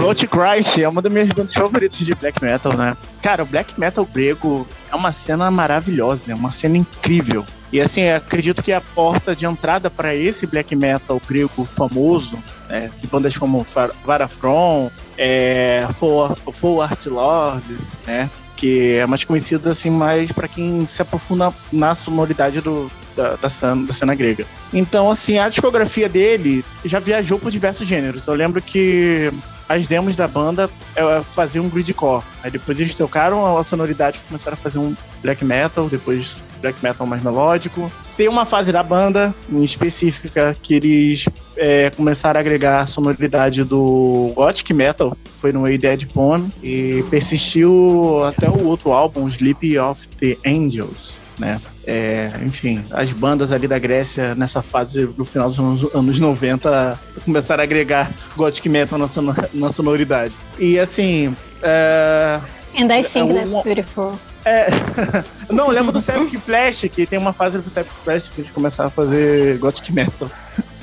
[0.02, 2.98] Road Christ é uma das minhas bandas favoritas de black metal, né?
[3.22, 7.46] Cara, o black metal grego é uma cena maravilhosa, é uma cena incrível.
[7.72, 12.40] E assim, acredito que a porta de entrada para esse black metal grego famoso,
[12.70, 19.70] né, de bandas como Var- Varafron, é, Full, Art Lord, né, que é mais conhecido
[19.70, 24.46] assim mais para quem se aprofunda na sonoridade do, da, da, cena, da cena grega.
[24.74, 28.26] Então, assim, a discografia dele já viajou por diversos gêneros.
[28.26, 29.32] Eu lembro que
[29.68, 32.24] as demos da banda é, faziam um gridcore.
[32.42, 37.08] Aí depois eles trocaram a sonoridade começaram a fazer um black metal, depois black metal
[37.08, 37.92] mais melódico.
[38.16, 41.26] Tem uma fase da banda em específica que eles
[41.56, 47.04] é, começaram a agregar a sonoridade do gothic metal, foi no A Dead Bone, e
[47.10, 51.60] persistiu até o outro álbum, Sleep of the Angels, né?
[51.86, 57.00] É, enfim, as bandas ali da Grécia nessa fase no final dos anos, anos 90
[57.24, 59.08] começaram a agregar gothic metal na,
[59.54, 60.34] na sonoridade.
[60.60, 62.42] E assim, é,
[62.78, 64.12] And I think É, that's uma- beautiful.
[64.46, 64.68] é,
[65.52, 68.90] não, lembro do Septic Flash, que tem uma fase do Septic Flash que eles começaram
[68.90, 70.30] a fazer gothic metal.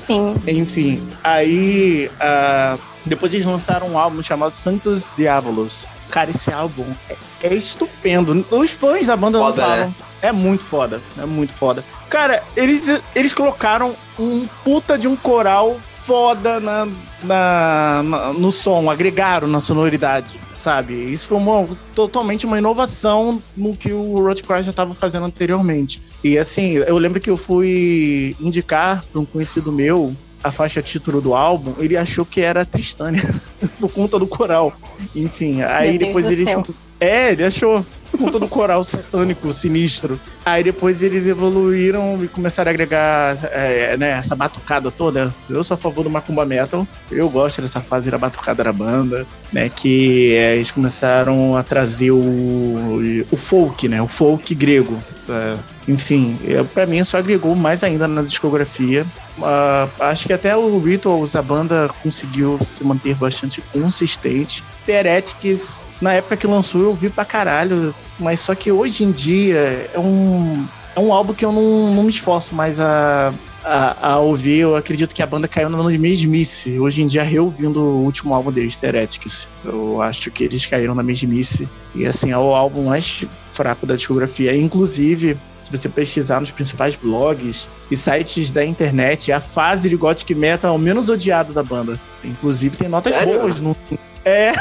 [0.05, 0.35] Sim.
[0.45, 5.85] Enfim, aí ah, depois eles lançaram um álbum chamado Santos Diabolos.
[6.11, 7.15] Cara, esse álbum é,
[7.47, 8.45] é estupendo.
[8.51, 9.77] Os fãs da banda não Foda, falam.
[9.87, 9.93] né?
[10.21, 11.83] É muito foda, é muito foda.
[12.09, 12.83] Cara, eles,
[13.15, 16.87] eles colocaram um puta de um coral foda na,
[17.23, 20.35] na, na- no som, agregaram na sonoridade,
[20.65, 20.95] sabe?
[20.95, 26.01] Isso foi uma, totalmente uma inovação no que o Roadcry já estava fazendo anteriormente.
[26.23, 31.21] E assim, eu lembro que eu fui indicar para um conhecido meu a faixa título
[31.21, 33.23] do álbum, ele achou que era Tristânia,
[33.79, 34.75] por conta do coral.
[35.15, 36.49] Enfim, aí depois eles.
[36.49, 36.65] céu.
[36.99, 37.85] É, ele achou.
[38.09, 40.19] Por conta do coral satânico, sinistro.
[40.45, 45.33] Aí depois eles evoluíram e começaram a agregar é, né, essa batucada toda.
[45.49, 46.87] Eu sou a favor do Macumba Metal.
[47.09, 49.69] Eu gosto dessa fase da batucada da banda, né?
[49.69, 53.99] Que é, eles começaram a trazer o, o folk, né?
[54.03, 54.99] O folk grego.
[55.27, 55.57] É,
[55.87, 59.03] enfim, é, pra mim só agregou mais ainda na discografia.
[59.41, 64.63] Ah, acho que até o Rituals, a banda conseguiu se manter bastante consistente.
[64.87, 67.93] Heretics, na época que lançou, eu vi pra caralho.
[68.19, 70.65] Mas só que hoje em dia é um,
[70.95, 73.33] é um álbum que eu não, não me esforço mais a,
[73.63, 74.59] a, a ouvir.
[74.59, 76.79] Eu acredito que a banda caiu na mesmice.
[76.79, 79.47] Hoje em dia, reouvindo o último álbum deles, The Heretics.
[79.63, 81.67] Eu acho que eles caíram na mesmice.
[81.93, 84.55] E assim, é o álbum mais fraco da discografia.
[84.55, 90.33] Inclusive, se você pesquisar nos principais blogs e sites da internet, a fase de Gothic
[90.35, 91.99] Metal é o menos odiado da banda.
[92.23, 93.39] Inclusive, tem notas Sério?
[93.39, 93.59] boas.
[93.59, 93.75] No...
[94.23, 94.53] É.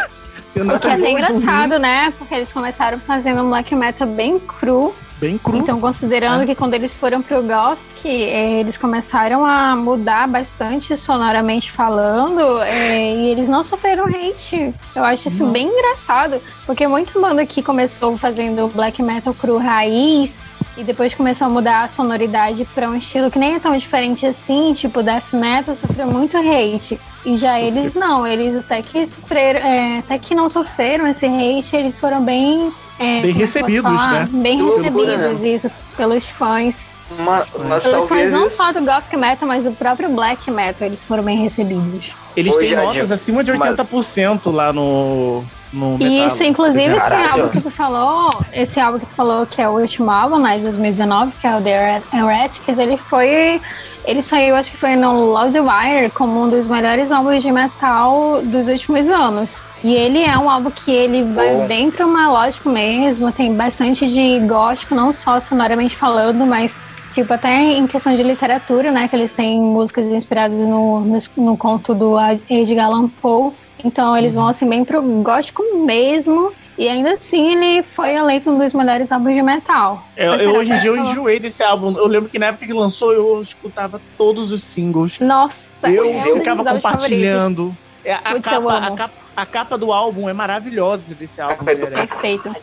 [0.55, 2.13] Tem O que é até engraçado, né?
[2.17, 4.95] Porque eles começaram fazendo um black metal bem cru.
[5.21, 5.57] Bem cru.
[5.57, 6.47] Então, considerando Ah.
[6.47, 13.11] que quando eles foram pro Gothic, eh, eles começaram a mudar bastante sonoramente falando, eh,
[13.11, 14.75] e eles não sofreram hate.
[14.95, 15.53] Eu acho isso Não.
[15.53, 20.37] bem engraçado, porque muita banda que começou fazendo black metal cru raiz,
[20.77, 24.27] e depois começou a mudar a sonoridade pra um estilo que nem é tão diferente
[24.27, 26.99] assim, tipo death metal, sofreu muito hate.
[27.25, 31.77] E já eles não, eles até que sofreram, eh, até que não sofreram esse hate,
[31.77, 34.29] eles foram bem é, Bem é recebidos, né?
[34.31, 35.49] Bem loucura, recebidos, né?
[35.49, 36.87] isso, pelos fãs.
[37.19, 40.87] Mas, mas Pelos fãs talvez não só do Gothic Metal, mas do próprio Black Metal,
[40.87, 42.13] eles foram bem recebidos.
[42.37, 45.45] Eles têm notas acima de mas- 80% lá no.
[45.75, 46.29] No E Metal.
[46.29, 47.33] isso, inclusive, esse Caralho.
[47.33, 50.57] álbum que tu falou, esse álbum que tu falou, que é o último álbum, né,
[50.57, 53.61] de 2019, que é o The Heretics, ele foi.
[54.07, 58.43] Ele saiu, acho que foi no Lousy Wire, como um dos melhores álbuns de metal
[58.43, 59.59] dos últimos anos.
[59.83, 61.67] E ele é um álbum que ele vai Bom.
[61.67, 66.83] bem pro melódico mesmo, tem bastante de gótico, não só sonoramente falando, mas
[67.15, 67.49] tipo até
[67.79, 69.09] em questão de literatura, né?
[69.09, 72.17] Que eles têm músicas inspiradas no, no, no conto do
[72.51, 73.53] Edgar Allan Poe.
[73.85, 76.53] Então eles vão assim bem pro gótico mesmo.
[76.77, 80.05] E ainda assim ele foi eleito um dos melhores álbuns de metal.
[80.17, 81.97] Eu, eu- hoje em dia eu enjoei desse álbum.
[81.97, 85.21] Eu lembro que na época que lançou eu escutava todos os singles.
[85.21, 87.77] Nossa, Eu é um dos ficava compartilhando.
[88.05, 91.65] É, a, Putz, eu capa, a, capa, a capa do álbum é maravilhosa desse álbum.
[91.69, 91.75] é.
[92.07, 92.55] Perfeito.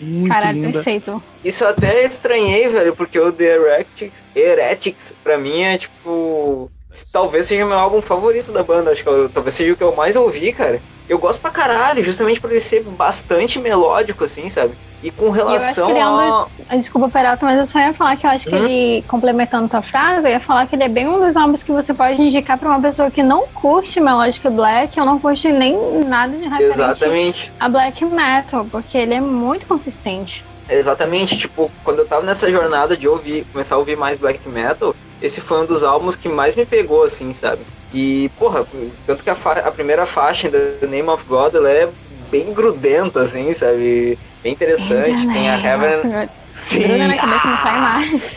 [0.00, 0.72] Muito Caralho, linda.
[0.72, 1.22] perfeito.
[1.44, 6.68] Isso eu até estranhei, velho, porque o The Heretics, Heretics pra mim é tipo.
[7.12, 8.90] Talvez seja o meu álbum favorito da banda.
[8.90, 10.80] Acho que eu- talvez seja o que eu mais ouvi, cara.
[11.08, 14.72] Eu gosto pra caralho, justamente por ele ser bastante melódico, assim, sabe?
[15.02, 16.42] E com E eu acho relação que ele é um a.
[16.44, 16.54] dos.
[16.70, 18.64] Desculpa, Peralta, mas eu só ia falar que eu acho que Uhum.
[18.64, 21.70] ele, complementando tua frase, eu ia falar que ele é bem um dos álbuns que
[21.70, 25.76] você pode indicar pra uma pessoa que não curte Melodic Black ou não curte nem
[26.06, 27.52] nada de referente Exatamente.
[27.60, 30.42] a Black Metal, porque ele é muito consistente.
[30.68, 34.94] Exatamente, tipo, quando eu tava nessa jornada de ouvir, começar a ouvir mais black metal,
[35.20, 37.62] esse foi um dos álbuns que mais me pegou, assim, sabe?
[37.92, 38.66] E, porra,
[39.06, 39.34] tanto que a,
[39.64, 41.88] a primeira faixa, The Name of God, ela é
[42.30, 44.18] bem grudenta, assim, sabe?
[44.42, 45.26] Bem interessante.
[45.26, 46.28] Tem a Heaven.
[46.56, 48.36] Sim, Gruda na cabeça não sai mais.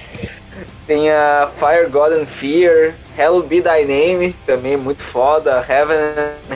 [0.85, 5.97] tem a Fire, God and Fear, Hell Be Thy Name, também muito foda, Heaven,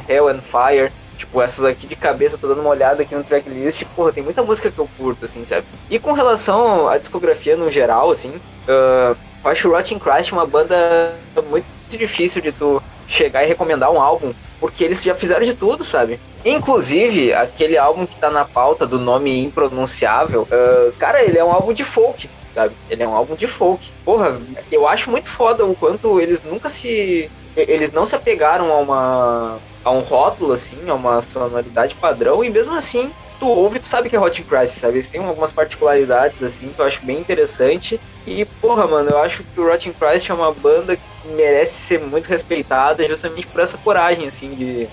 [0.07, 0.91] Hell and Fire.
[1.21, 4.41] Tipo, essas aqui de cabeça, tô dando uma olhada aqui no tracklist, porra, tem muita
[4.41, 5.67] música que eu curto, assim, sabe?
[5.87, 8.33] E com relação à discografia no geral, assim,
[8.67, 9.15] ah,
[9.45, 11.13] eu acho o Rotting Christ uma banda
[11.47, 15.85] muito difícil de tu chegar e recomendar um álbum, porque eles já fizeram de tudo,
[15.85, 16.19] sabe?
[16.43, 21.51] Inclusive, aquele álbum que tá na pauta do nome impronunciável, ah, cara, ele é um
[21.51, 22.73] álbum de folk, sabe?
[22.89, 23.87] Ele é um álbum de folk.
[24.03, 24.41] Porra,
[24.71, 27.29] eu acho muito foda o quanto eles nunca se.
[27.55, 29.59] Eles não se apegaram a uma.
[29.83, 34.09] A um rótulo, assim, a uma sonoridade padrão, e mesmo assim, tu ouve, tu sabe
[34.09, 34.95] que é Hot Christ, sabe?
[34.95, 37.99] Eles têm algumas particularidades, assim, que eu acho bem interessante.
[38.25, 41.99] E, porra, mano, eu acho que o Rotting Christ é uma banda que merece ser
[41.99, 44.87] muito respeitada justamente por essa coragem, assim, de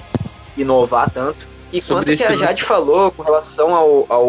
[0.57, 1.47] inovar tanto.
[1.71, 4.27] E Sobre quanto que a Jade falou com relação ao, ao.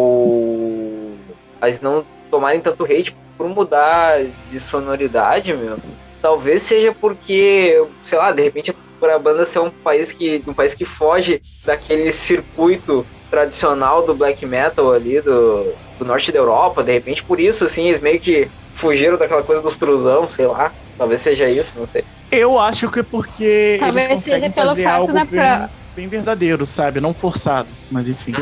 [1.61, 4.21] a eles não tomarem tanto hate por mudar
[4.51, 5.77] de sonoridade, meu.
[6.21, 10.53] Talvez seja porque, sei lá, de repente por a banda ser um país que um
[10.53, 16.83] país que foge daquele circuito tradicional do black metal ali do, do norte da Europa,
[16.83, 20.71] de repente por isso assim, eles meio que fugiram daquela coisa dos truzão, sei lá.
[20.97, 22.03] Talvez seja isso, não sei.
[22.29, 25.39] Eu acho que é porque Talvez eles conseguem seja pelo fazer fato algo da bem,
[25.39, 26.99] pra- bem verdadeiro, sabe?
[26.99, 28.33] Não forçado, mas enfim.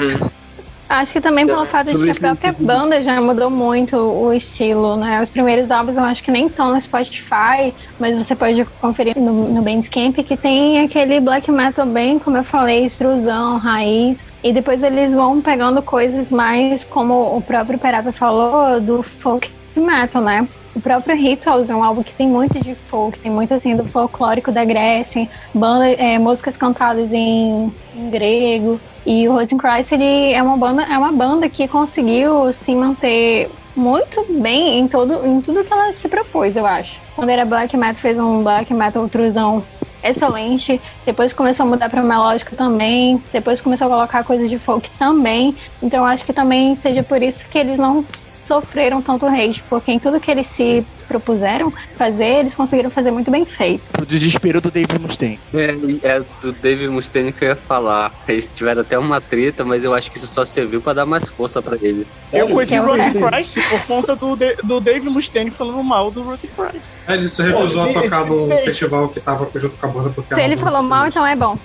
[0.90, 4.96] Acho que também pelo fato de que a própria banda já mudou muito o estilo,
[4.96, 5.22] né?
[5.22, 9.34] Os primeiros álbuns eu acho que nem estão no Spotify, mas você pode conferir no,
[9.34, 14.24] no Bandcamp que tem aquele black metal bem, como eu falei, extrusão, raiz.
[14.42, 20.22] E depois eles vão pegando coisas mais, como o próprio Perato falou, do folk metal,
[20.22, 20.48] né?
[20.74, 23.84] O próprio Rituals é um álbum que tem muito de folk, tem muito assim do
[23.84, 28.80] folclórico da Grécia, banda, é, músicas cantadas em, em grego.
[29.08, 33.50] E o Rotten Christ ele é uma banda, é uma banda que conseguiu se manter
[33.74, 37.00] muito bem em todo em tudo que ela se propôs, eu acho.
[37.16, 39.64] Quando era black metal fez um black metal truzão
[40.04, 44.92] excelente, depois começou a mudar para melódico também, depois começou a colocar coisas de folk
[45.00, 45.56] também.
[45.82, 48.06] Então eu acho que também seja por isso que eles não
[48.48, 53.30] sofreram tanto hate, porque em tudo que eles se propuseram fazer, eles conseguiram fazer muito
[53.32, 53.88] bem feito.
[54.02, 55.40] O desespero do David Mustaine.
[55.54, 58.12] É, é do Dave Mustaine que eu ia falar.
[58.28, 61.30] Eles tiveram até uma treta, mas eu acho que isso só serviu pra dar mais
[61.30, 62.08] força pra eles.
[62.32, 63.22] Eu conheci é o o Sim.
[63.22, 66.82] Christ por conta do, de- do Dave Mustaine falando mal do Rotten Christ.
[67.08, 70.10] É, Ele se recusou Pô, a tocar no festival que tava junto com a banda
[70.10, 71.58] porque Se ele falou mal, então é bom.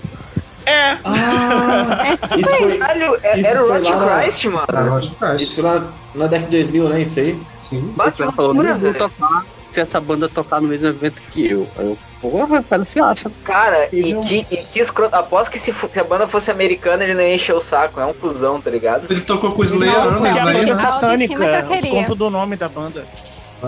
[0.67, 4.67] É, Ah, É tipo isso foi, Caralho, é- Isso era o lá na- Christ, mano.
[4.67, 5.41] Tá, Roger Christ.
[5.43, 5.83] isso foi na,
[6.15, 7.01] na Def 2000, né?
[7.03, 7.39] Isso aí.
[7.57, 7.95] Sim.
[8.19, 8.95] Ele falou, loucura, velho.
[8.95, 11.67] tocar se essa banda tocar no mesmo evento que eu.
[11.79, 13.31] Aí eu, porra, o cara se acha.
[13.43, 15.17] Cara, e não- que, e que escroto.
[15.17, 17.99] Aposto que se, a banda fosse americana, ele não ia encher o saco.
[17.99, 19.07] É um cuzão, tá ligado?
[19.11, 20.83] Ele tocou com o Slayer Não, porque anos a porque aí, é né?
[20.83, 22.03] a autoestima que eu satânica, queria.
[22.03, 23.05] conta do nome da banda.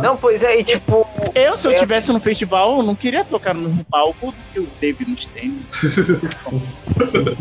[0.02, 1.06] Não, pois é, e tipo.
[1.34, 1.78] Eu, se eu É.
[1.78, 5.64] tivesse no festival, eu não queria tocar no palco do que o David Mustaine.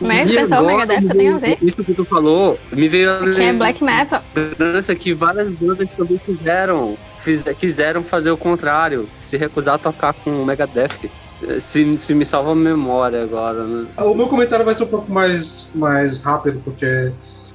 [0.00, 1.58] Mas pensar o agora, Megadeth que tem a ver.
[1.60, 4.22] Isso que tu falou, me veio a Que é black metal.
[4.34, 10.14] lembrança que várias bandas também fizeram, fiz- quiseram fazer o contrário, se recusar a tocar
[10.14, 11.10] com o Megadeth.
[11.58, 13.86] Se, se me salva a memória agora, né?
[13.98, 17.10] O meu comentário vai ser um pouco mais, mais rápido, porque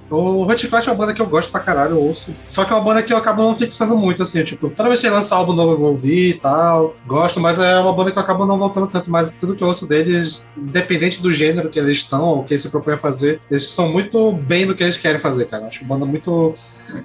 [0.09, 2.35] O Hot Clash é uma banda que eu gosto pra caralho, eu ouço.
[2.47, 5.01] Só que é uma banda que eu acabo não fixando muito, assim, tipo, toda vez
[5.01, 6.95] que ele lança álbum novo eu vou ouvir e tal.
[7.07, 9.09] Gosto, mas é uma banda que eu acabo não voltando tanto.
[9.09, 12.61] Mas tudo que eu ouço deles, independente do gênero que eles estão ou que eles
[12.61, 15.65] se propõem a fazer, eles são muito bem no que eles querem fazer, cara.
[15.67, 16.53] Acho uma banda muito.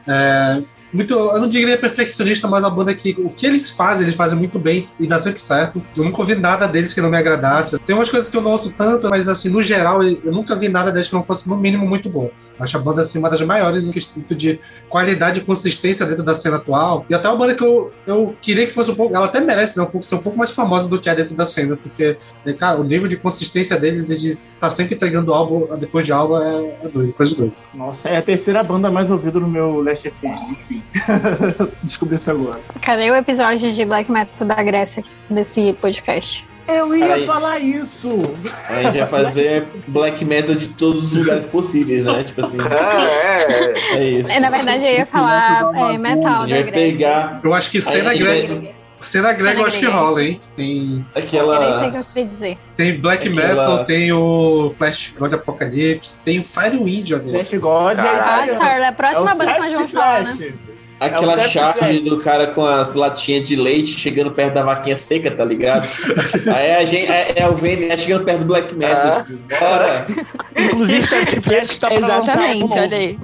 [0.06, 4.16] é, muito, eu não diria perfeccionista, mas uma banda que o que eles fazem, eles
[4.16, 5.82] fazem muito bem e dá sempre certo.
[5.96, 7.78] Eu nunca ouvi nada deles que não me agradasse.
[7.80, 10.68] Tem umas coisas que eu não ouço tanto, mas assim, no geral, eu nunca vi
[10.68, 12.30] nada deles que não fosse no mínimo muito bom.
[12.58, 14.58] Acho a banda assim uma das maiores em quesito de
[14.88, 17.04] qualidade e consistência dentro da cena atual.
[17.08, 19.78] E até uma banda que eu, eu queria que fosse um pouco, ela até merece
[19.78, 22.16] né, um pouco, ser um pouco mais famosa do que é dentro da cena, porque,
[22.58, 26.38] cara, o nível de consistência deles e de estar sempre entregando álbum depois de álbum
[26.38, 27.56] é, é doido, coisa de doido.
[27.74, 30.79] Nossa, é a terceira banda mais ouvida no meu Last FM, enfim.
[31.82, 32.60] Descobri isso agora.
[32.82, 36.44] Cadê o episódio de Black Metal da Grécia desse podcast?
[36.68, 37.26] Eu ia Aí.
[37.26, 38.36] falar isso.
[38.68, 42.22] A gente vai fazer black metal de todos os lugares possíveis, né?
[42.22, 43.96] Tipo assim, É, é.
[43.96, 44.30] é isso.
[44.30, 46.72] É, Na verdade, eu ia falar é, metal vai Grécia.
[46.72, 48.79] pegar Eu acho que cena grega.
[49.00, 50.38] Cena grega eu acho que rola, hein?
[50.54, 50.76] Tem,
[51.14, 51.90] Eu nem sei o aquela.
[51.90, 52.58] que eu queria dizer.
[52.76, 57.30] tem Black Aquela- Metal, tem o Flash God Apocalypse, tem o Firewind, olha.
[57.44, 58.22] Flash God é Caralho.
[58.22, 58.58] Ah, Italiano.
[58.58, 60.52] Sarah, a próxima É o banda que nós vamos falar, né?
[61.00, 64.98] Aquela É o charge do cara com as latinhas de leite chegando perto da vaquinha
[64.98, 65.88] seca, tá ligado?
[66.54, 69.24] Aí a gente é, é o Vene chegando perto do black metal.
[69.24, 69.58] Ah.
[69.60, 70.06] Bora!
[70.54, 73.18] Inclusive, Certi Flash tá pra Exatamente, olha aí.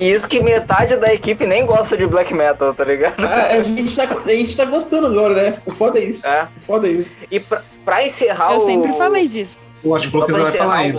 [0.00, 3.14] E isso que metade da equipe nem gosta de black metal, tá ligado?
[3.24, 5.54] Ah, a, gente tá, a gente tá gostando agora, né?
[5.66, 6.26] O Foda é isso.
[6.26, 6.48] É.
[6.56, 7.16] O Foda é isso.
[7.30, 8.60] E pra, pra encerrar Eu o.
[8.60, 9.56] sempre falei disso.
[9.84, 10.98] Eu acho que o Lucas vai falar ainda.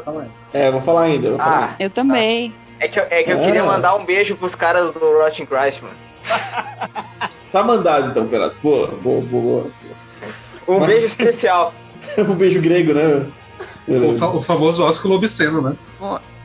[0.00, 0.26] falar.
[0.52, 1.30] É, vou falar ainda.
[1.30, 2.54] Vou falar Ah, Eu também.
[2.80, 3.44] é que eu, é que eu Ah.
[3.44, 5.94] queria mandar um beijo pros caras do Rotting Christ, mano.
[7.52, 8.58] Tá mandado então, Piratas.
[8.58, 9.66] Boa, boa, boa.
[10.66, 11.72] Um Mas- beijo especial.
[12.18, 13.26] um beijo grego, né?
[13.88, 15.74] O, fa- o famoso ósculo obsceno, né?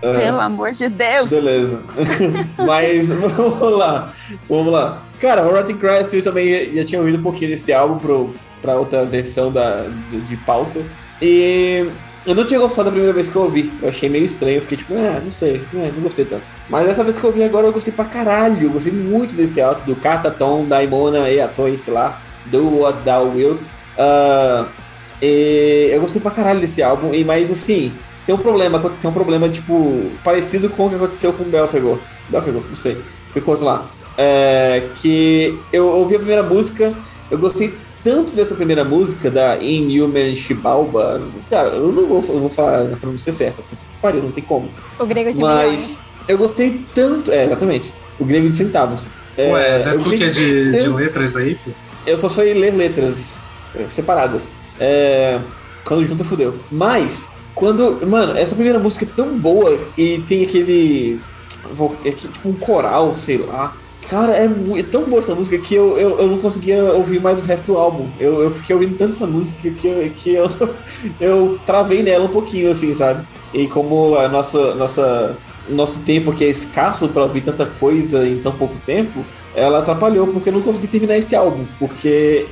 [0.01, 0.13] É.
[0.13, 1.29] Pelo amor de Deus.
[1.29, 1.81] Beleza.
[2.57, 4.13] Mas vamos lá.
[4.49, 5.01] Vamos lá.
[5.19, 8.75] Cara, o Rotten Christ eu também já tinha ouvido um pouquinho desse álbum pro, pra
[8.75, 10.79] outra versão da, de, de pauta.
[11.21, 11.89] E
[12.25, 13.71] eu não tinha gostado da primeira vez que eu ouvi.
[13.81, 14.55] Eu achei meio estranho.
[14.57, 16.43] Eu fiquei tipo, ah, não sei, é, não gostei tanto.
[16.69, 18.67] Mas essa vez que eu ouvi agora eu gostei pra caralho.
[18.67, 23.31] Eu gostei muito desse álbum, do Cataton, Daimona e Atoi, sei lá, do What Thou
[23.35, 23.65] Wilt.
[23.97, 24.65] Ah,
[25.21, 27.13] e eu gostei pra caralho desse álbum.
[27.13, 27.91] E mas assim,
[28.25, 31.97] tem um problema, aconteceu um problema, tipo, parecido com o que aconteceu com o Belfegor.
[32.29, 32.97] Belfegor, não sei.
[33.31, 33.85] Foi quanto lá.
[34.17, 36.93] É, que eu ouvi a primeira música,
[37.31, 37.73] eu gostei
[38.03, 41.21] tanto dessa primeira música, da Inhuman Shibalba.
[41.49, 44.43] Cara, eu não vou, eu vou falar a pronúncia certa, puta que pariu, não tem
[44.43, 44.69] como.
[44.99, 45.65] O grego de milhões.
[45.65, 47.31] Mas eu gostei tanto.
[47.31, 47.91] É, exatamente.
[48.19, 49.07] O grego de centavos.
[49.37, 51.71] É, Ué, eu é tudo gostei que é de, de letras aí, pô.
[52.05, 54.51] eu só sei ler letras é, separadas.
[54.79, 55.39] É,
[55.83, 56.55] quando junta, fudeu.
[56.71, 58.05] Mas, quando.
[58.07, 61.19] Mano, essa primeira música é tão boa e tem aquele.
[62.05, 63.75] é tipo um coral, sei lá.
[64.09, 67.39] Cara, é, é tão boa essa música que eu, eu, eu não conseguia ouvir mais
[67.41, 68.07] o resto do álbum.
[68.19, 70.49] Eu, eu fiquei ouvindo tanto essa música que, eu, que eu,
[71.21, 73.23] eu travei nela um pouquinho, assim, sabe?
[73.53, 75.37] E como a nossa, nossa,
[75.69, 79.23] nosso tempo aqui é escasso para ouvir tanta coisa em tão pouco tempo,
[79.55, 81.65] ela atrapalhou porque eu não consegui terminar esse álbum.
[81.77, 82.45] Porque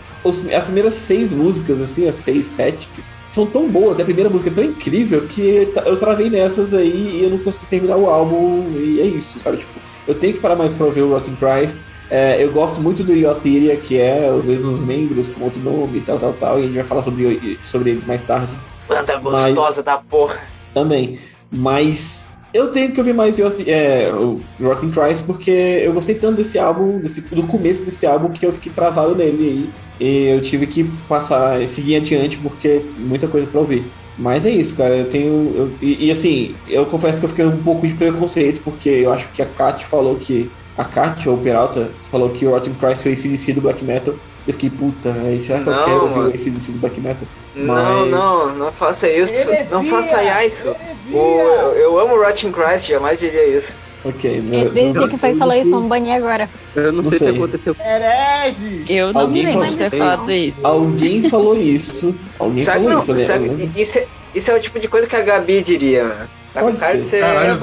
[0.56, 2.88] as primeiras seis músicas, assim, as seis, sete,
[3.30, 7.18] são tão boas, a primeira música é tão incrível que ta- eu travei nessas aí
[7.20, 9.58] e eu não consegui terminar o álbum e é isso, sabe?
[9.58, 9.72] Tipo,
[10.08, 11.80] eu tenho que parar mais pra ouvir o Rotten Christ.
[12.10, 16.02] É, eu gosto muito do Iotheria, que é os mesmos membros com outro nome e
[16.02, 18.54] tal, tal, tal, e a gente vai falar sobre, sobre eles mais tarde
[18.88, 20.40] Banda Mas- gostosa da porra.
[20.74, 21.20] também.
[21.52, 26.58] Mas eu tenho que ouvir mais é, o Rotten Christ porque eu gostei tanto desse
[26.58, 29.70] álbum, desse, do começo desse álbum, que eu fiquei travado nele aí.
[30.00, 33.84] E eu tive que passar, seguir adiante porque muita coisa pra ouvir.
[34.18, 34.96] Mas é isso, cara.
[34.96, 35.32] Eu tenho.
[35.56, 39.14] eu- e, e, assim, eu confesso que eu fiquei um pouco de preconceito, porque eu
[39.14, 40.50] acho que a Kat falou que.
[40.78, 44.14] A Kat, ou Peralta, falou que o Rotten Christ foi o ACDC do Black Metal.
[44.48, 46.30] Eu fiquei, puta, aí será que eu Não, quero ouvir mano.
[46.30, 47.28] o ACDC do Black Metal?
[47.54, 49.34] Não, Mas- não, não faça isso.
[49.34, 49.68] Heresia!
[49.70, 50.70] Não faça isso.
[51.12, 53.74] O, eu, eu amo Rotting Christ, jamais diria isso.
[54.06, 56.50] Ok, meu- Ele disse que foi que falou isso, vamos banir agora.
[56.74, 57.32] Eu não, Não sei, sei.
[57.32, 57.76] se aconteceu.
[57.78, 58.86] Herege!
[58.88, 60.68] Eu não Alguém me lembro de falou- ter falado isso.
[60.68, 62.16] Alguém falou isso.
[62.40, 63.00] Alguém que falou não?
[63.00, 63.26] isso, né?
[63.74, 66.30] que- isso, é, isso é o tipo de coisa que a Gabi diria, mano.
[66.54, 67.10] Tá com Pode cara de ser.
[67.10, 67.60] ser Caralho,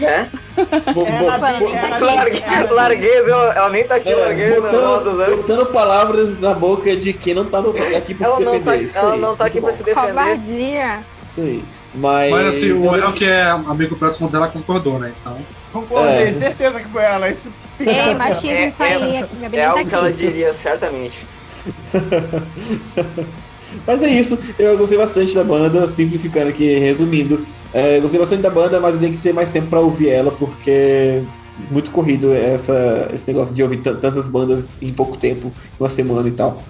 [0.00, 0.30] né?
[0.94, 1.38] Bo- Ela-
[3.70, 4.10] nem tá ela- aqui.
[4.10, 5.26] Tá É, modo, botando, né?
[5.36, 8.70] botando palavras na boca de quem não tá no, aqui pra Ela se não defender.
[8.70, 9.88] tá, isso ela aí, não tá aqui pra muito se bom.
[10.00, 10.08] defender.
[10.08, 10.98] Covardia.
[11.30, 11.64] Isso aí.
[11.94, 15.12] Mas, Mas assim, o Léo, que é amigo próximo dela, concordou, né?
[15.20, 15.38] Então.
[15.72, 16.32] Concordei, É.
[16.34, 17.28] certeza que foi ela.
[17.30, 17.48] Isso
[17.80, 19.24] Ei, machismo É- isso aí.
[19.40, 21.18] Gabi É nem algo que tá ela diria, certamente.
[23.86, 27.46] Mas é isso, eu gostei bastante da banda, simplificando aqui, resumindo.
[27.72, 31.22] É, gostei bastante da banda, mas tenho que ter mais tempo pra ouvir ela, porque
[31.70, 36.32] muito corrido essa, esse negócio de ouvir tantas bandas em pouco tempo, uma semana e
[36.32, 36.62] tal.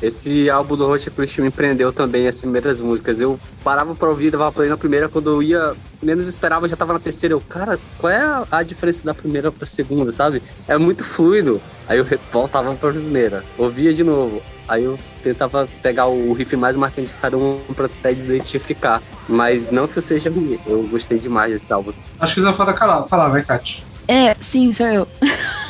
[0.00, 3.18] Esse álbum do Hot Priest me prendeu também, as primeiras músicas.
[3.18, 6.92] Eu parava pra ouvir, dava play na primeira, quando eu ia, menos esperava, já tava
[6.92, 7.34] na terceira.
[7.34, 10.42] Eu, cara, qual é a diferença da primeira pra segunda, sabe?
[10.68, 11.62] É muito fluido.
[11.88, 14.42] Aí eu voltava pra primeira, ouvia de novo.
[14.68, 19.02] Aí eu tentava pegar o riff mais marcante de cada um pra tentar identificar.
[19.28, 21.92] Mas não que eu seja ruim, eu gostei demais desse álbum.
[22.18, 23.84] Acho que você vai falar, falar vai, Kat?
[24.08, 25.08] É, sim, sou eu.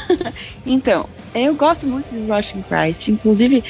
[0.66, 3.09] então, eu gosto muito de Rushing Christ.
[3.09, 3.64] Inclusive,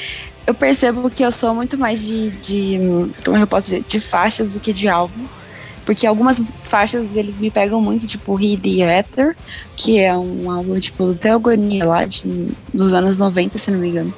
[0.45, 2.79] eu percebo que eu sou muito mais de, de
[3.23, 5.45] como eu posso dizer, de faixas do que de álbuns.
[5.85, 9.37] Porque algumas faixas eles me pegam muito, tipo He the Ether,
[9.73, 13.87] que é um álbum tipo do Teogonia lá de, dos anos 90, se não me
[13.87, 14.13] engano.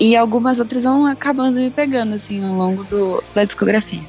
[0.00, 4.02] E algumas outras vão acabando me pegando, assim, ao longo do, da discografia.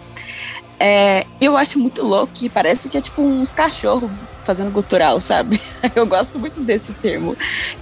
[0.79, 4.09] É, eu acho muito louco que parece que é tipo uns cachorros
[4.43, 5.61] fazendo gutural, sabe?
[5.95, 7.37] Eu gosto muito desse termo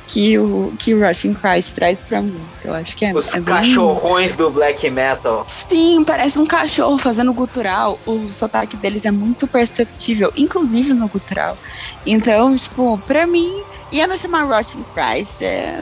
[0.07, 2.67] que o, que o Rushing Christ traz pra música.
[2.67, 3.13] Eu acho que é.
[3.13, 4.45] Os é cachorrões bem...
[4.45, 5.45] do black metal.
[5.47, 7.97] Sim, parece um cachorro fazendo gutural.
[8.05, 11.57] O sotaque deles é muito perceptível, inclusive no gutural.
[12.05, 15.41] Então, tipo, pra mim, ia não chamar Rushing Christ.
[15.41, 15.79] É...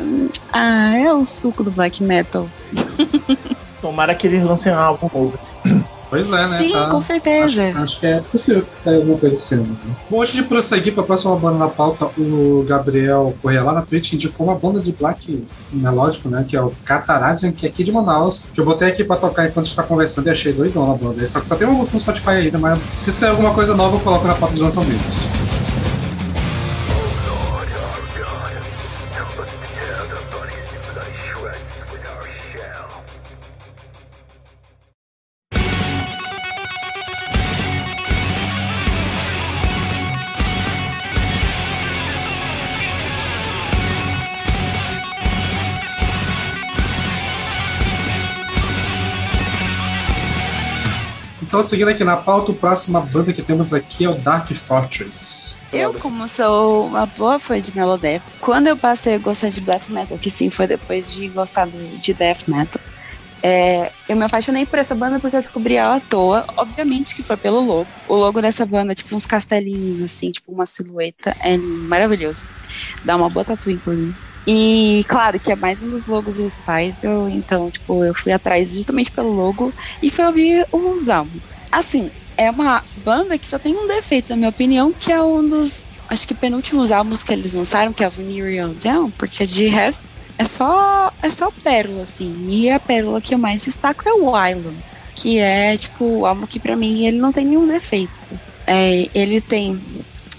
[0.52, 2.50] Ah, é o suco do black metal.
[3.82, 5.40] Tomara que eles lancem um álbum novo.
[6.10, 6.58] Pois é, né?
[6.58, 7.68] Sim, tá, com certeza.
[7.68, 9.58] Acho, acho, que é possível que tenha alguma coisa assim.
[9.58, 9.76] Né?
[10.10, 13.82] Bom, antes de prosseguir para a próxima banda na pauta, o Gabriel Correia lá na
[13.82, 16.46] Twitch indicou uma banda de black melódico, né?
[16.48, 19.48] Que é o Catarazian, que é aqui de Manaus, que eu botei aqui para tocar
[19.48, 21.28] enquanto está conversando e achei doidão a banda.
[21.28, 23.98] Só que só tem uma música no Spotify ainda, mas se sair alguma coisa nova,
[23.98, 25.26] eu coloco na pauta de lançamentos.
[51.68, 55.58] Seguindo aqui na pauta, a próxima banda que temos aqui é o Dark Fortress.
[55.72, 59.92] Eu, como sou uma boa fã de Melodeath, quando eu passei a gostar de Black
[59.92, 62.82] Metal, que sim, foi depois de gostar de Death Metal,
[63.44, 66.46] é, eu me apaixonei por essa banda porque eu descobri ela à toa.
[66.58, 67.88] Obviamente que foi pelo logo.
[68.08, 71.36] O logo dessa banda é tipo uns castelinhos, assim, tipo uma silhueta.
[71.42, 72.48] É maravilhoso.
[73.06, 74.16] Dá uma boa tatu, inclusive.
[74.50, 77.02] E claro que é mais um dos logos do Spice,
[77.34, 81.58] então, tipo, eu fui atrás justamente pelo logo e fui ouvir os álbuns.
[81.70, 85.46] Assim, é uma banda que só tem um defeito, na minha opinião, que é um
[85.46, 89.68] dos, acho que penúltimos álbuns que eles lançaram, que é o Venereal Down, porque de
[89.68, 92.46] resto é só é só pérola, assim.
[92.48, 94.78] E a pérola que eu mais destaco é o Island,
[95.14, 98.14] que é, tipo, o álbum que pra mim ele não tem nenhum defeito.
[98.66, 99.82] É, ele tem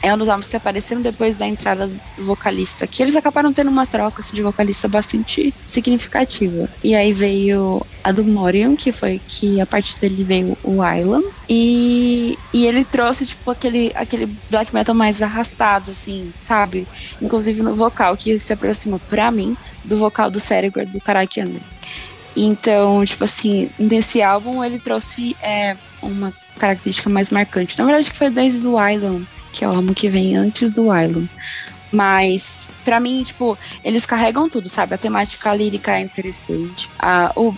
[0.03, 3.69] é um dos álbuns que apareceram depois da entrada do vocalista, que eles acabaram tendo
[3.69, 6.69] uma troca assim, de vocalista bastante significativa.
[6.83, 11.27] E aí veio a do Morion, que foi que a partir dele veio o Island.
[11.49, 16.87] E, e ele trouxe, tipo, aquele, aquele black metal mais arrastado, assim, sabe?
[17.21, 21.39] Inclusive no vocal, que se aproxima pra mim do vocal do cérebro do Karaki.
[22.37, 27.77] Então, tipo assim, nesse álbum ele trouxe é, uma característica mais marcante.
[27.79, 29.27] Na verdade, que foi desde o Island
[29.59, 31.29] que é o álbum que vem antes do Island.
[31.91, 34.95] Mas, para mim, tipo, eles carregam tudo, sabe?
[34.95, 36.89] A temática lírica é interessante.
[36.97, 37.53] A, o,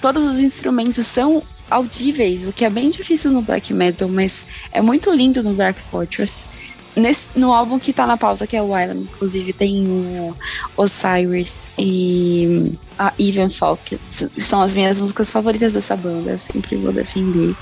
[0.00, 4.80] todos os instrumentos são audíveis, o que é bem difícil no black metal, mas é
[4.80, 6.62] muito lindo no Dark Fortress.
[6.94, 10.36] Nesse, no álbum que tá na pauta, que é o Island, inclusive, tem o
[10.76, 13.98] Osiris e a Even Falk.
[14.38, 17.56] São as minhas músicas favoritas dessa banda, eu sempre vou defender.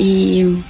[0.00, 0.64] E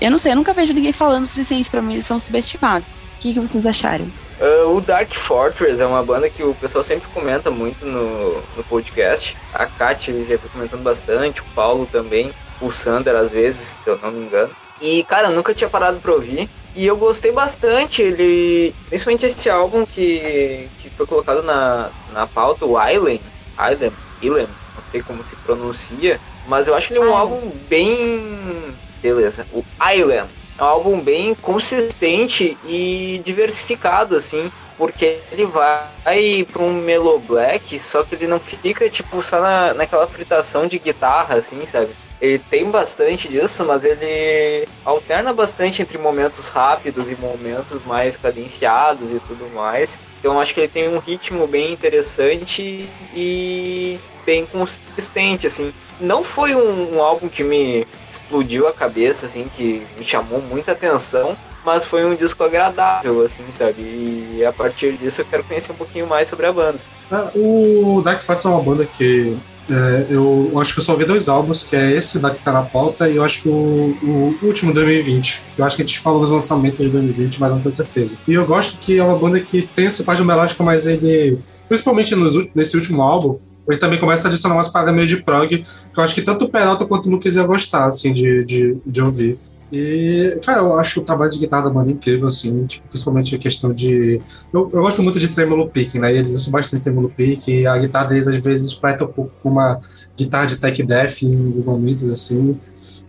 [0.00, 2.92] eu não sei, eu nunca vejo ninguém falando o suficiente para mim, eles são subestimados.
[2.92, 4.06] O que, que vocês acharam?
[4.40, 8.64] Uh, o Dark Fortress é uma banda que o pessoal sempre comenta muito no, no
[8.64, 9.36] podcast.
[9.52, 13.98] A Kat já foi comentando bastante, o Paulo também, o Sander às vezes, se eu
[13.98, 14.50] não me engano.
[14.80, 16.48] E, cara, eu nunca tinha parado pra ouvir.
[16.74, 18.74] E eu gostei bastante, ele.
[18.88, 23.20] Principalmente esse álbum que, que foi colocado na, na pauta, o Island.
[23.58, 26.18] Island, Island, não sei como se pronuncia.
[26.48, 29.46] Mas eu acho ele um álbum bem Beleza.
[29.52, 30.28] O Island
[30.58, 37.78] é um álbum bem consistente e diversificado, assim, porque ele vai para um Melo Black,
[37.78, 41.90] só que ele não fica, tipo, só na, naquela fritação de guitarra, assim, sabe?
[42.20, 49.10] Ele tem bastante disso, mas ele alterna bastante entre momentos rápidos e momentos mais cadenciados
[49.10, 49.88] e tudo mais.
[50.18, 55.72] Então acho que ele tem um ritmo bem interessante e bem consistente, assim.
[55.98, 57.86] Não foi um, um álbum que me
[58.30, 63.44] explodiu a cabeça, assim, que me chamou muita atenção, mas foi um disco agradável, assim,
[63.58, 63.82] sabe?
[63.82, 66.78] E a partir disso eu quero conhecer um pouquinho mais sobre a banda.
[67.10, 69.36] É, o Dark Force é uma banda que
[69.68, 72.52] é, eu acho que eu só ouvi dois álbuns, que é esse da que tá
[72.52, 75.42] na pauta, e eu acho que o, o último 2020.
[75.54, 78.18] Que eu acho que a gente falou dos lançamentos de 2020, mas não tenho certeza.
[78.26, 81.38] E eu gosto que é uma banda que tem essa parte melódica, mas ele,
[81.68, 83.38] principalmente nos, nesse último álbum,
[83.68, 85.64] ele também começa a adicionar umas paradas meio de prog, que
[85.96, 89.00] eu acho que tanto o Peralta quanto o Lucas ia gostar, assim, de, de, de
[89.00, 89.38] ouvir.
[89.72, 93.38] E, cara, eu acho o trabalho de guitarra da banda incrível, assim, tipo, principalmente a
[93.38, 94.20] questão de.
[94.52, 96.12] Eu, eu gosto muito de tremolo picking, né?
[96.12, 99.48] Eles usam bastante tremolo picking, e a guitarra deles às vezes freta um pouco com
[99.48, 99.80] uma
[100.16, 102.58] guitarra de tech death em momentos, assim.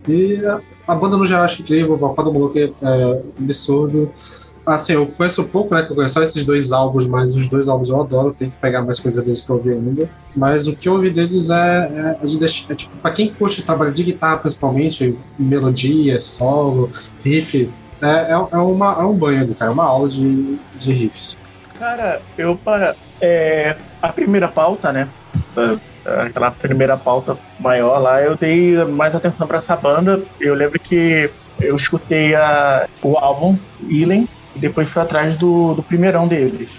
[0.06, 4.12] E a, a banda no geral acho incrível, o vocal do Moloch é, é absurdo.
[4.64, 5.82] Assim, eu conheço pouco, né?
[5.82, 8.56] Que eu conheço só esses dois álbuns, mas os dois álbuns eu adoro, tenho que
[8.58, 10.08] pegar mais coisa deles pra ouvir ainda.
[10.36, 13.32] Mas o que eu ouvi deles é, é, é, de deixar- é tipo, pra quem
[13.32, 16.88] curte trabalho de guitarra, principalmente, melodia, solo,
[17.24, 17.68] riff,
[18.00, 21.36] é, é, é, uma, é um banho do cara, é uma aula de, de riffs.
[21.78, 25.08] Cara, eu para é, a primeira pauta, né?
[25.56, 30.20] a- Aquela primeira pauta maior lá, eu dei mais atenção pra essa banda.
[30.40, 31.30] Eu lembro que
[31.60, 33.56] eu escutei a, o álbum
[33.88, 36.70] Healing e depois fui atrás do, do primeirão deles.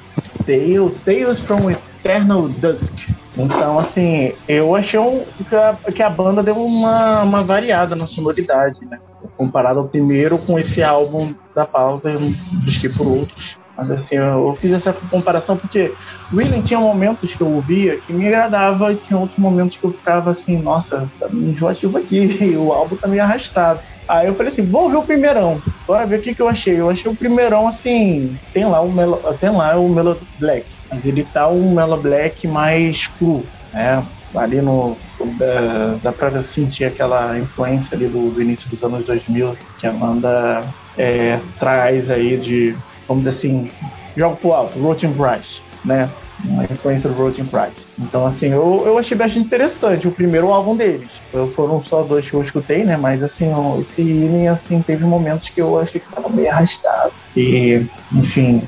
[0.45, 3.09] Tales, Tales from Eternal Dusk.
[3.35, 8.05] Então, assim, eu achei um, que, a, que a banda deu uma, uma variada na
[8.05, 8.99] sonoridade, né?
[9.35, 13.57] Comparado ao primeiro com esse álbum da pauta, eu busquei por outros.
[13.77, 15.93] Mas assim, eu, fiz essa comparação porque
[16.31, 19.91] William tinha momentos que eu ouvia que me agradava e tinha outros momentos que eu
[19.91, 23.79] ficava assim, nossa, tá enjoativo aqui, o álbum tá meio arrastado.
[24.07, 26.79] Aí eu falei assim, vou ouvir o primeirão, bora ver o que, que eu achei.
[26.79, 31.03] Eu achei o primeirão assim, tem lá o Melo, tem lá o Melo Black, mas
[31.05, 33.43] ele tá um Melo Black mais cru,
[33.73, 34.03] né?
[34.35, 34.97] Ali no.
[35.37, 39.91] Dá, dá pra sentir aquela influência ali do, do início dos anos 2000 que a
[39.91, 40.63] banda
[40.97, 42.75] é, traz aí de,
[43.07, 43.69] vamos dizer assim,
[44.15, 46.09] joga pro alto, Rotten Price, né?
[46.45, 47.87] Uma influência do Rotten Price.
[47.99, 51.09] Então, assim, eu, eu achei bastante interessante o primeiro álbum deles.
[51.33, 52.97] Eu, foram só dois que eu escutei, né?
[52.97, 57.13] Mas, assim, esse Healing, assim, teve momentos que eu achei que tava meio arrastado.
[57.35, 58.67] E, enfim,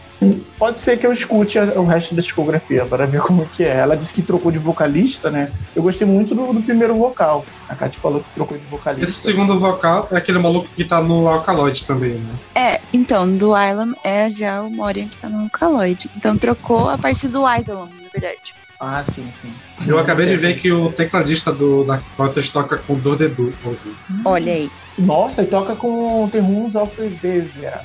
[0.57, 3.77] pode ser que eu escute o resto da discografia para ver como que é.
[3.77, 5.51] Ela disse que trocou de vocalista, né?
[5.75, 7.45] Eu gostei muito do, do primeiro vocal.
[7.67, 9.03] A Kátia falou que trocou de vocalista.
[9.03, 12.33] Esse segundo vocal é aquele maluco que tá no Alkaloid também, né?
[12.55, 16.09] É, então, do Island é já o Morian que tá no Alkaloid.
[16.15, 18.55] Então trocou a partir do Idolon, na verdade.
[18.79, 19.53] Ah, sim, sim.
[19.87, 23.53] Eu acabei de ver que o tecladista do Dark Fortress toca com dor de du.
[23.63, 23.95] ouvi.
[24.23, 24.69] Olha aí.
[24.97, 27.81] Nossa, e toca com The Runes of Desvia.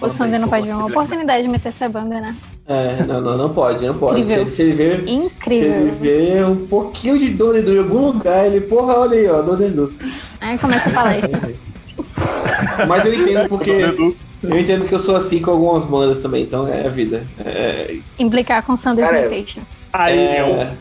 [0.00, 2.34] O Sandy não pode ver uma oportunidade de meter essa banda, né?
[2.66, 4.26] É, não, não, não pode, não pode.
[4.26, 4.52] Se, Incrível.
[4.52, 4.96] se ele ver.
[4.96, 5.94] Se ele Incrível.
[5.94, 9.64] ver um pouquinho de dor em algum lugar, ele, porra, olha aí, ó, dor de
[9.64, 9.94] Edu.
[10.40, 11.40] Aí começa a palestra.
[12.86, 13.72] Mas eu entendo porque.
[14.40, 17.24] Eu entendo que eu sou assim com algumas bandas também, então é a vida.
[17.44, 19.60] É, Implicar com Sanders Cara, Invitation.
[19.92, 20.74] Aí, é,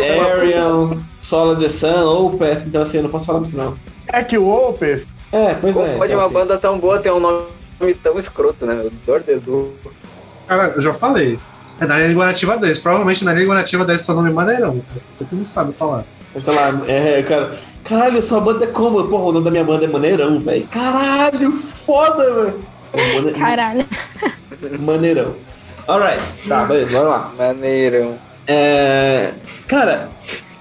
[0.00, 3.74] é Ariel, Solar the Sun, Opeth, então assim, eu não posso falar muito não.
[4.08, 5.96] é que o Oper É, pois como é.
[5.96, 7.46] pode então, uma assim, banda tão boa ter um nome
[8.02, 8.86] tão escroto, né?
[9.06, 9.72] Dor de Edu.
[10.46, 11.38] Cara, eu já falei.
[11.80, 12.78] É da língua nativa deles.
[12.78, 14.82] Provavelmente na língua nativa deles seu nome é maneirão.
[15.18, 16.04] Todo mundo sabe falar.
[16.40, 17.56] Sei lá, é, cara.
[17.84, 19.04] Caralho, sua banda é como?
[19.06, 20.66] Porra, o nome da minha banda é Maneirão, velho.
[20.68, 22.60] Caralho, foda, velho.
[22.92, 23.86] É Mane- Caralho.
[24.80, 25.34] Maneirão.
[25.86, 27.32] Alright, tá, beleza, bora lá.
[27.38, 28.18] Maneirão.
[28.46, 29.32] É,
[29.68, 30.08] cara,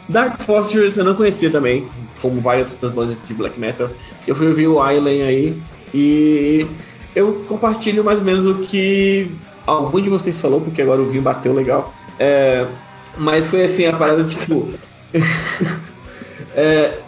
[0.08, 1.88] Dark Fortress eu não conhecia também,
[2.22, 3.90] como várias outras bandas de black metal.
[4.28, 5.58] Eu fui ouvir o Island aí
[5.94, 6.68] e
[7.16, 9.32] eu compartilho mais ou menos o que
[9.66, 11.94] algum de vocês falou, porque agora o vinho bateu legal.
[12.20, 12.66] É,
[13.18, 14.70] mas foi assim, a parada tipo.
[16.56, 17.00] é,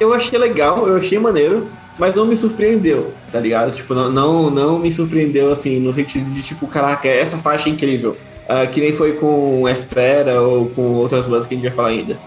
[0.00, 1.68] eu achei legal, eu achei maneiro,
[1.98, 3.74] mas não me surpreendeu, tá ligado?
[3.74, 7.72] Tipo, não, não, não me surpreendeu assim, no sentido de tipo, caraca, essa faixa é
[7.72, 8.16] incrível.
[8.48, 11.88] Ah, que nem foi com Espera ou com outras bandas que a gente vai falar
[11.88, 12.18] ainda.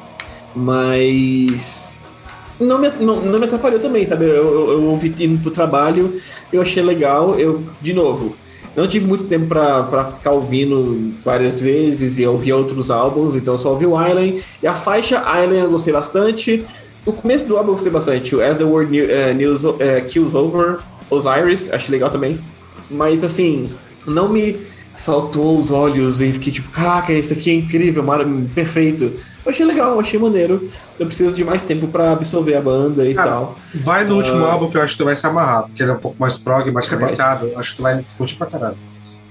[0.56, 2.04] Mas.
[2.60, 4.26] Não me, não, não me atrapalhou também, sabe?
[4.26, 6.20] Eu, eu, eu ouvi indo pro trabalho,
[6.52, 7.36] eu achei legal.
[7.40, 8.36] Eu, de novo,
[8.76, 13.58] não tive muito tempo pra ficar ouvindo várias vezes e ouvir outros álbuns, então eu
[13.58, 14.44] só ouvi o Island.
[14.62, 16.64] E a faixa Island eu gostei bastante.
[17.06, 18.36] O começo do álbum eu gostei bastante.
[18.36, 20.78] O As the World New- eh, News, eh, Kills Over,
[21.10, 22.38] Osiris, achei legal também.
[22.90, 23.70] Mas assim,
[24.06, 24.58] não me
[24.96, 28.26] saltou os olhos e fiquei tipo, caraca, isso aqui é incrível, mar...
[28.54, 29.12] perfeito.
[29.48, 30.70] Eu achei legal, eu achei maneiro.
[31.00, 33.56] Eu preciso de mais tempo pra absorver a banda e Cara, tal.
[33.76, 34.52] Vai no último Ah.
[34.52, 36.36] álbum que eu acho que tu vai se amarrar, porque ele é um pouco mais
[36.38, 37.00] prog, mais Vai.
[37.00, 37.52] cabeçado.
[37.56, 38.78] Acho que tu vai curtir pra caralho.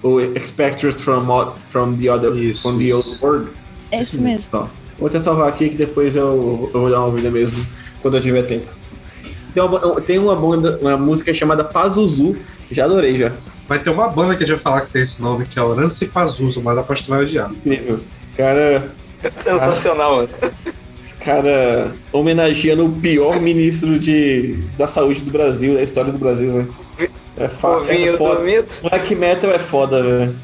[0.02, 2.96] O Expectors from, from the Other Isso, from the isso.
[2.96, 3.48] Old World.
[3.92, 4.48] É isso mesmo.
[4.54, 4.66] Ó,
[4.98, 7.64] vou até salvar aqui que depois eu, eu vou dar uma ouvida mesmo
[8.00, 8.66] quando eu tiver tempo.
[9.52, 12.36] Tem uma, tem uma banda, uma música chamada Pazuzu,
[12.70, 13.32] já adorei já.
[13.68, 15.62] Vai ter uma banda que a gente vai falar que tem esse nome, que é
[15.62, 17.50] o Lance Pazuzu, mas aposto que vai odiar.
[17.50, 18.00] Incrível.
[18.36, 18.90] Cara,
[19.42, 20.28] Sensacional, mano.
[20.98, 26.52] esse cara homenageando o pior ministro de, da saúde do Brasil, da história do Brasil,
[26.52, 26.74] velho.
[27.38, 28.64] É, fa- é foda.
[28.82, 30.36] Black metal é foda, velho.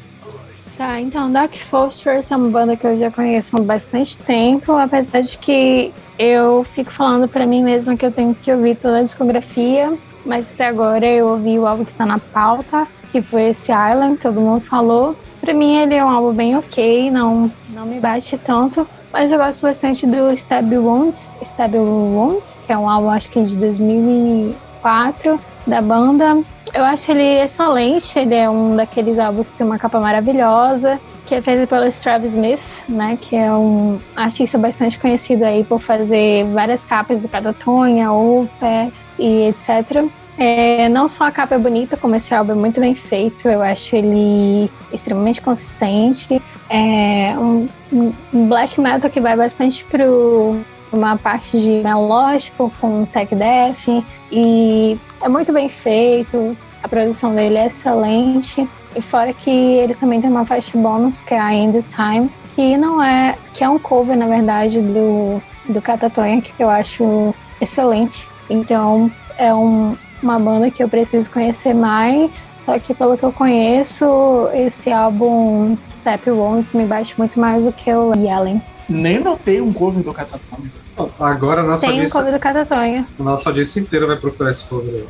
[0.77, 5.21] Tá, então Dark Phosphorus é uma banda que eu já conheço há bastante tempo, apesar
[5.21, 9.03] de que eu fico falando pra mim mesma que eu tenho que ouvir toda a
[9.03, 9.93] discografia,
[10.25, 14.17] mas até agora eu ouvi o álbum que tá na pauta, que foi esse Island,
[14.17, 15.15] todo mundo falou.
[15.43, 19.37] Pra mim ele é um álbum bem ok, não, não me bate tanto, mas eu
[19.37, 25.37] gosto bastante do Stab Wounds, Stab Wounds, que é um álbum acho que de 2004
[25.67, 26.41] da banda.
[26.73, 31.35] Eu acho ele excelente, ele é um daqueles álbuns que tem uma capa maravilhosa, que
[31.35, 36.45] é feito pelo Travis Smith, né, que é um artista bastante conhecido aí por fazer
[36.53, 40.07] várias capas do Catatonia, Opeth e etc.
[40.37, 43.61] É, não só a capa é bonita, como esse álbum é muito bem feito, eu
[43.61, 46.41] acho ele extremamente consistente.
[46.69, 50.57] É um, um- black metal que vai bastante pro
[50.91, 53.87] uma parte de melódico com tech death
[54.31, 58.67] e é muito bem feito, a produção dele é excelente.
[58.95, 62.77] E fora que ele também tem uma faixa bônus, que é a End Time, que
[62.77, 63.35] não é.
[63.53, 68.27] que é um cover, na verdade, do, do Catatonia, que eu acho excelente.
[68.49, 72.47] Então é um- uma banda que eu preciso conhecer mais.
[72.65, 77.71] Só que pelo que eu conheço, esse álbum Step Wounds me bate muito mais do
[77.73, 78.61] que o Yellen.
[78.87, 80.71] Nem notei um cover do Catatonia.
[81.19, 83.05] Agora a nossa Tem um audiência, cover do Catatonia.
[83.19, 85.07] a nossa audiência inteira vai procurar esse cover aí.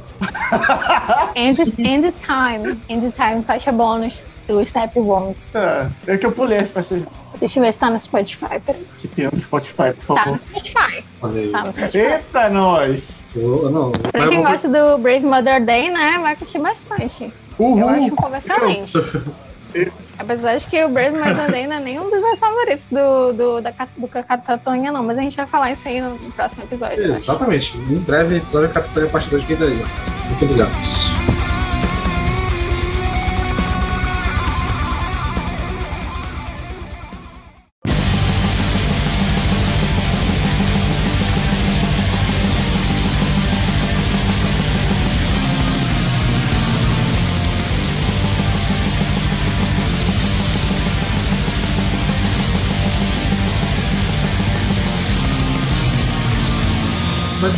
[1.36, 2.80] End, End Time.
[2.90, 5.38] End Time, faixa bônus do Step Wounds.
[5.54, 7.04] É, é que eu pulei as faixas
[7.40, 8.60] Deixa eu ver se tá no Spotify.
[8.66, 8.86] Peraí.
[9.00, 10.34] que tem no Spotify, por Tá favor.
[10.34, 11.04] no Spotify.
[11.22, 11.50] Olha aí.
[11.52, 11.98] Tá no Spotify.
[11.98, 13.04] Eita, nós!
[13.36, 17.34] Eu- não, Pra quem gosta do Brave Mother Day, né, vai curtir bastante.
[17.58, 17.80] Uhul!
[17.80, 18.94] Eu acho um cover excelente.
[20.18, 23.62] Apesar de que o Brave Mother Day não é nenhum dos meus favoritos do, do,
[23.62, 25.04] da, do Catatonia, não.
[25.04, 27.04] Mas a gente vai falar isso aí no próximo episódio.
[27.04, 27.78] Exatamente.
[27.78, 29.84] Em breve, episódio Capitão a partir das vidas aí.
[30.30, 31.12] Fiquem ligados.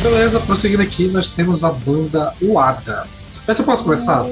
[0.10, 3.08] Beleza, prosseguindo aqui, nós temos a banda Uada.
[3.48, 4.26] Essa eu posso começar?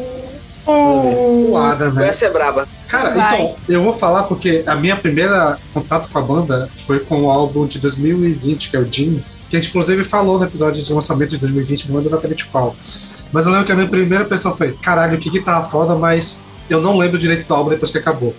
[0.67, 2.09] Uada, né?
[2.09, 2.67] Essa é braba.
[2.87, 3.41] Cara, Vai.
[3.41, 7.31] então, eu vou falar porque a minha primeira contato com a banda foi com o
[7.31, 10.93] álbum de 2020, que é o Jim, que a gente inclusive falou no episódio de
[10.93, 12.75] lançamento de 2020, não lembro exatamente qual.
[13.31, 16.79] Mas eu lembro que a minha primeira impressão foi: caralho, que guitarra foda, mas eu
[16.79, 18.35] não lembro direito do álbum depois que acabou.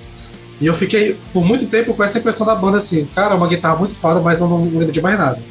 [0.60, 3.48] E eu fiquei por muito tempo com essa impressão da banda assim: cara, é uma
[3.48, 5.42] guitarra muito foda, mas eu não lembro de mais nada.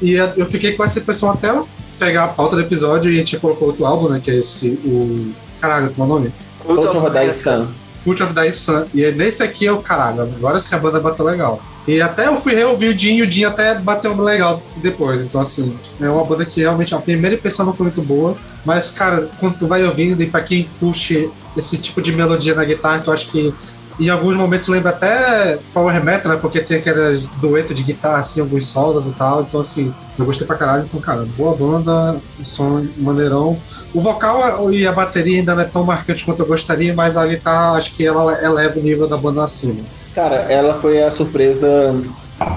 [0.00, 1.52] E eu fiquei com essa impressão até
[1.98, 4.20] pegar a pauta do episódio e a gente colocou outro álbum, né?
[4.22, 5.32] Que é esse, o.
[5.60, 6.34] Caralho, como é o nome?
[6.64, 7.34] Cult of rodar Death.
[7.34, 7.66] Sun.
[8.04, 8.84] Cult of the Sun.
[8.94, 11.60] E é nesse aqui eu, caralho, agora sim a banda bateu legal.
[11.86, 15.22] E até eu fui reouvir o Jim e o Jim até bateu legal depois.
[15.22, 18.36] Então, assim, é uma banda que realmente a primeira impressão não foi muito boa.
[18.64, 22.64] Mas, cara, quando tu vai ouvindo, e pra quem curte esse tipo de melodia na
[22.64, 23.54] guitarra, que eu acho que
[24.00, 26.38] em alguns momentos lembra até Power Metal, né?
[26.40, 29.42] Porque tem aqueles dueto de guitarra, assim, alguns solos e tal.
[29.42, 30.84] Então, assim, eu gostei pra caralho.
[30.84, 33.58] Então, cara, boa banda, som maneirão.
[33.92, 37.26] O vocal e a bateria ainda não é tão marcante quanto eu gostaria, mas a
[37.26, 39.82] guitarra, acho que ela eleva o nível da banda acima.
[40.14, 41.94] Cara, ela foi a surpresa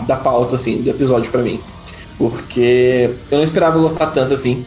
[0.07, 1.59] da pauta, assim, do episódio pra mim.
[2.17, 4.65] Porque eu não esperava gostar tanto assim.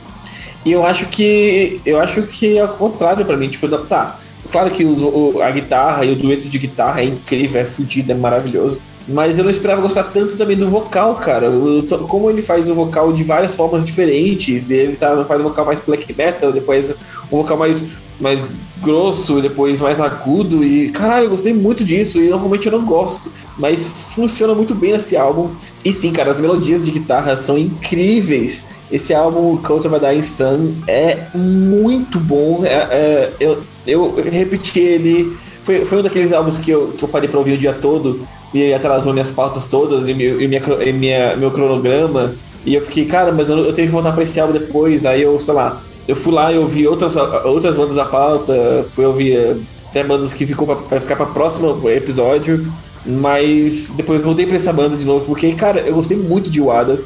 [0.65, 1.81] E eu acho que.
[1.87, 3.49] Eu acho que é o contrário pra mim.
[3.49, 4.19] Tipo, tá.
[4.51, 8.13] Claro que os- o- a guitarra e o dueto de guitarra é incrível, é fodido,
[8.13, 8.81] é maravilhoso.
[9.09, 11.49] Mas eu não esperava gostar tanto também do vocal, cara.
[11.49, 15.41] O- o- como ele faz o vocal de várias formas diferentes, e ele tá, faz
[15.41, 16.91] um vocal mais black metal, depois
[17.31, 17.85] um vocal mais,
[18.21, 18.47] mais
[18.83, 20.65] grosso, depois mais agudo.
[20.65, 22.21] E caralho, eu gostei muito disso.
[22.21, 25.51] E normalmente eu não gosto, mas funciona muito bem nesse álbum.
[25.85, 28.65] E sim, cara, as melodias de guitarra são incríveis.
[28.91, 32.63] Esse álbum, of a Dying Sun, é muito bom.
[32.65, 35.37] É- é- eu, eu repeti ele.
[35.63, 38.21] Foi, foi um daqueles álbuns que eu, que eu parei pra ouvir o dia todo
[38.55, 42.35] e atrasou minhas pautas todas e, meu, e minha, e minha, meu cronograma.
[42.65, 45.05] E eu fiquei, cara, mas eu, eu tenho que voltar pra esse álbum depois.
[45.05, 49.05] Aí eu, sei lá, eu fui lá e ouvi outras, outras bandas da pauta, fui
[49.05, 49.57] ouvir eh,
[49.89, 52.73] até bandas que ficou pra ficar pra próximo episódio.
[53.05, 57.01] Mas depois voltei pra essa banda de novo, porque, cara, eu gostei muito de Wada.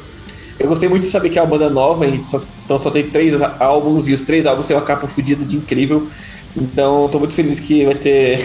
[0.59, 3.39] Eu gostei muito de saber que é uma banda nova, só, então só tem três
[3.41, 6.07] álbuns, e os três álbuns têm uma capa fodida de incrível.
[6.55, 8.43] Então tô muito feliz que vai ter.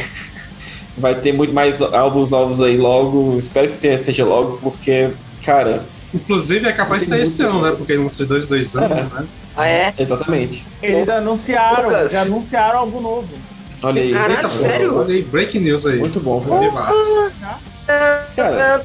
[0.96, 3.36] vai ter muito mais álbuns novos aí logo.
[3.38, 5.10] Espero que seja logo, porque,
[5.42, 5.84] cara.
[6.14, 7.72] Inclusive é capaz de sair esse ano, né?
[7.76, 9.02] Porque não sei dois, dois anos, É.
[9.02, 9.26] né?
[9.56, 9.92] Ah, é?
[9.98, 10.64] Exatamente.
[10.82, 12.12] Eles anunciaram, Lucas.
[12.12, 13.28] já anunciaram algo novo.
[13.82, 14.12] Olha aí.
[14.12, 14.96] Caralho, Eita, sério?
[14.98, 15.98] olha aí, breaking news aí.
[15.98, 16.40] Muito bom.
[16.40, 17.32] Que massa.
[18.34, 18.80] Cara,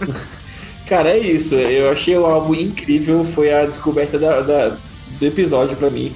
[0.88, 1.54] cara, é isso.
[1.54, 3.24] Eu achei o álbum incrível.
[3.34, 4.76] Foi a descoberta da, da-
[5.18, 6.14] do episódio pra mim.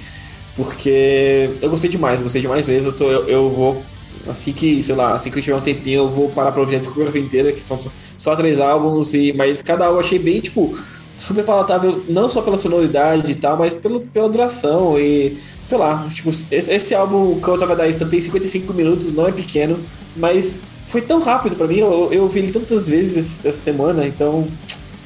[0.55, 2.89] Porque eu gostei demais, gostei demais mesmo.
[2.89, 3.83] Eu, tô, eu, eu vou.
[4.27, 6.75] Assim que, sei lá, assim que eu tiver um tempinho, eu vou parar pra ouvir
[6.75, 7.79] a discografia inteira, que são
[8.17, 10.77] só, três álbuns, e, mas cada álbum eu achei bem, tipo,
[11.17, 15.37] super palatável, não só pela sonoridade e tal, mas pelo, pela duração e.
[15.67, 19.31] Sei lá, tipo, esse, esse álbum que eu tava da tem 55 minutos, não é
[19.31, 19.79] pequeno,
[20.15, 24.45] mas foi tão rápido pra mim, eu, eu ouvi ele tantas vezes essa semana, então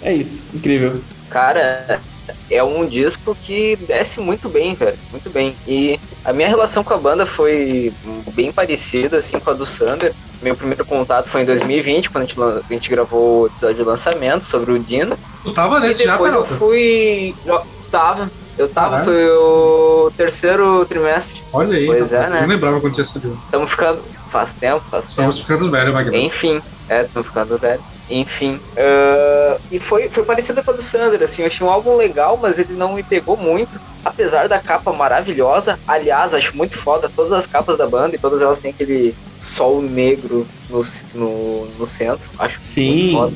[0.01, 1.01] é isso, incrível.
[1.29, 2.01] Cara,
[2.49, 4.97] é um disco que desce muito bem, velho.
[5.11, 5.55] Muito bem.
[5.67, 7.93] E a minha relação com a banda foi
[8.33, 10.13] bem parecida, assim, com a do Sander.
[10.41, 13.83] Meu primeiro contato foi em 2020, quando a gente, a gente gravou o episódio de
[13.83, 15.17] lançamento sobre o Dino.
[15.43, 17.35] Tu tava nesse e já, depois eu fui.
[17.45, 17.61] Eu
[17.91, 18.29] tava.
[18.57, 19.05] Eu tava, Caralho.
[19.05, 21.41] foi o terceiro trimestre.
[21.53, 21.85] Olha aí.
[21.85, 22.41] Pois é, rapaz, né?
[22.41, 23.37] Não lembrava quando tinha saído.
[23.45, 24.01] Estamos ficando.
[24.29, 25.09] Faz tempo, faz tempo.
[25.09, 26.15] Estamos ficando velhos, Magno.
[26.15, 27.81] Enfim, é, tô ficando velho.
[28.09, 28.59] Enfim.
[28.77, 32.37] ah, e foi, foi parecido com a do Sander, assim, eu achei um álbum legal,
[32.41, 33.79] mas ele não me pegou muito.
[34.03, 38.41] Apesar da capa maravilhosa, aliás, acho muito foda todas as capas da banda e todas
[38.41, 42.21] elas têm aquele sol negro no, no, no centro.
[42.39, 43.35] Acho Sim, muito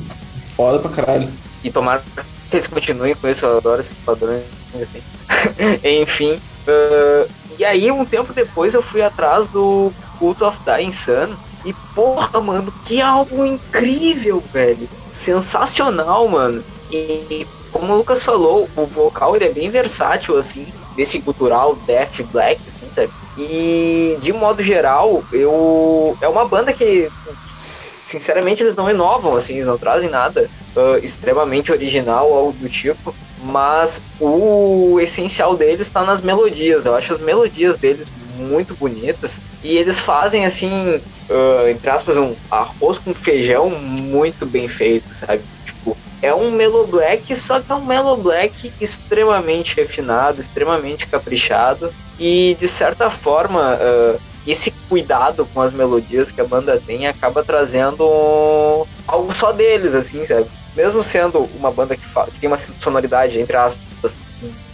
[0.56, 1.28] foda pra caralho.
[1.62, 2.02] E tomara
[2.50, 4.42] que eles continuem com isso, eu adoro esses padrões,
[4.74, 5.02] assim.
[6.02, 6.38] Enfim.
[6.66, 7.26] ah,
[7.58, 9.92] e aí, um tempo depois, eu fui atrás do
[10.24, 11.36] Cult of Dying Sun.
[11.66, 14.88] E porra, mano, que álbum incrível, velho.
[15.12, 16.64] Sensacional, mano.
[16.90, 22.22] E como o Lucas falou, o vocal ele é bem versátil, assim, desse gutural death
[22.30, 23.10] black, assim, sabe?
[23.36, 26.16] E de modo geral, eu.
[26.20, 27.10] É uma banda que.
[28.06, 33.12] Sinceramente, eles não inovam, assim, eles não trazem nada ah, extremamente original ou do tipo,
[33.42, 36.86] mas o essencial deles está nas melodias.
[36.86, 39.32] Eu acho as melodias deles muito bonitas
[39.62, 41.00] e eles fazem assim,
[41.30, 45.42] ah, entre aspas, um arroz com feijão muito bem feito, sabe?
[45.64, 51.92] Tipo, é um Melo Black, só que é um Melo Black extremamente refinado, extremamente caprichado
[52.18, 53.78] e de certa forma.
[53.80, 54.16] ah,
[54.46, 60.24] esse cuidado com as melodias que a banda tem acaba trazendo algo só deles, assim,
[60.26, 60.46] sabe?
[60.76, 64.14] Mesmo sendo uma banda que, que tem uma sonoridade, entre aspas,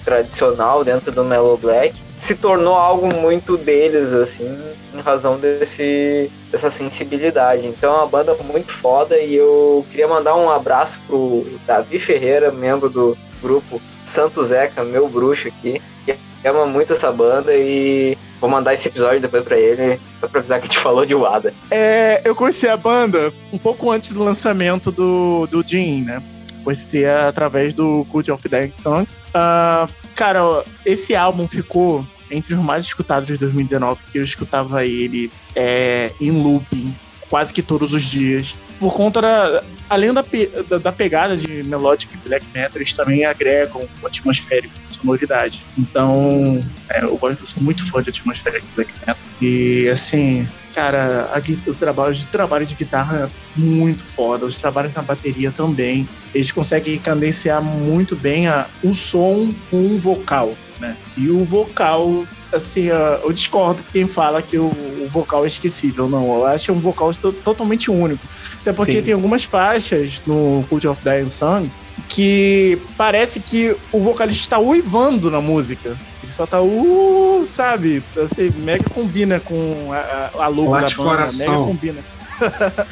[0.05, 4.57] tradicional dentro do Mellow Black, se tornou algo muito deles, assim,
[4.95, 7.67] em razão desse, dessa sensibilidade.
[7.67, 12.53] Então é uma banda muito foda e eu queria mandar um abraço pro Davi Ferreira,
[12.53, 16.15] membro do grupo Santo Zeca, meu bruxo aqui, que
[16.45, 20.59] ama muito essa banda e vou mandar esse episódio depois pra ele, só pra avisar
[20.59, 21.55] que a gente falou de Wada.
[21.71, 26.23] É, eu conheci a banda um pouco antes do lançamento do, do Jim, né?
[26.63, 29.07] Conheci através do Cult of Dying Song.
[29.35, 35.31] Ah, cara, esse álbum ficou entre os mais escutados de 2019, porque eu escutava ele
[35.55, 36.95] é, em looping
[37.31, 38.55] quase que todos os dias.
[38.79, 39.63] Por conta da.
[39.89, 40.25] Além da,
[40.69, 45.63] da, da pegada de melodic black metal, eles também agregam o atmosférico, sonoridade.
[45.79, 49.17] Então, é, eu, eu sou muito fã de atmosférico black metal.
[49.41, 54.95] E assim, cara, a o trabalho de trabalho de guitarra é muito foda, os trabalhos
[54.95, 56.09] na bateria também.
[56.35, 60.97] Eles conseguem cadenciar muito bem a, o som com o vocal, né?
[61.17, 62.87] E o vocal, assim,
[63.23, 66.09] eu discordo quem fala que o, o vocal é esquecível.
[66.09, 68.25] Não, eu acho um vocal to- totalmente único.
[68.61, 69.03] Até porque Sim.
[69.03, 71.69] tem algumas faixas no Cult of Dying Sun
[72.09, 75.97] que parece que o vocalista está uivando na música.
[76.31, 78.03] Só tá, uh, sabe?
[78.17, 81.17] Assim, mega combina com a, a, a logo Late da banda.
[81.17, 81.53] coração.
[81.53, 82.03] Mega combina.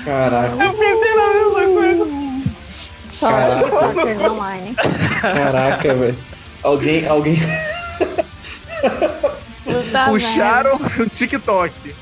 [0.05, 2.07] Caraca, Eu pensei na mesma coisa.
[3.09, 4.31] Só Caraca.
[4.33, 4.75] online.
[5.21, 6.19] caraca, velho.
[6.63, 7.39] Alguém, alguém.
[9.65, 11.95] Puta Puxaram o TikTok.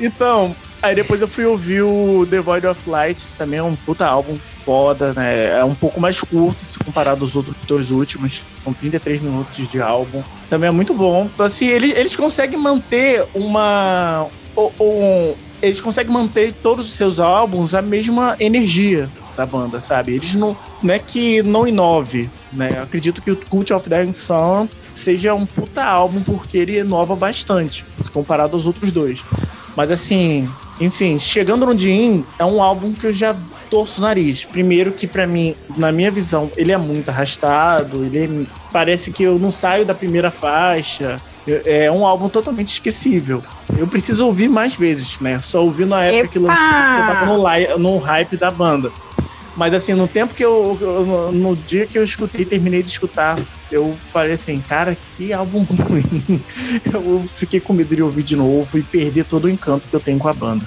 [0.00, 0.54] então,
[0.84, 4.06] aí depois eu fui ouvir o The Void of Light, que também é um puta
[4.06, 5.58] álbum foda, né?
[5.58, 8.42] É um pouco mais curto se comparado aos outros dois últimos.
[8.62, 10.22] São 33 minutos de álbum.
[10.48, 11.28] Também é muito bom.
[11.38, 14.26] Assim, eles, eles conseguem manter uma.
[14.56, 20.14] o- eles conseguem manter todos os seus álbuns a mesma energia da banda, sabe?
[20.14, 20.56] Eles não.
[20.82, 22.68] Não é que não inove, né?
[22.74, 27.16] Eu acredito que o Cult of Dying Sun seja um puta álbum porque ele inova
[27.16, 29.20] bastante, comparado aos outros dois.
[29.76, 30.48] Mas assim,
[30.80, 33.34] Enfim, chegando no Jim, é um álbum que eu já
[33.70, 34.44] torço o nariz.
[34.44, 39.22] Primeiro que para mim, na minha visão, ele é muito arrastado, ele é- parece que
[39.22, 41.20] eu não saio da primeira faixa.
[41.46, 43.42] É um álbum totalmente esquecível.
[43.76, 45.40] Eu preciso ouvir mais vezes, né?
[45.42, 46.46] Só ouvi na época que Epa!
[46.48, 48.90] lançou, que eu tava no, no hype da banda.
[49.56, 50.76] Mas assim, no tempo que eu.
[50.80, 53.38] no- no dia que eu escutei, terminei de escutar,
[53.70, 56.42] eu falei assim, cara, que álbum ruim.
[56.92, 60.00] Eu fiquei com medo de ouvir de novo e perder todo o encanto que eu
[60.00, 60.66] tenho com a banda.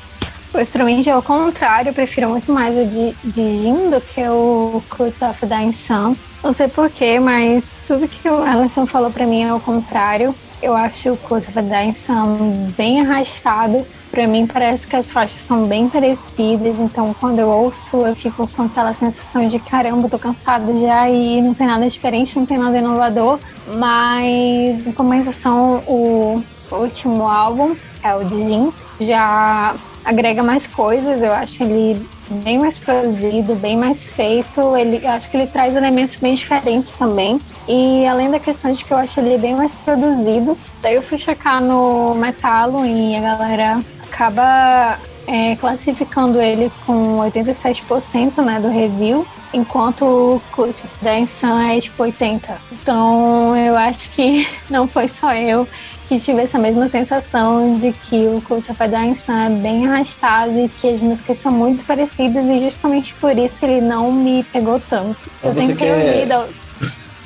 [0.52, 3.90] Pois pra mim já é o contrário, eu prefiro muito mais o de, de Jin
[3.90, 6.16] do que o Cult of Dying Sun.
[6.42, 10.34] Não sei porquê, mas tudo que o Ellison falou pra mim é o contrário.
[10.64, 13.86] Eu acho o Cult of Dying Sun bem arrastado.
[14.18, 18.48] Pra mim parece que as faixas são bem parecidas, então quando eu ouço eu fico
[18.48, 22.58] com aquela sensação de caramba, tô cansada já e não tem nada diferente, não tem
[22.58, 23.40] nada inovador.
[23.68, 26.42] Mas em compensação, o
[26.72, 32.04] último álbum é o de Jin, já agrega mais coisas, eu acho ele
[32.44, 34.76] bem mais produzido, bem mais feito.
[34.76, 37.40] Ele, acho que ele traz elementos bem diferentes também.
[37.68, 41.20] E além da questão de que eu acho ele bem mais produzido, daí eu fui
[41.20, 43.82] checar no Metalo e a galera
[44.12, 44.98] acaba
[45.28, 51.80] é, classificando ele com 87% né, do review, enquanto o Cult of Dance Sun é
[51.80, 52.52] tipo 80%.
[52.72, 55.68] Então eu acho que não foi só eu
[56.08, 60.58] que tive essa mesma sensação de que o Cult of Dying Sun é bem arrastado
[60.58, 64.80] e que as músicas são muito parecidas e justamente por isso ele não me pegou
[64.80, 65.18] tanto.
[65.44, 66.56] Eu tentei quer- ouvido.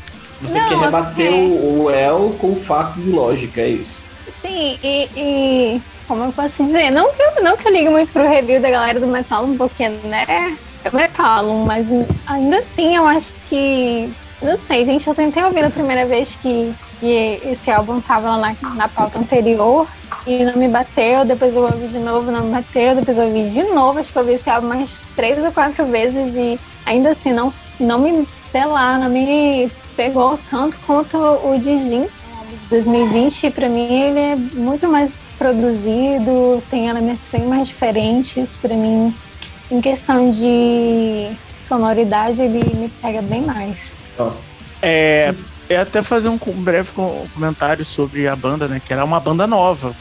[0.42, 4.02] Você Não, quer rebater o, o El com fatos e lógica, é isso.
[4.42, 5.82] Sim, e, e
[6.12, 8.70] como eu posso dizer, não que, eu, não que eu ligo muito pro review da
[8.70, 10.26] galera do Metal, porque, né,
[10.84, 11.90] é Metal, mas
[12.28, 14.12] ainda assim eu acho que.
[14.42, 18.58] Não sei, gente, eu tentei ouvir a primeira vez que, que esse álbum tava lá
[18.62, 19.88] na, na pauta anterior
[20.28, 23.50] e não me bateu, depois eu ouvi de novo, não me bateu, depois eu ouvi
[23.50, 27.12] de novo, acho que eu ouvi esse álbum mais três ou quatro vezes e ainda
[27.12, 32.08] assim não, não me, sei lá, não me pegou tanto quanto o de Jin.
[32.70, 35.16] 2020, pra mim, ele é muito mais
[35.82, 38.56] produzido, tem elementos bem mais diferentes.
[38.58, 39.14] Pra mim,
[39.72, 41.32] em questão de
[41.64, 43.96] sonoridade, ele me pega bem mais.
[44.84, 45.34] É,
[45.68, 48.80] é até fazer um breve com- comentário sobre a banda, né?
[48.86, 49.96] Que era uma banda nova.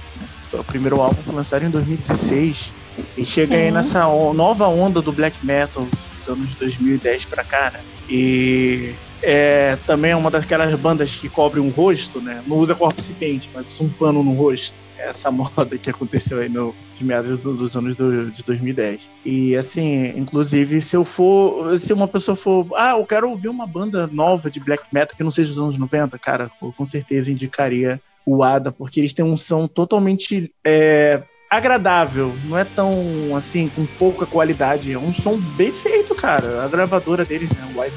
[0.53, 2.71] O primeiro álbum foi lançado em 2016.
[3.17, 4.01] E chega aí nessa
[4.35, 5.87] nova onda do black metal
[6.19, 7.81] dos anos 2010 pra cá, né?
[8.09, 8.93] E
[9.23, 12.43] é também é uma daquelas bandas que cobre um rosto, né?
[12.47, 14.75] Não usa corpse paint, mas usa um pano no rosto.
[15.03, 19.01] Essa moda que aconteceu aí no, de meados do- dos anos do- de 2010.
[19.25, 21.79] E assim, inclusive, se eu for.
[21.79, 22.67] Se uma pessoa for.
[22.77, 25.79] Ah, eu quero ouvir uma banda nova de black metal que não seja dos anos
[25.79, 31.23] 90, cara, eu com certeza indicaria o Ada, porque eles têm um som totalmente é,
[31.51, 32.33] agradável.
[32.45, 34.93] Não é tão assim, com pouca qualidade.
[34.93, 36.63] É um som bem feito, cara.
[36.65, 37.61] A gravadora deles, né?
[37.75, 37.97] Wise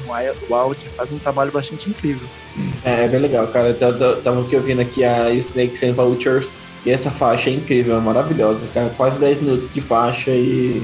[0.50, 2.26] Wild, faz um trabalho bastante incrível.
[2.84, 3.74] É, é bem legal, cara.
[3.74, 6.58] Tava aqui ouvindo aqui a Snakes and Vultures.
[6.84, 8.90] E essa faixa é incrível, é maravilhosa, cara.
[8.96, 10.82] Quase 10 minutos de faixa e.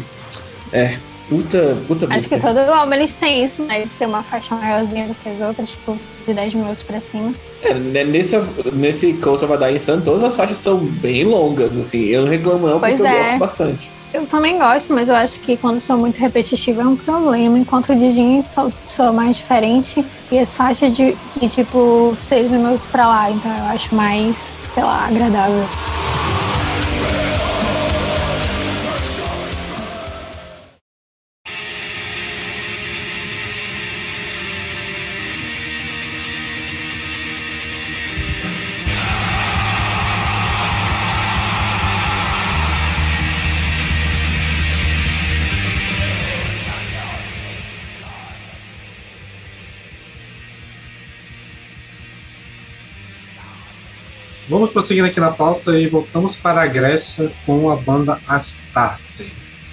[0.73, 0.97] É,
[1.29, 2.37] puta, puta Acho música.
[2.37, 3.79] que todo álbum eles têm isso, né?
[3.79, 7.35] Eles têm uma faixa maiorzinha do que as outras, tipo, de 10 minutos pra cima.
[7.63, 8.37] É, né, nesse,
[8.73, 12.07] nesse Cult of a Dying Sun, todas as faixas são bem longas, assim.
[12.07, 13.23] Eu não reclamo não, porque Pois eu é.
[13.25, 13.91] gosto bastante.
[14.13, 17.59] Eu também gosto, mas eu acho que quando sou muito repetitiva é um problema.
[17.59, 22.85] Enquanto o Digin sou, sou mais diferente e as faixas de, de tipo 6 minutos
[22.87, 25.65] pra lá, então eu acho mais, sei lá, agradável.
[54.61, 59.03] Vamos prosseguir aqui na pauta e voltamos para a Grécia com a banda Astarte.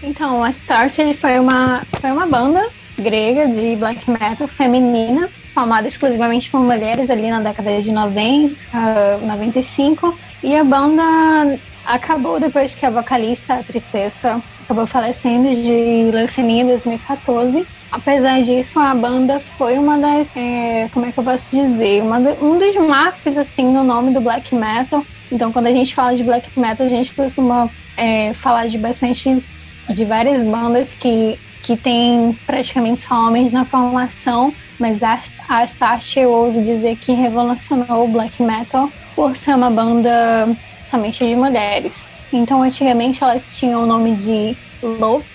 [0.01, 5.89] Então, a Start ele foi uma, foi uma banda grega de black metal feminina, formada
[5.89, 10.17] exclusivamente por mulheres ali na década de 90, ah, 95.
[10.41, 16.67] E a banda acabou depois que a vocalista, a Tristeza, acabou falecendo de leucemia em
[16.67, 17.67] 2014.
[17.91, 22.17] Apesar disso, a banda foi uma das, é, como é que eu posso dizer, uma
[22.17, 25.05] um dos marcos assim no nome do black metal.
[25.31, 29.63] Então, quando a gente fala de black metal, a gente costuma é, falar de bastantes,
[29.89, 31.37] de várias bandas que
[31.67, 35.19] que tem praticamente só homens na formação, mas a,
[35.49, 40.47] a Astarte eu ouso dizer que revolucionou o black metal por ser uma banda
[40.81, 42.07] somente de mulheres.
[42.31, 45.25] Então, antigamente elas tinham o nome de Love,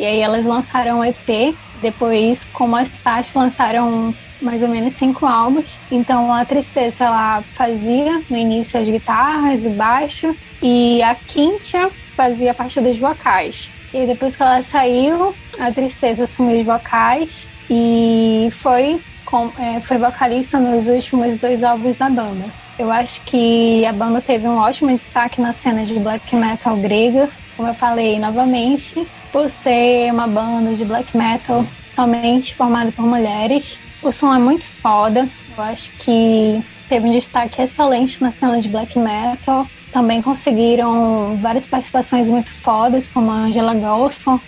[0.00, 1.54] e aí elas lançaram um EP.
[1.82, 5.78] Depois, como a Start, lançaram mais ou menos cinco álbuns.
[5.90, 12.54] Então, a Tristeza ela fazia no início as guitarras, o baixo, e a Quintia fazia
[12.54, 13.70] parte dos vocais.
[13.92, 19.98] E depois que ela saiu, a Tristeza assumiu os vocais e foi, com, é, foi
[19.98, 22.46] vocalista nos últimos dois álbuns da banda.
[22.78, 27.28] Eu acho que a banda teve um ótimo destaque na cena de black metal grega,
[27.54, 33.78] como eu falei novamente, por ser uma banda de black metal somente formada por mulheres.
[34.02, 38.68] O som é muito foda, eu acho que teve um destaque excelente na cena de
[38.68, 39.66] black metal.
[39.92, 44.40] Também conseguiram várias participações muito fodas, como a Angela Golston,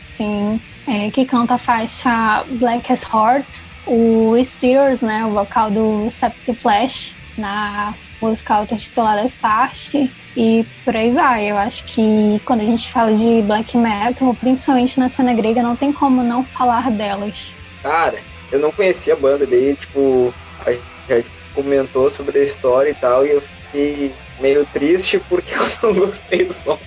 [0.87, 3.47] é, que canta a faixa Black as Heart.
[3.87, 7.93] O Spears, né, o vocal do Septic Flash, na
[8.23, 9.95] música auto-intitulada Start.
[10.37, 11.51] E por aí vai.
[11.51, 15.77] Eu acho que quando a gente fala de black metal, principalmente na cena grega, não
[15.77, 17.53] tem como não falar delas.
[17.83, 18.19] Cara,
[18.51, 20.33] eu não conhecia a banda, daí, tipo,
[20.65, 21.23] a gente já
[21.55, 26.45] comentou sobre a história e tal, e eu fiquei meio triste porque eu não gostei
[26.45, 26.79] do som.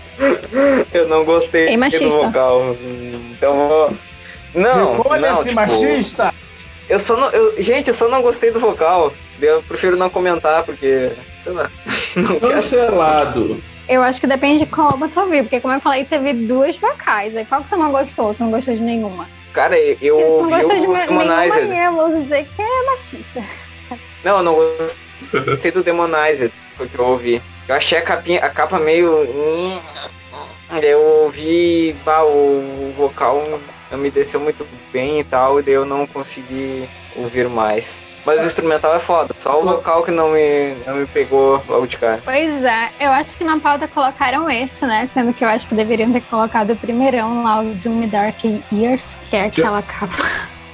[0.93, 2.75] eu não gostei Ei, do vocal.
[3.31, 3.95] Então,
[4.55, 6.33] não, Olha não, esse tipo, machista!
[6.87, 9.11] Eu só não, eu, gente, eu só não gostei do vocal.
[9.41, 11.11] Eu prefiro não comentar porque,
[11.43, 11.69] sei lá,
[12.15, 12.51] não quero.
[12.53, 13.61] Cancelado.
[13.87, 16.75] Eu acho que depende de qual álbum tu ouviu, porque como eu falei, teve duas
[16.77, 17.35] vocais.
[17.37, 18.33] Aí qual que tu não gostou?
[18.33, 19.27] Tu não gostou de nenhuma?
[19.53, 21.83] Cara, eu Se tu não gostou de me- nenhuma, Demonizer.
[21.85, 23.43] eu vou dizer que é machista.
[24.23, 24.55] Não, eu não
[25.45, 27.41] gostei do Demonizer, foi o que eu ouvi.
[27.67, 29.27] Eu achei a, capinha, a capa meio.
[30.69, 33.59] Daí Eu ouvi bah, o vocal
[33.91, 37.99] não me desceu muito bem e tal, e daí eu não consegui ouvir mais.
[38.26, 41.85] Mas o instrumental é foda, só o vocal que não me, não me pegou logo
[41.85, 42.19] de cara.
[42.26, 45.06] Pois é, eu acho que na pauta colocaram esse, né?
[45.06, 49.15] Sendo que eu acho que deveriam ter colocado o primeirão lá, o Doom Dark Years,
[49.30, 50.23] que é aquela capa.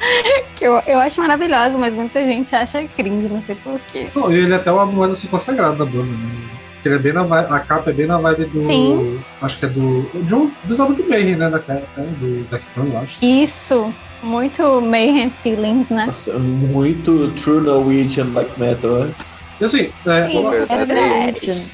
[0.56, 4.08] que eu, eu acho maravilhosa, mas muita gente acha cringe, não sei porquê.
[4.16, 6.52] Não, e ele é até o álbum mais assim consagrado da banda, né?
[6.76, 8.68] Porque ele é bem na vibe, a capa é bem na vibe do.
[8.68, 9.20] Sim.
[9.42, 10.02] Acho que é do.
[10.24, 11.50] De um, dos álbuns do Mayhem, né?
[11.50, 13.24] Da, até do Dectron, eu acho.
[13.24, 16.06] Isso, muito Mayhem Feelings, né?
[16.08, 18.92] Nossa, muito true Norwegian black metal.
[19.06, 19.14] né?
[19.60, 21.72] E assim, é, Sim, É verdade.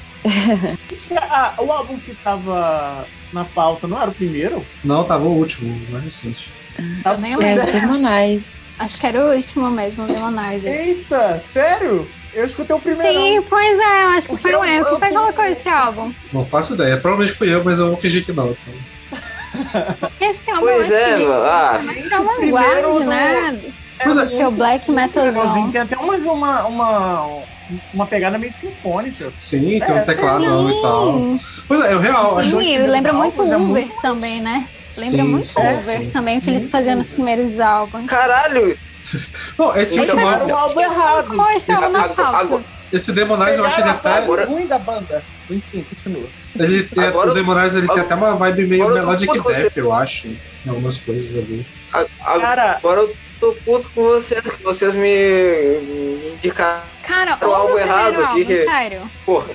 [1.30, 4.64] Ah, o álbum que tava na pauta não era o primeiro?
[4.84, 6.50] não, tava o último, o mais recente.
[7.04, 7.72] Eu nem É, lembro.
[7.72, 8.62] Demonais.
[8.78, 10.72] Acho que era o último mesmo, o Demonizer.
[10.72, 12.06] Eita, sério?
[12.32, 13.12] Eu escutei o primeiro.
[13.18, 14.86] Sim, pois é, eu acho que foi Eu- um erro.
[14.86, 16.12] eu- Quem foi que colocou esse álbum?
[16.32, 16.96] Não faço ideia.
[16.98, 18.50] Provavelmente fui eu, mas eu vou fingir que não.
[18.50, 18.74] Então.
[20.20, 21.44] Esse álbum Pois é, que mano.
[21.44, 21.80] Ah,
[22.24, 23.72] vanguarda, do- né?
[24.02, 24.24] Pois é.
[24.24, 25.72] Porque o black metalzão.
[25.72, 27.44] Tem até umas, uma, uma,
[27.92, 29.32] uma pegada meio sinfônica.
[29.36, 31.34] Sim, tem É, um tecladão e tal.
[31.66, 34.66] Pois é, eu real, acho sim, lembra muito é Uber também, né?
[34.96, 36.10] Lembra Sim, muito sim, Uber sim.
[36.12, 38.06] também, que eles faziam nos primeiros álbuns.
[38.06, 38.76] caralho!
[39.58, 41.28] Não, esse Então, último Era álbum, o álbum errado.
[41.34, 41.72] Qual esse
[42.88, 44.12] Agora- agora- esse Demonize eu acho ele até.
[44.18, 45.22] Agora- ruim da banda.
[45.50, 46.28] Enfim, continua.
[46.58, 49.80] Ele tem, Agora- o Demonize ele tem até uma vibe meio agora Melodic Death, você.
[49.80, 50.28] eu acho.
[50.28, 51.66] Em algumas coisas ali.
[51.92, 57.44] A- a- Cara, Agora eu tô puto com vocês, que vocês me, indicaram, Cara, o
[57.44, 59.00] ouve o álbum primeiro errado álbum, aqui que- sério.
[59.24, 59.46] porra.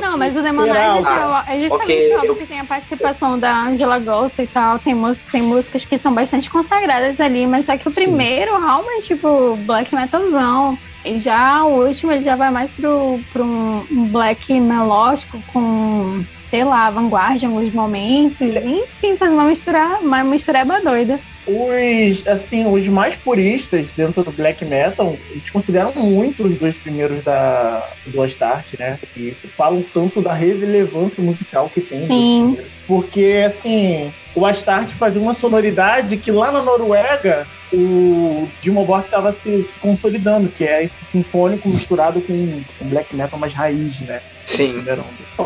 [0.00, 3.56] Não, mas o Demonizer Ah, é justamente ok, o álbum que tem a participação da
[3.66, 4.80] Angela Ghost e tal.
[4.80, 8.06] Tem, mús- tem músicas que são bastante consagradas ali, mas só que o Sim.
[8.06, 10.76] primeiro álbum é tipo black metalzão.
[11.06, 16.64] E já o último ele já vai mais pro, pro um black melódico com, sei
[16.64, 18.40] lá, vanguarda em alguns momentos.
[18.40, 21.18] Enfim, faz uma mistura, uma mistureba doida.
[21.46, 27.22] os, assim, os mais puristas dentro do black metal, eles consideram muito os dois primeiros
[27.22, 28.98] da, do Astart, né?
[29.16, 32.06] E falam tanto da relevância musical que tem.
[32.08, 32.58] Sim.
[32.86, 39.32] Porque, assim, o Astart fazia uma sonoridade que lá na Noruega o Dimmu Borg estava
[39.32, 44.20] se, se consolidando, que é esse sinfônico misturado com, com black metal mais raiz, né?
[44.44, 44.84] Sim.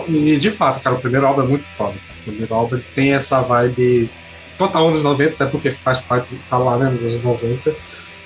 [0.09, 1.95] E de fato, cara, o primeiro álbum é muito foda.
[2.21, 4.11] O primeiro álbum ele tem essa vibe
[4.59, 7.75] total anos 90, até porque faz parte, tá lá né, nos anos 90.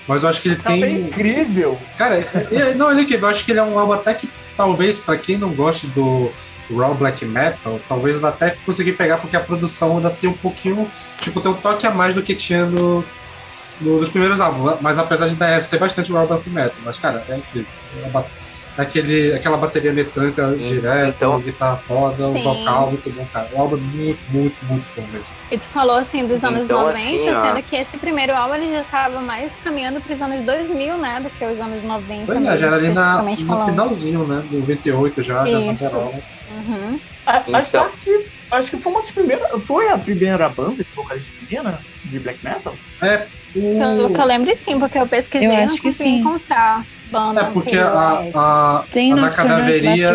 [0.08, 1.00] Mas eu acho que ele é tem.
[1.02, 1.78] incrível.
[1.96, 2.18] Cara,
[2.50, 3.26] ele- não, ele é incrível.
[3.28, 6.30] Eu acho que ele é um álbum até que, talvez, pra quem não goste do
[6.70, 10.90] Raw Black Metal, talvez vá até conseguir pegar, porque a produção ainda tem um pouquinho.
[11.20, 13.02] Tipo, tem um toque a mais do que tinha no,
[13.80, 14.80] nos primeiros álbuns.
[14.80, 16.76] Mas apesar de ser bastante Raw Black Metal.
[16.84, 17.70] Mas, cara, é incrível.
[18.05, 18.09] É
[18.76, 22.42] Aquele, aquela bateria eletrônica direto, então- guitarra foda, o Sim.
[22.42, 23.48] vocal muito bom, cara.
[23.52, 25.26] O álbum é muito, muito, muito bom mesmo.
[25.51, 27.46] E tu falou assim dos anos Então, 90, assim, ó.
[27.46, 31.20] sendo que esse primeiro álbum ele já tava mais caminhando pros anos 2000, né?
[31.22, 32.26] Do que os anos 90.
[32.26, 33.64] Pois é, já era ali na, no falando.
[33.70, 34.42] finalzinho, né?
[34.51, 35.96] Do 98 já, já na Isso.
[35.96, 36.98] Uhum.
[37.26, 37.88] A, a Então.
[38.51, 39.62] Acho que foi uma das primeiras.
[39.66, 42.74] Foi a primeira banda de vocalista feminina de black metal?
[43.02, 46.18] É, Pelo que eu lembro, sim, porque eu pesquisei Eu e não consegui sim.
[46.18, 46.84] encontrar
[47.14, 47.40] banda.
[47.40, 50.10] É porque a, a, Tem a da Cadaveria,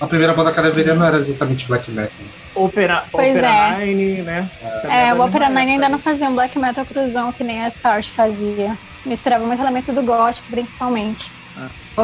[0.00, 2.10] a primeira banda Cadaveria não era exatamente black metal.
[2.54, 3.84] Opera, Pois Opera é.
[3.84, 4.48] Nine, né?
[4.88, 8.06] É, o Opera Nine ainda não fazia um black metal cruzão que nem a Start
[8.08, 8.76] fazia.
[9.04, 11.30] Misturava muito elemento do gótico, principalmente.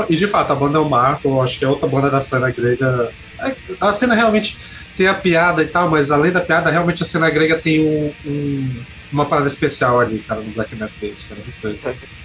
[0.08, 2.50] E de fato, a banda é um marco, acho que é outra banda da cena
[2.50, 3.10] grega.
[3.40, 4.56] É, A cena realmente
[4.96, 8.12] tem a piada e tal, mas além da piada, realmente a cena grega tem um,
[8.24, 8.82] um-
[9.12, 11.40] uma parada especial ali, cara, no black metal deles, cara.
[11.40, 11.98] muito doido.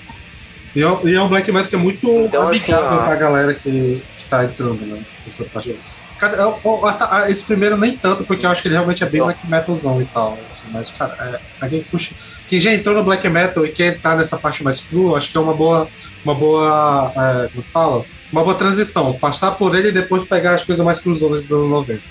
[0.76, 3.04] E é, um- e é um black metal que é muito Então, assim, amigável ó.
[3.06, 4.98] pra galera que, que tá entrando, né?
[5.12, 5.76] Tipo, essa parte.
[6.18, 9.04] Cada- o- o- a- a- esse primeiro nem tanto, porque eu acho que ele realmente
[9.04, 10.38] é bem black metalzão e tal.
[10.52, 12.14] assim, mas, cara, é, a quem, puxa,
[12.48, 15.38] quem já entrou no black metal e quer estar nessa parte mais crua, acho que
[15.38, 15.88] é uma boa.
[16.24, 17.12] Uma boa.
[17.16, 18.06] É, como que fala?
[18.32, 19.12] Uma boa transição.
[19.14, 22.02] Passar por ele e depois pegar as coisas mais cruzonas dos anos 90.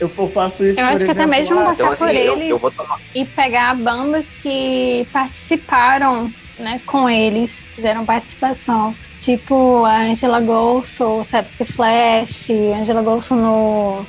[0.00, 0.80] Eu faço isso.
[0.80, 2.58] Eu por acho que até exemplo, mesmo lá- passar Então, assim, por eu, eles eu
[2.58, 2.98] vou tomar.
[3.14, 8.94] e pegar bandas que participaram né, com eles, fizeram participação.
[9.20, 14.04] Tipo a Angela Golso, Septic Flash, Angela Golso no.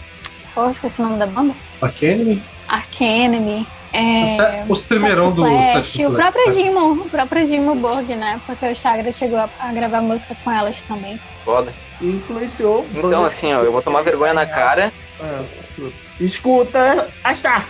[0.53, 1.53] Qual esqueci o nome da banda?
[1.81, 2.41] Arcane?
[2.67, 3.65] Arcanemy.
[3.93, 6.53] É, Até os primeirão do Flash, o próprio?
[6.53, 8.41] Dimo, o próprio Dimo Borg, né?
[8.45, 11.17] Porque o Chagra chegou a, a gravar música com elas também.
[11.45, 11.73] Foda.
[12.01, 12.85] Influenciou.
[12.93, 14.91] Então, assim, ó, eu vou tomar vergonha na cara.
[15.17, 15.43] É,
[16.19, 17.65] Escuta a Start.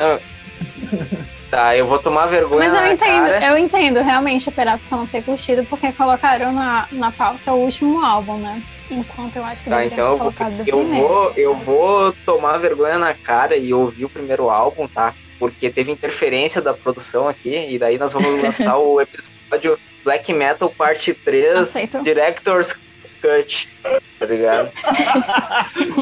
[1.55, 3.45] Tá, eu vou tomar vergonha Mas eu na entendo, cara.
[3.45, 8.03] eu entendo realmente o Perato não ter curtido, porque colocaram na, na pauta o último
[8.03, 8.61] álbum, né?
[8.91, 11.07] Enquanto eu acho que Tá, então eu ter vou, colocado do eu, primeiro.
[11.07, 15.13] vou, eu vou tomar vergonha na cara e ouvir o primeiro álbum, tá?
[15.39, 20.69] Porque teve interferência da produção aqui, e daí nós vamos lançar o episódio Black Metal
[20.69, 22.03] Parte 3 Aceito.
[22.03, 22.75] Director's
[23.21, 23.71] Cut,
[24.19, 24.71] tá ligado?
[24.75, 25.93] Essa Deixa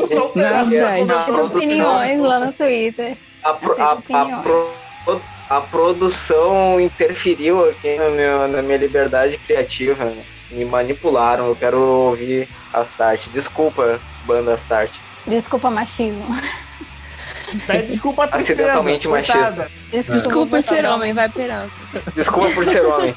[0.71, 3.15] produção- opiniões lá no Twitter.
[3.43, 4.71] A, pro- a- a pro-
[5.49, 10.11] a produção interferiu aqui no meu- na minha liberdade criativa.
[10.51, 11.47] Me manipularam.
[11.47, 13.27] Eu quero ouvir Astart.
[13.29, 14.91] Desculpa, banda Astart.
[15.25, 16.25] Desculpa machismo.
[17.67, 19.69] Pede desculpa a tristeza, Acidentalmente coitada.
[19.91, 21.71] Desculpa ser homem, vai Peralta.
[22.15, 23.15] Desculpa por ser homem.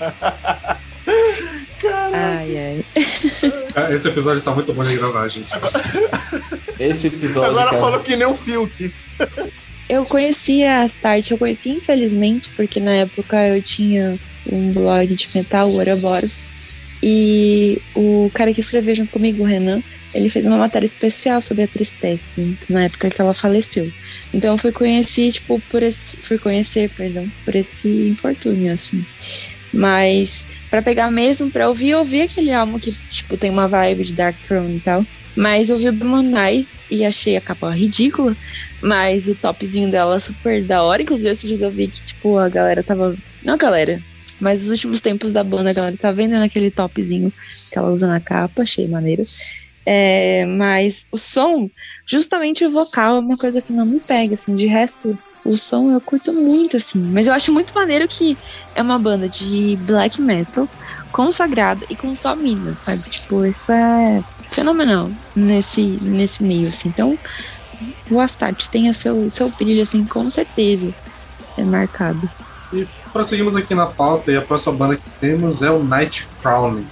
[2.12, 2.84] Ai, ai.
[3.74, 5.48] É, Esse episódio tá muito bom de gravar, gente.
[6.78, 7.80] Esse episódio, Agora cara.
[7.80, 8.92] falou que nem um filtro.
[9.90, 14.16] Eu conhecia a Start, eu conheci infelizmente, porque na época eu tinha
[14.50, 19.82] um blog de metal, o Ouroboros, e o cara que escreveu junto comigo, o Renan,
[20.14, 23.90] ele fez uma matéria especial sobre a Tristesse, na época que ela faleceu.
[24.32, 26.16] Então eu fui conhecer, tipo, por esse.
[26.18, 29.04] Fui conhecer, perdão, por esse infortúnio, assim.
[29.72, 34.04] Mas pra pegar mesmo, pra ouvir, eu ouvi aquele álbum que, tipo, tem uma vibe
[34.04, 35.04] de Dark Throne e tal.
[35.36, 38.36] Mas eu ouvi o Demonais e achei a capa ridícula.
[38.80, 41.02] Mas o topzinho dela é super da hora.
[41.02, 43.16] Inclusive, esses dias eu vi que, tipo, a galera tava.
[43.44, 44.02] Não a galera,
[44.40, 47.32] mas os últimos tempos da banda, a galera tá vendendo aquele topzinho
[47.70, 49.22] que ela usa na capa, achei maneiro.
[49.84, 51.68] É, mas o som,
[52.06, 54.54] justamente o vocal, é uma coisa que não me pega, assim.
[54.54, 56.98] De resto, o som eu curto muito, assim.
[56.98, 58.36] Mas eu acho muito maneiro que
[58.74, 60.68] é uma banda de black metal
[61.12, 63.02] consagrada e com só minas, sabe?
[63.02, 66.88] Tipo, isso é fenomenal nesse, nesse meio, assim.
[66.88, 67.18] Então,
[68.10, 70.94] o Astarte tem o seu, seu brilho, assim, com certeza
[71.56, 72.28] é marcado.
[73.12, 76.86] Prosseguimos aqui na pauta e a próxima banda que temos é o Night Crowned.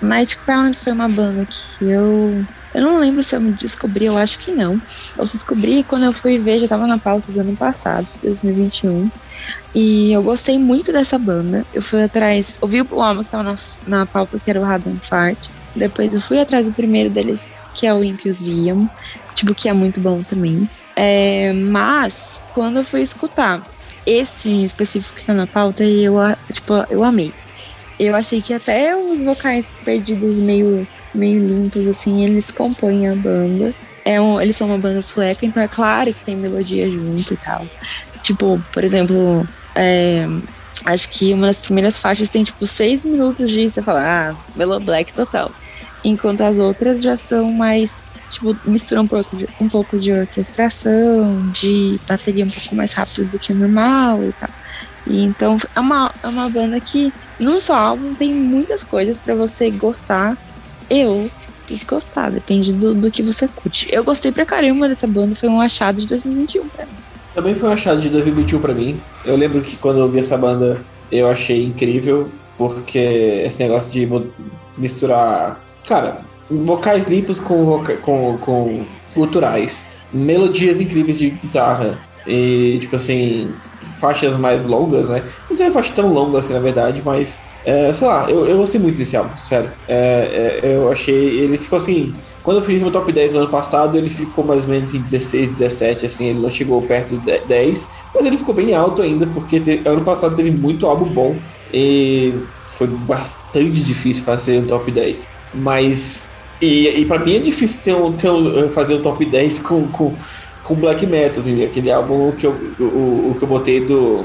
[0.00, 2.44] Night Crown foi uma banda que eu.
[2.74, 4.80] Eu não lembro se eu me descobri, eu acho que não.
[5.16, 9.10] Eu descobri quando eu fui ver, já tava na pauta do ano passado, 2021.
[9.74, 11.66] E eu gostei muito dessa banda.
[11.72, 14.96] Eu fui atrás, ouvi o álbum que tava na, na pauta, que era o Radon
[15.02, 15.48] Fart.
[15.76, 18.88] Depois eu fui atrás do primeiro deles, que é o Impios Viam,
[19.34, 20.68] tipo, que é muito bom também.
[20.94, 23.62] É, mas, quando eu fui escutar
[24.06, 26.14] esse em específico que tá na pauta, eu,
[26.52, 27.32] tipo, eu amei.
[27.98, 33.72] Eu achei que até os vocais perdidos meio, meio limpos, assim, eles compõem a banda.
[34.04, 37.36] É um, eles são uma banda sueca, então é claro que tem melodia junto e
[37.36, 37.66] tal.
[38.22, 40.26] Tipo, por exemplo, é,
[40.84, 44.80] acho que uma das primeiras faixas tem tipo seis minutos de você falar, ah, Melo
[44.80, 45.50] Black total.
[46.04, 51.48] Enquanto as outras já são mais, tipo, misturam um pouco de, um pouco de orquestração,
[51.52, 54.50] de bateria um pouco mais rápido do que normal e tal.
[55.06, 59.34] E então é uma, é uma banda que num só álbum tem muitas coisas pra
[59.34, 60.36] você gostar
[60.90, 61.30] eu
[61.66, 63.94] desgostar, depende do, do que você curte.
[63.94, 66.92] Eu gostei pra caramba dessa banda, foi um achado de 2021 pra mim.
[67.34, 69.00] Também foi um achado de 2021 pra mim.
[69.24, 70.80] Eu lembro que quando eu vi essa banda,
[71.10, 72.98] eu achei incrível, porque
[73.46, 74.06] esse negócio de
[74.76, 76.18] misturar, cara,
[76.50, 78.84] vocais limpos com, com, com
[79.14, 79.88] culturais.
[80.12, 81.98] melodias incríveis de guitarra.
[82.26, 83.50] E, tipo assim,
[84.00, 85.22] faixas mais longas, né?
[85.48, 88.56] Não tem uma faixa tão longa assim, na verdade, mas, é, sei lá, eu, eu
[88.56, 89.70] gostei muito desse álbum, sério.
[89.88, 93.48] É, é, eu achei, ele ficou assim, quando eu fiz meu top 10 no ano
[93.48, 97.38] passado, ele ficou mais ou menos em 16, 17, assim, ele não chegou perto de
[97.38, 101.36] 10, mas ele ficou bem alto ainda, porque te, ano passado teve muito álbum bom
[101.72, 102.34] e
[102.72, 105.28] foi bastante difícil fazer um top 10.
[105.54, 109.58] Mas, e, e pra mim é difícil ter um, ter um, fazer um top 10
[109.60, 110.14] com, com,
[110.64, 114.24] com black metal, assim, aquele álbum que eu, o, o que eu botei do.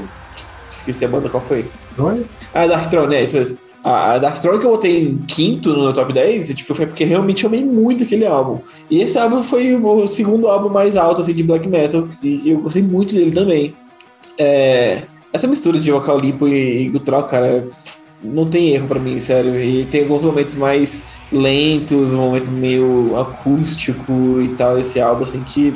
[0.72, 1.66] Esqueci a banda, qual foi?
[1.98, 2.24] Oi?
[2.54, 3.58] Ah, Dark Throne, é isso mesmo.
[3.84, 6.86] A a Dark Throne que eu botei em quinto no meu top 10, tipo, foi
[6.86, 8.60] porque realmente eu amei muito aquele álbum.
[8.90, 12.58] E esse álbum foi o segundo álbum mais alto, assim, de black metal, e eu
[12.58, 13.74] gostei muito dele também.
[14.38, 15.02] É,
[15.32, 17.66] essa mistura de vocal limpo e, e gutural, cara,
[18.22, 19.60] não tem erro pra mim, sério.
[19.60, 25.42] E tem alguns momentos mais lentos, um momento meio acústico e tal, esse álbum, assim,
[25.42, 25.74] que,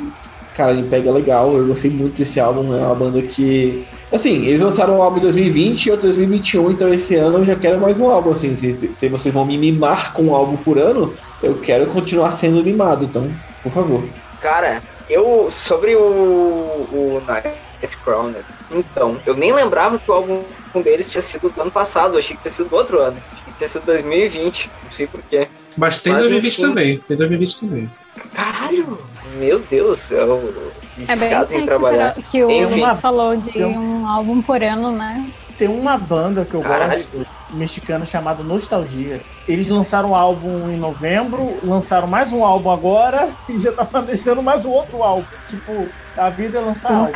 [0.55, 1.53] cara, ele pega legal.
[1.55, 5.21] Eu gostei muito desse álbum, é uma banda que Assim, eles lançaram um álbum em
[5.21, 8.53] 2020 e outro em 2021, então esse ano eu já quero mais um álbum, assim.
[8.53, 11.11] Se, se, vocês vão me mimar com um álbum por ano,
[11.41, 13.27] eu quero continuar sendo mimado, então,
[13.63, 14.03] por favor.
[14.39, 15.49] Cara, eu.
[15.51, 15.99] Sobre o.
[15.99, 18.43] O Nightcrawler.
[18.69, 20.43] Então, eu nem lembrava que o álbum
[20.83, 22.13] deles tinha sido do ano passado.
[22.13, 23.17] Eu achei que tinha sido do outro ano.
[23.53, 24.69] Que tinha sido 2020.
[24.85, 25.47] Não sei porquê.
[25.77, 26.61] Mas tem Mas, 2020 enfim.
[26.67, 26.97] também.
[27.07, 27.91] Tem 2020 também.
[28.33, 28.99] Caralho!
[29.37, 30.71] Meu Deus, eu.
[31.07, 32.13] É bem Viciado em assim trabalhar.
[32.31, 32.81] que o Enfim.
[32.81, 35.25] Luiz falou de um álbum por ano, né?
[35.57, 37.03] Tem uma banda que eu Caralho.
[37.11, 39.21] gosto, mexicana, chamada Nostalgia.
[39.47, 44.41] Eles lançaram um álbum em novembro, lançaram mais um álbum agora e já tá planejando
[44.43, 45.25] mais um outro álbum.
[45.47, 47.11] Tipo, a vida é lançar O álbum.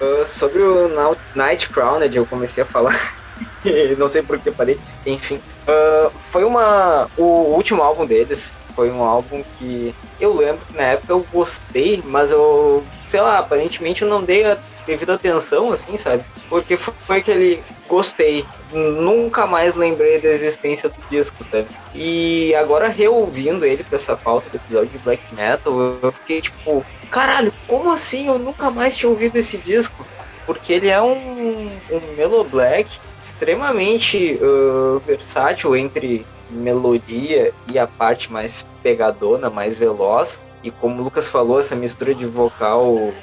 [0.00, 2.98] Uh, sobre o Nau- Nightcrawler, eu comecei a falar.
[3.98, 4.78] não sei por que parei.
[5.06, 5.40] Enfim.
[5.66, 7.08] Uh, foi uma.
[7.16, 12.02] O último álbum deles foi um álbum que eu lembro que na época eu gostei,
[12.04, 12.84] mas eu.
[13.10, 14.56] Sei lá, aparentemente eu não dei a
[14.86, 16.24] devida atenção, assim, sabe?
[16.48, 17.62] Porque foi, foi aquele.
[17.88, 18.44] Gostei.
[18.72, 21.66] Nunca mais lembrei da existência do disco, sabe?
[21.92, 26.84] E agora reouvindo ele pra essa pauta do episódio de Black Metal, eu fiquei tipo,
[27.10, 28.28] caralho, como assim?
[28.28, 30.06] Eu nunca mais tinha ouvido esse disco.
[30.46, 32.90] Porque ele é um, um Melo Black
[33.22, 40.40] extremamente uh, versátil entre melodia e a parte mais pegadona, mais veloz.
[40.62, 43.14] E como o Lucas falou, essa mistura de vocal uh,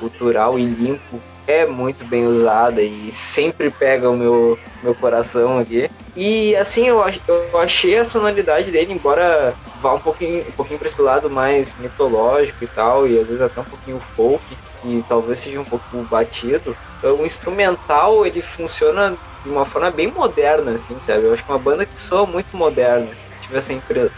[0.00, 5.90] gutural e limpo é muito bem usada e sempre pega o meu, meu coração aqui.
[6.16, 10.88] E assim, eu, eu achei a sonoridade dele, embora vá um pouquinho, um pouquinho para
[10.88, 14.44] esse lado mais mitológico e tal, e às vezes até um pouquinho folk,
[14.84, 20.72] e talvez seja um pouco batido, o instrumental ele funciona de uma forma bem moderna,
[20.72, 21.24] assim, sabe?
[21.24, 23.08] Eu acho que uma banda que soa muito moderna.
[23.42, 24.10] Tive essa, impre-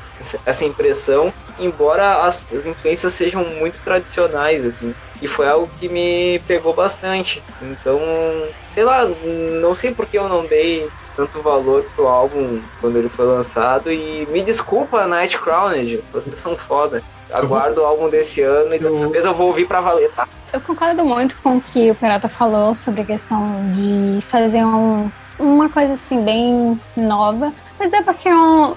[0.44, 4.94] essa impressão, embora as, as influências sejam muito tradicionais, assim.
[5.20, 7.42] E foi algo que me pegou bastante.
[7.62, 7.98] Então,
[8.74, 9.04] sei lá,
[9.60, 13.92] não sei porque eu não dei tanto valor pro álbum quando ele foi lançado.
[13.92, 17.02] E me desculpa, Nightcrowned, vocês são foda.
[17.32, 20.28] Aguardo o álbum desse ano e Eu- dessa vez eu vou ouvir pra valer, tá?
[20.52, 25.10] Eu concordo muito com o que o Peralta falou sobre a questão de fazer um-
[25.38, 27.52] uma coisa assim bem nova.
[27.78, 28.74] Mas é porque o,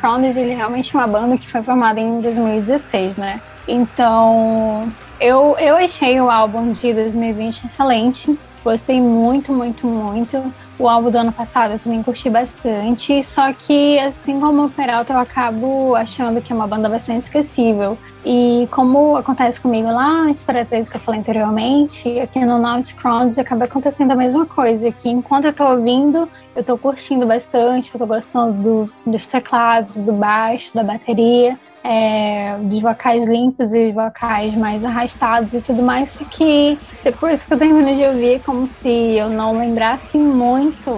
[0.00, 3.40] Crowned, ele realmente é uma banda que foi formada em 2016, né?
[3.66, 4.88] Então,
[5.20, 8.26] eu, eu achei o álbum de 2020 excelente.
[8.64, 10.54] Gostei muito, muito, muito.
[10.78, 13.24] O álbum do ano passado eu também curti bastante.
[13.24, 17.98] Só que, assim como o Peralta, eu acabo achando que é uma banda bastante esquecível.
[18.24, 22.94] E como acontece comigo lá no Espera 3 que eu falei anteriormente, aqui no Naught
[22.94, 24.92] Crowns acaba acontecendo a mesma coisa.
[24.92, 29.96] Que enquanto eu tô ouvindo, eu tô curtindo bastante, eu tô gostando do- dos teclados,
[30.00, 35.82] do baixo, da bateria, é, dos vocais limpos e os vocais mais arrastados e tudo
[35.82, 36.16] mais.
[36.30, 40.90] Que depois que eu termino de ouvir, é como se eu não lembrasse muito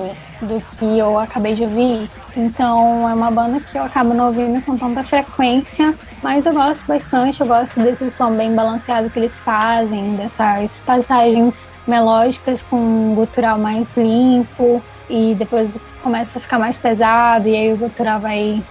[0.42, 2.10] do que eu acabei de ouvir.
[2.36, 6.86] Então é uma banda que eu acabo não ouvindo com tanta frequência, mas eu gosto
[6.86, 13.14] bastante, eu gosto desse som bem balanceado que eles fazem, dessas passagens melódicas com um
[13.14, 18.62] gutural mais limpo e depois começa a ficar mais pesado e aí o gutural vai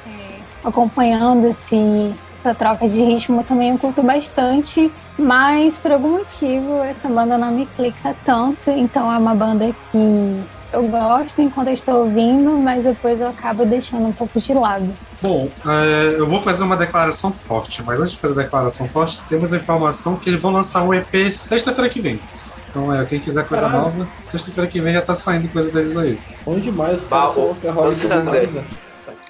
[0.64, 7.08] acompanhando esse, essa troca de ritmo também eu curto bastante, mas por algum motivo essa
[7.08, 11.96] banda não me clica tanto, então é uma banda que eu gosto enquanto eu estou
[12.04, 14.88] ouvindo, mas depois eu acabo deixando um pouco de lado.
[15.22, 19.20] Bom, é, eu vou fazer uma declaração forte, mas antes de fazer a declaração forte,
[19.28, 22.22] temos a informação que eles vão lançar um EP sexta-feira que vem.
[22.70, 23.84] Então, é, quem quiser coisa Caralho.
[23.84, 26.20] nova, sexta-feira que vem já tá saindo coisa deles aí.
[26.46, 28.64] Bom demais, os Bah, caras são demais, né?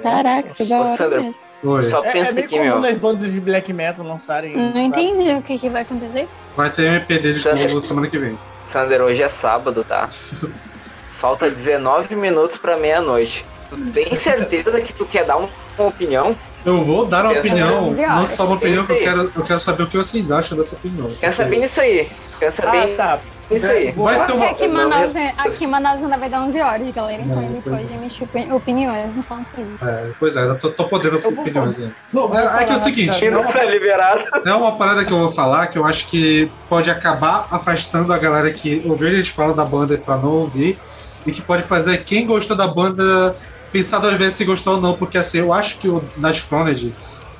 [0.01, 1.41] Caraca, isso é da hora Sandra, mesmo.
[1.63, 1.89] Oi.
[1.89, 2.79] Só É, pensa é meio aqui, comum meu.
[2.79, 4.55] nas bandas de black metal lançarem.
[4.55, 6.27] Não entendi o que, que vai acontecer.
[6.55, 8.37] Vai ter um EP deles Sabe- novo semana que vem.
[8.61, 10.07] Sander, hoje é sábado, tá?
[11.19, 13.45] Falta 19 minutos pra meia-noite.
[13.69, 16.35] Tu tem certeza que tu quer dar um- uma opinião?
[16.65, 19.43] Eu vou dar uma Pensa opinião, não só uma opinião que eu Pensa quero, eu
[19.43, 21.09] quero saber o que vocês acham dessa opinião.
[21.19, 22.09] Pensa bem nisso aí.
[22.39, 23.19] Pensa Ah, bem tá.
[23.49, 23.91] Nisso aí.
[23.91, 24.49] Vai ser uma.
[24.49, 27.21] Aqui em Manaus, aqui em Manaus ainda vai dar 11 horas, galera.
[27.21, 29.83] Então É, ele pode emitir opi- opiniões enquanto isso.
[29.85, 31.91] É, pois é, eu tô, tô podendo Eu opiniões aí.
[32.13, 34.23] Não, é, é que é o seguinte, é uma, tá liberado.
[34.45, 38.17] é uma parada que eu vou falar que eu acho que pode acabar afastando a
[38.17, 40.79] galera que ouviu a gente falar da banda pra não ouvir
[41.25, 43.35] e que pode fazer quem gostou da banda
[43.71, 46.75] pensar duas vezes se gostou ou não, porque assim, eu acho que o Nightcrawler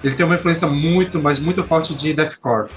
[0.04, 2.68] ele tem uma influência muito, mas muito forte de deathcore.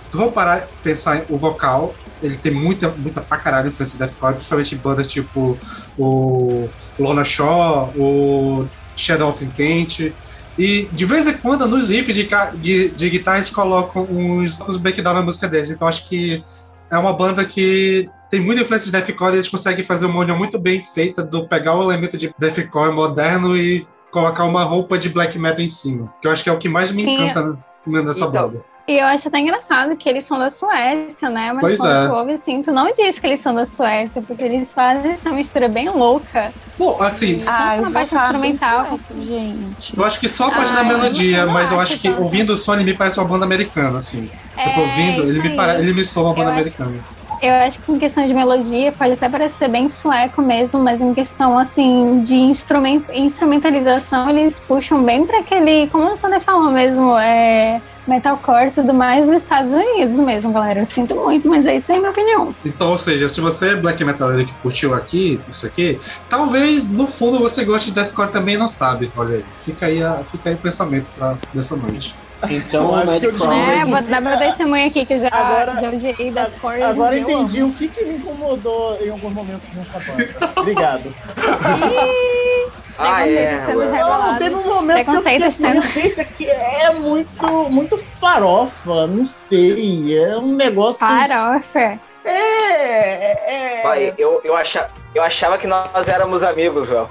[0.00, 3.68] Se tu for parar e pensar em- o vocal, ele tem muita, muita pra caralho
[3.68, 5.58] influência de deathcore, principalmente em bandas tipo
[5.96, 6.68] o
[6.98, 10.14] Lona Shaw, o Shadow of Intent.
[10.56, 14.76] E de vez em quando, nos riffs de, de, de guitarra, eles colocam uns, uns
[14.76, 15.70] breakdown na música deles.
[15.70, 16.42] Então acho que
[16.90, 20.36] é uma banda que tem muita influência de deathcore e eles conseguem fazer uma união
[20.36, 25.08] muito bem feita do pegar o elemento de deathcore moderno e colocar uma roupa de
[25.08, 26.12] black metal em cima.
[26.20, 27.12] Que eu acho que é o que mais me Sim.
[27.12, 28.64] encanta nessa Então, banda.
[28.88, 31.52] E eu acho até engraçado que eles são da Suécia, né?
[31.52, 32.08] Mas Pois quando é.
[32.08, 35.30] tu ouve assim, tu não diz que eles são da Suécia, porque eles fazem essa
[35.30, 36.54] mistura bem louca.
[36.78, 38.86] Bom, assim, Ah, uma parte instrumental.
[39.20, 39.94] gente.
[39.96, 42.22] eu acho que só a parte Ah, da melodia, mas eu acho acho que tanto.
[42.22, 44.30] ouvindo o ele me parece uma banda americana, assim.
[44.56, 45.56] Tipo, É, ouvindo, ele me, aí.
[45.56, 45.82] pare...
[45.82, 47.04] ele me soa uma banda Eu acho- americana.
[47.40, 51.14] Eu acho que em questão de melodia pode até parecer bem sueco mesmo, mas em
[51.14, 57.16] questão assim de instrument, instrumentalização eles puxam bem para aquele, como o Sander falou mesmo,
[57.16, 60.80] é metalcore e tudo mais dos Estados Unidos mesmo, galera.
[60.80, 62.54] Eu sinto muito, mas é isso aí minha opinião.
[62.64, 65.98] Então, ou seja, se você é black metaler que curtiu aqui, isso aqui,
[66.28, 69.12] talvez no fundo você goste de deathcore também e não sabe.
[69.16, 72.16] Olha aí, fica aí, a, fica aí o pensamento pra dessa noite.
[72.48, 73.80] Então, eu Nightcrawler.
[73.80, 76.84] É, vou dar meu testemunho aqui que eu já, Agora- já odiei das cores.
[76.84, 80.52] Agora entendi o que, que me incomodou em alguns momentos nessa banda.
[80.56, 81.12] Obrigado.
[82.98, 83.58] Ah, é.
[83.58, 83.90] Preconceito sendo.
[83.92, 89.24] Não, teve um momento que eu Preconceito assim, sendo- aqui é muito, muito farofa, não
[89.24, 90.98] sei, é um negócio...
[90.98, 91.98] Farofa.
[92.24, 93.82] É, é...
[93.82, 97.08] Vai, eu, eu, acha, eu achava que nós éramos amigos, velho.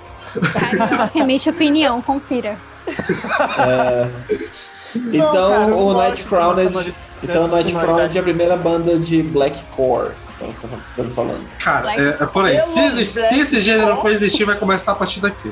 [1.16, 2.58] Emite opinião, confira.
[2.88, 4.08] É,
[4.96, 6.70] então, cara, eu o gosto Nightcrawler.
[6.70, 10.12] de- Então, o dessa Nightcrawler é a primeira banda de blackcore.
[10.36, 11.46] Então, você tá falando.
[11.60, 12.60] Cara, é, é por aí.
[12.60, 15.52] Se, existe- se esse gênero for existir, vai começar a partir daqui.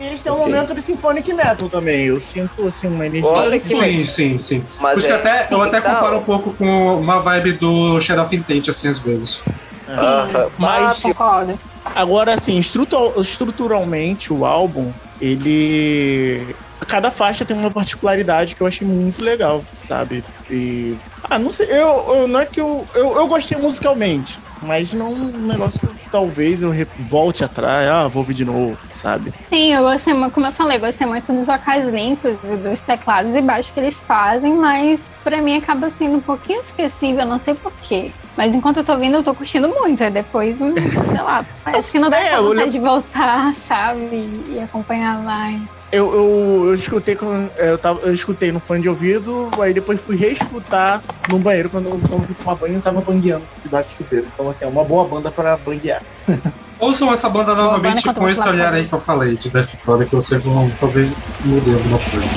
[0.00, 0.46] Eles têm um Ok.
[0.52, 3.28] momento de symphonic metal também, eu sinto assim, uma energia...
[3.30, 4.60] Olha que Sim, sim, sim.
[4.60, 7.52] Por Mas isso que é, até, eu até então- comparo um pouco com uma vibe
[7.52, 9.42] do Shadow of Intent, assim, às vezes.
[9.88, 10.50] Aham.
[10.58, 11.54] Mas, Ah.
[11.94, 14.90] Agora, assim, estrutu- estruturalmente, o álbum,
[15.20, 16.54] ele.
[16.88, 20.24] Cada faixa tem uma particularidade que eu achei muito legal, sabe?
[20.50, 20.96] E.
[21.22, 23.16] Ah, não sei, eu, eu- não é que eu, eu.
[23.16, 26.72] Eu gostei musicalmente, mas não um negócio que talvez eu
[27.08, 29.32] volte atrás, ah, vou ouvir de novo, sabe?
[29.50, 32.80] Sim, eu gostei muito, como eu falei, eu gostei muito dos vocais limpos e dos
[32.80, 37.38] teclados e baixos que eles fazem, mas pra mim acaba sendo um pouquinho esquecível, não
[37.38, 38.10] sei porquê.
[38.36, 40.02] Mas enquanto eu tô ouvindo, eu tô curtindo muito.
[40.02, 40.74] Aí depois, hum,
[41.10, 44.00] sei lá, parece que não dá É, é, eu vontade de voltar, sabe?
[44.12, 45.60] E, e acompanhar mais.
[45.92, 50.00] Eu, eu, eu escutei quando- eu, tava, eu escutei no fone de ouvido, aí depois
[50.00, 54.26] fui reescutar no banheiro quando eu fui tomar banho e tava bangueando debaixo do chuveiro.
[54.34, 56.02] Então, assim, é uma boa banda pra banguear.
[56.80, 60.38] Ouçam essa banda novamente com esse olhar aí que eu falei, de Deathcore, que você
[60.38, 61.12] vão, talvez
[61.44, 62.36] mude alguma coisa.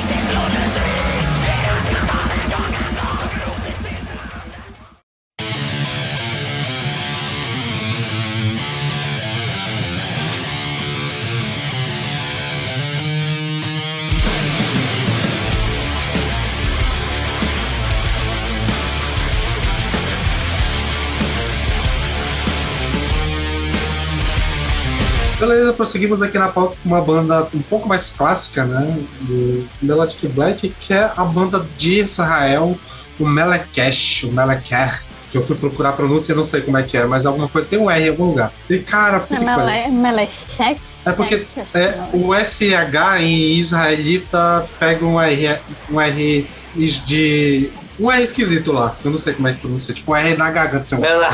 [25.47, 28.99] Beleza, prosseguimos aqui na pauta com uma banda um pouco mais clássica, né?
[29.21, 32.77] Do Melodic Black, que é a banda de Israel,
[33.17, 36.83] o Melekesh, o Meleker, que eu fui procurar a pronúncia e não sei como é
[36.83, 38.51] que é, mas alguma coisa, tem um R em algum lugar.
[38.69, 39.45] E cara, puta que.
[39.45, 40.81] Mele, Melechek?
[41.05, 45.59] É porque é, o SH em israelita pega um R,
[45.89, 47.71] um R de.
[47.99, 48.95] Um R esquisito lá.
[49.03, 49.93] Eu não sei como é que pronuncia.
[49.93, 50.77] Tipo, R na garganta.
[50.79, 51.29] Assim, Ela-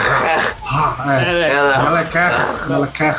[1.12, 1.50] é.
[1.52, 2.32] ela- Meleker,
[2.70, 3.14] Meleker.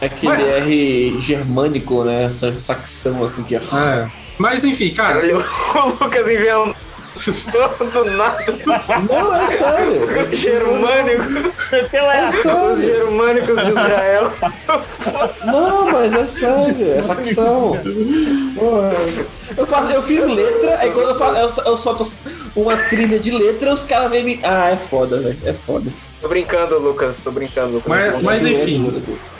[0.00, 2.24] Aquele R germânico, né?
[2.24, 3.58] Essa saxão, assim, que é.
[3.58, 4.06] É.
[4.36, 5.18] Mas enfim, cara.
[5.18, 6.74] Olha, o Lucas inventou
[7.92, 8.44] do nada.
[9.08, 10.30] Não, é sério.
[10.32, 11.36] Os germânicos.
[11.72, 12.80] É Os sério.
[12.80, 14.32] germânicos de Israel.
[15.44, 17.78] Não, mas é sério, é sacação.
[19.56, 22.12] eu, faço, eu fiz letra, aí quando eu, faço, eu, eu solto
[22.56, 24.40] umas trilhas de letra, os caras vêm me.
[24.42, 25.38] Ah, é foda, velho.
[25.44, 25.90] É foda.
[26.24, 27.74] Tô brincando, Lucas, tô brincando.
[27.74, 27.86] Lucas.
[27.86, 28.90] Mas, mas enfim,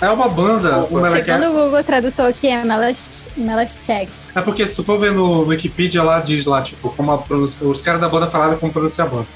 [0.02, 0.84] é uma banda.
[0.90, 4.12] Uma Segundo o Google Tradutor aqui é Melachek.
[4.34, 7.66] É porque se tu for ver no Wikipedia lá, diz lá, tipo, como a pronúncia,
[7.66, 9.26] os caras da banda falaram como pronunciar a banda.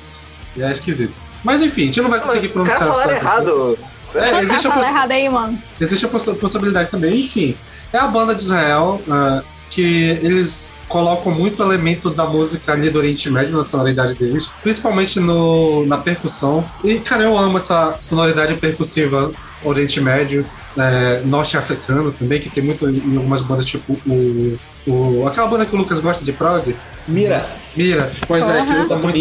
[0.58, 1.16] E é esquisito.
[1.42, 3.22] Mas enfim, a gente não vai conseguir pronunciar certo.
[3.22, 3.78] errado.
[4.14, 4.86] É, existe a, poss...
[4.86, 5.62] errado aí, mano.
[5.80, 7.18] existe a poss possibilidade também.
[7.20, 7.56] Enfim,
[7.90, 12.98] é a banda de Israel uh, que eles colocam muito elemento da música ali do
[12.98, 16.64] Oriente Médio na sonoridade deles, principalmente no, na percussão.
[16.82, 19.30] E, cara, eu amo essa sonoridade percussiva
[19.62, 20.46] Oriente Médio,
[20.78, 25.26] é, norte-africano também, que tem muito em algumas bandas, tipo o, o.
[25.26, 26.74] aquela banda que o Lucas gosta de prog.
[27.06, 27.44] Mira.
[27.76, 29.18] Mira, pois é, que usa muito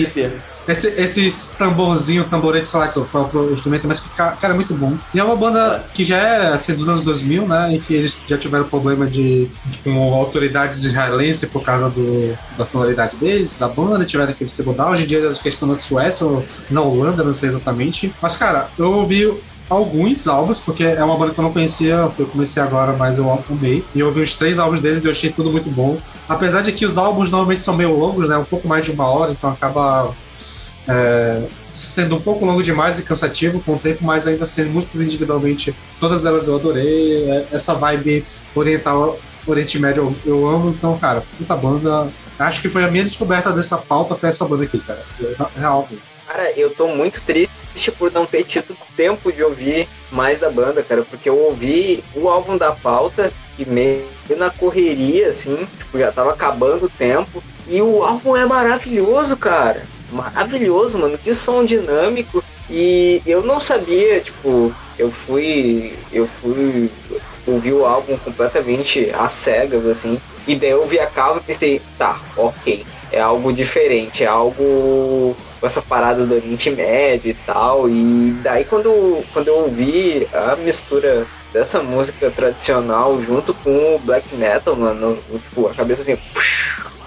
[0.67, 4.73] esse, esses tamborzinho, tamborete, sei lá, que é o instrumento, mas que, cara, é muito
[4.73, 4.97] bom.
[5.13, 7.75] E é uma banda que já é assim, dos anos 2000, né?
[7.75, 12.65] E que eles já tiveram problema de, de com autoridades israelenses por causa do, da
[12.65, 14.89] sonoridade deles, da banda, tiveram que se mudar.
[14.89, 18.13] Hoje em dia eles estão na Suécia ou na Holanda, não sei exatamente.
[18.21, 19.25] Mas, cara, eu ouvi
[19.69, 23.29] alguns álbuns, porque é uma banda que eu não conhecia, eu comecei agora, mas eu
[23.31, 23.83] amei.
[23.93, 25.97] E eu ouvi os três álbuns deles e eu achei tudo muito bom.
[26.27, 28.37] Apesar de que os álbuns normalmente são meio longos, né?
[28.37, 30.13] Um pouco mais de uma hora, então acaba
[30.87, 35.01] é, sendo um pouco longo demais e cansativo com o tempo, mas ainda assim, músicas
[35.01, 37.29] individualmente, todas elas eu adorei.
[37.29, 38.25] É, essa vibe
[38.55, 42.07] oriental, Oriente Médio eu, eu amo, então, cara, puta banda.
[42.39, 45.03] Acho que foi a minha descoberta dessa pauta, foi essa banda aqui, cara.
[45.55, 45.87] Real.
[46.27, 47.56] Cara, eu tô muito triste
[47.91, 52.27] por não ter tido tempo de ouvir mais da banda, cara, porque eu ouvi o
[52.27, 54.05] álbum da pauta e meio
[54.37, 57.43] na correria, assim, tipo, já tava acabando o tempo.
[57.67, 61.17] E o álbum é maravilhoso, cara maravilhoso, mano.
[61.17, 62.43] Que som dinâmico.
[62.69, 65.93] E eu não sabia, tipo, eu fui.
[66.11, 66.91] Eu fui
[67.45, 70.19] ouvir o álbum completamente às cegas, assim.
[70.45, 72.85] E daí eu vi a capa e pensei, tá, ok.
[73.11, 77.89] É algo diferente, é algo com essa parada do Oriente Médio e tal.
[77.89, 84.35] E daí quando, quando eu ouvi a mistura dessa música tradicional junto com o black
[84.35, 85.17] metal, mano,
[85.49, 86.17] tipo, a cabeça assim,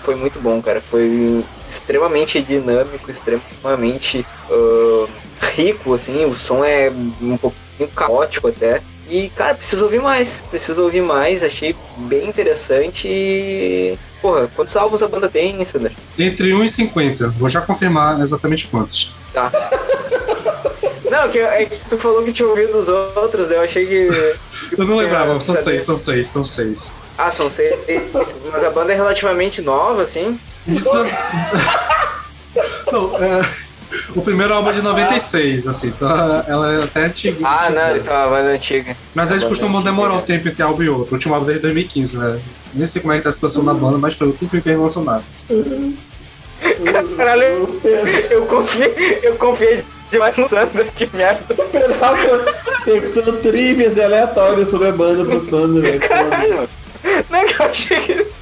[0.02, 0.80] foi muito bom, cara.
[0.80, 5.08] Foi extremamente dinâmico, extremamente uh,
[5.54, 6.24] rico, assim.
[6.24, 6.90] O som é
[7.20, 8.82] um pouquinho caótico até.
[9.08, 10.42] E, cara, preciso ouvir mais.
[10.50, 11.42] Preciso ouvir mais.
[11.42, 13.08] Achei bem interessante.
[13.08, 13.98] E...
[14.20, 15.92] Porra, quantos álbuns a banda tem, Sander?
[16.18, 17.30] Entre 1 e 50.
[17.30, 19.16] Vou já confirmar exatamente quantos.
[19.32, 19.50] Tá.
[21.10, 23.56] Não, que, é que tu falou que tinha ouvido os outros, né?
[23.56, 24.08] eu achei que.
[24.78, 26.94] eu não lembrava, são seis, são seis, são seis.
[27.18, 27.74] Ah, são seis.
[28.52, 30.38] Mas a banda é relativamente nova, assim.
[30.68, 31.04] Isso não.
[32.92, 33.40] não, é.
[34.14, 36.08] O primeiro álbum é de 96, assim, então
[36.46, 37.38] ela é até antiga.
[37.44, 37.88] Ah, antiga.
[37.88, 38.96] não, isso é uma banda antiga.
[39.14, 41.12] Mas eles costumam demorar um tempo entre álbum e outro.
[41.12, 42.40] O último álbum desde 2015, né?
[42.72, 44.68] Nem sei como é que tá a situação da banda, mas foi o tempo que
[44.68, 45.24] é relacionado.
[47.16, 47.80] Caralho,
[48.30, 51.42] eu confiei, eu confiei demais no Sandro, que merda.
[52.84, 56.00] Perguntando trivias aleatórias sobre a banda pro Sandro, velho.
[56.00, 56.68] Caralho,
[57.28, 58.39] não é que eu achei que...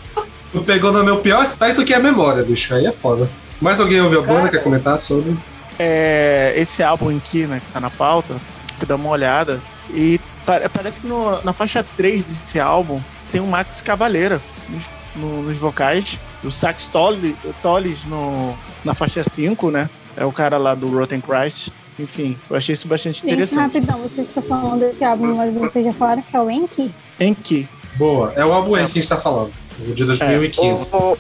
[0.59, 2.75] Tu pegou no meu pior aspecto que é a memória, bicho.
[2.75, 3.29] Aí é foda.
[3.61, 4.49] Mais alguém ouviu a banda?
[4.49, 5.37] Quer comentar sobre?
[5.79, 8.35] É, esse álbum aqui, né, que tá na pauta,
[8.79, 9.61] que dá uma olhada.
[9.91, 14.83] E parece que no, na faixa 3 desse álbum tem o Max Cavaleira nos,
[15.15, 16.19] no, nos vocais.
[16.43, 19.89] O Sax Tolles no, na faixa 5, né?
[20.17, 21.69] É o cara lá do Rotten Christ.
[22.01, 23.61] Enfim, eu achei isso bastante Gente, interessante.
[23.61, 26.93] rapidão, vocês estão falando desse álbum, mas vocês já falaram que é o Enki?
[27.21, 27.69] Enki.
[27.97, 29.53] Boa, é o álbum Enki que a gente tá falando.
[29.81, 30.89] O de 2015.
[30.93, 30.97] É.
[30.97, 31.19] Ô,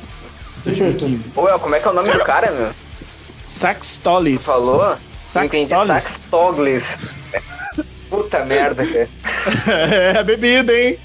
[0.65, 1.25] 2015.
[1.37, 2.70] Ô, como é que é o nome do cara, meu?
[3.47, 4.43] Sax Tollis.
[4.43, 4.97] Falou?
[5.25, 6.85] Sax Toglis.
[8.09, 9.09] Puta merda, cara.
[10.19, 10.99] é bebida, hein?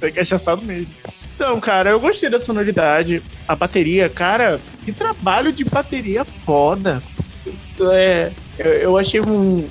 [0.00, 0.92] Tem que achar no mesmo.
[1.34, 3.22] Então, cara, eu gostei da sonoridade.
[3.46, 7.00] A bateria, cara, que trabalho de bateria foda.
[7.92, 9.68] É, eu, eu achei um.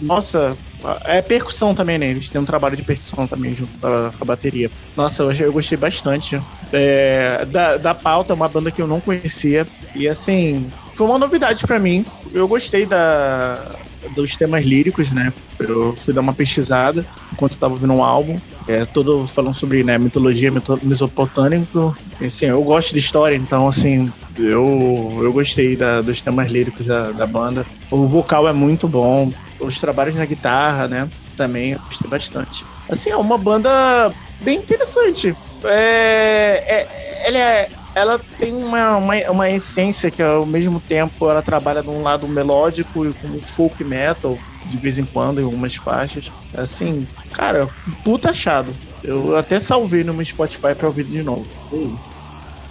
[0.00, 0.56] Nossa,
[1.04, 2.06] é percussão também, né?
[2.10, 4.70] Eles têm um trabalho de percussão também junto com a, bateria.
[4.96, 6.40] Nossa, eu, eu gostei bastante.
[6.72, 9.66] É, da, da pauta, uma banda que eu não conhecia.
[9.94, 12.04] E assim, foi uma novidade para mim.
[12.32, 13.76] Eu gostei da,
[14.14, 15.32] dos temas líricos, né?
[15.58, 18.36] Eu fui dar uma pesquisada enquanto eu tava ouvindo um álbum.
[18.68, 21.96] É, todo falando sobre né, mitologia mito, mesopotâmico.
[22.20, 27.10] Assim, eu gosto de história, então assim, eu, eu gostei da, dos temas líricos da,
[27.10, 27.66] da banda.
[27.90, 29.32] O vocal é muito bom.
[29.62, 31.08] Os trabalhos na guitarra, né?
[31.36, 32.64] Também gostei bastante.
[32.88, 35.34] Assim, é uma banda bem interessante.
[35.64, 41.42] É, é, ela é ela tem uma, uma, uma, essência que ao mesmo tempo ela
[41.42, 45.74] trabalha de um lado melódico e com folk metal de vez em quando em algumas
[45.76, 46.32] faixas.
[46.56, 47.68] Assim, cara,
[48.02, 48.72] puta achado.
[49.02, 51.46] Eu até salvei no meu Spotify pra ouvir de novo.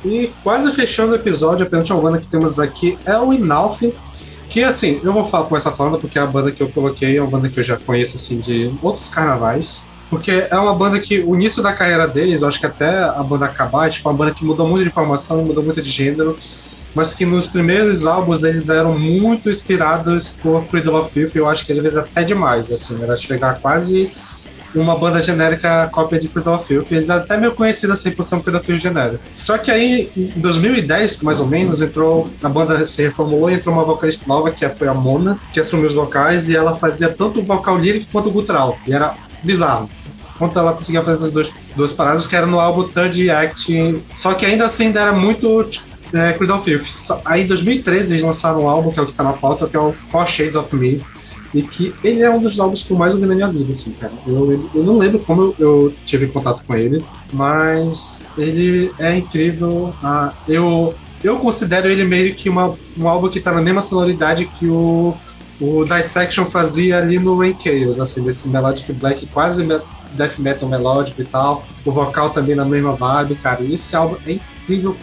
[0.04, 3.82] E quase fechando o episódio, a penúltima banda que temos aqui é o Inalf.
[4.52, 7.32] Que assim, eu vou falar, começar falando porque a banda que eu coloquei é uma
[7.32, 9.90] banda que eu já conheço assim de outros carnavais.
[10.10, 13.24] Porque é uma banda que o início da carreira deles, eu acho que até a
[13.24, 16.38] banda acabar, é tipo uma banda que mudou muito de formação, mudou muito de gênero,
[16.94, 21.66] mas que nos primeiros álbuns eles eram muito inspirados por Cradle of Filth, eu acho
[21.66, 24.12] que às vezes até demais, assim, era chegar quase
[24.76, 28.80] uma banda genérica cópia de Filth, eles até meio conhecidos assim por ser um Filth
[28.80, 29.24] genérico.
[29.36, 33.76] Só que aí, em 2010, mais ou menos, entrou, a banda se reformulou e entrou
[33.76, 37.40] uma vocalista nova, que foi a Mona, que assumiu os vocais, e ela fazia tanto
[37.40, 39.90] o vocal lírico quanto o gutural, e era bizarro
[40.42, 44.02] quanto ela conseguia fazer essas duas, duas paradas, que era no álbum Third Act.
[44.16, 45.70] Só que ainda assim ainda era muito
[46.14, 47.22] é, Cradle Filth.
[47.24, 49.76] Aí em 2013 eles lançaram um álbum, que é o que tá na pauta, que
[49.76, 51.00] é o Four Shades of Me.
[51.54, 53.92] E que ele é um dos álbuns que eu mais ouvi na minha vida, assim,
[53.92, 54.14] cara.
[54.26, 59.94] Eu, eu não lembro como eu, eu tive contato com ele, mas ele é incrível.
[60.02, 64.46] Ah, eu, eu considero ele meio que uma, um álbum que tá na mesma sonoridade
[64.46, 65.14] que o,
[65.60, 69.68] o Dissection fazia ali no Rain Chaos, assim, desse melodic black quase
[70.14, 71.64] death metal melódico e tal.
[71.86, 73.62] O vocal também na mesma vibe, cara.
[73.62, 74.51] E esse álbum é incrível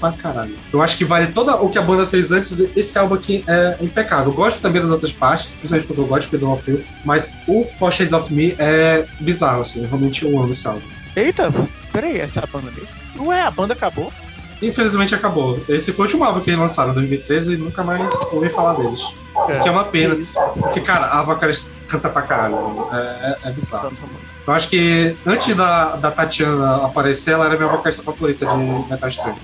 [0.00, 0.54] pra caralho.
[0.72, 2.60] Eu acho que vale todo o que a banda fez antes.
[2.76, 4.32] Esse álbum aqui é impecável.
[4.32, 7.38] Eu gosto também das outras partes, principalmente porque eu gosto de Pedro of Filth, mas
[7.46, 9.84] o Four Shades of Me é bizarro, assim.
[9.86, 10.86] Realmente eu amo esse álbum.
[11.14, 11.52] Eita,
[11.92, 12.88] peraí, essa é a banda dele?
[13.18, 14.12] Ué, a banda acabou?
[14.60, 15.60] Infelizmente acabou.
[15.68, 18.74] Esse foi o último álbum que eles lançaram em 2013 e nunca mais ouvi falar
[18.74, 19.02] deles.
[19.34, 20.16] O que é uma pena.
[20.58, 22.56] Porque, cara, a vocalista canta pra caralho.
[22.92, 23.92] É, é, é bizarro.
[24.48, 28.56] Eu acho que antes da, da Tatiana aparecer, ela era minha vocalista favorita de
[28.88, 29.38] Metal Extreme.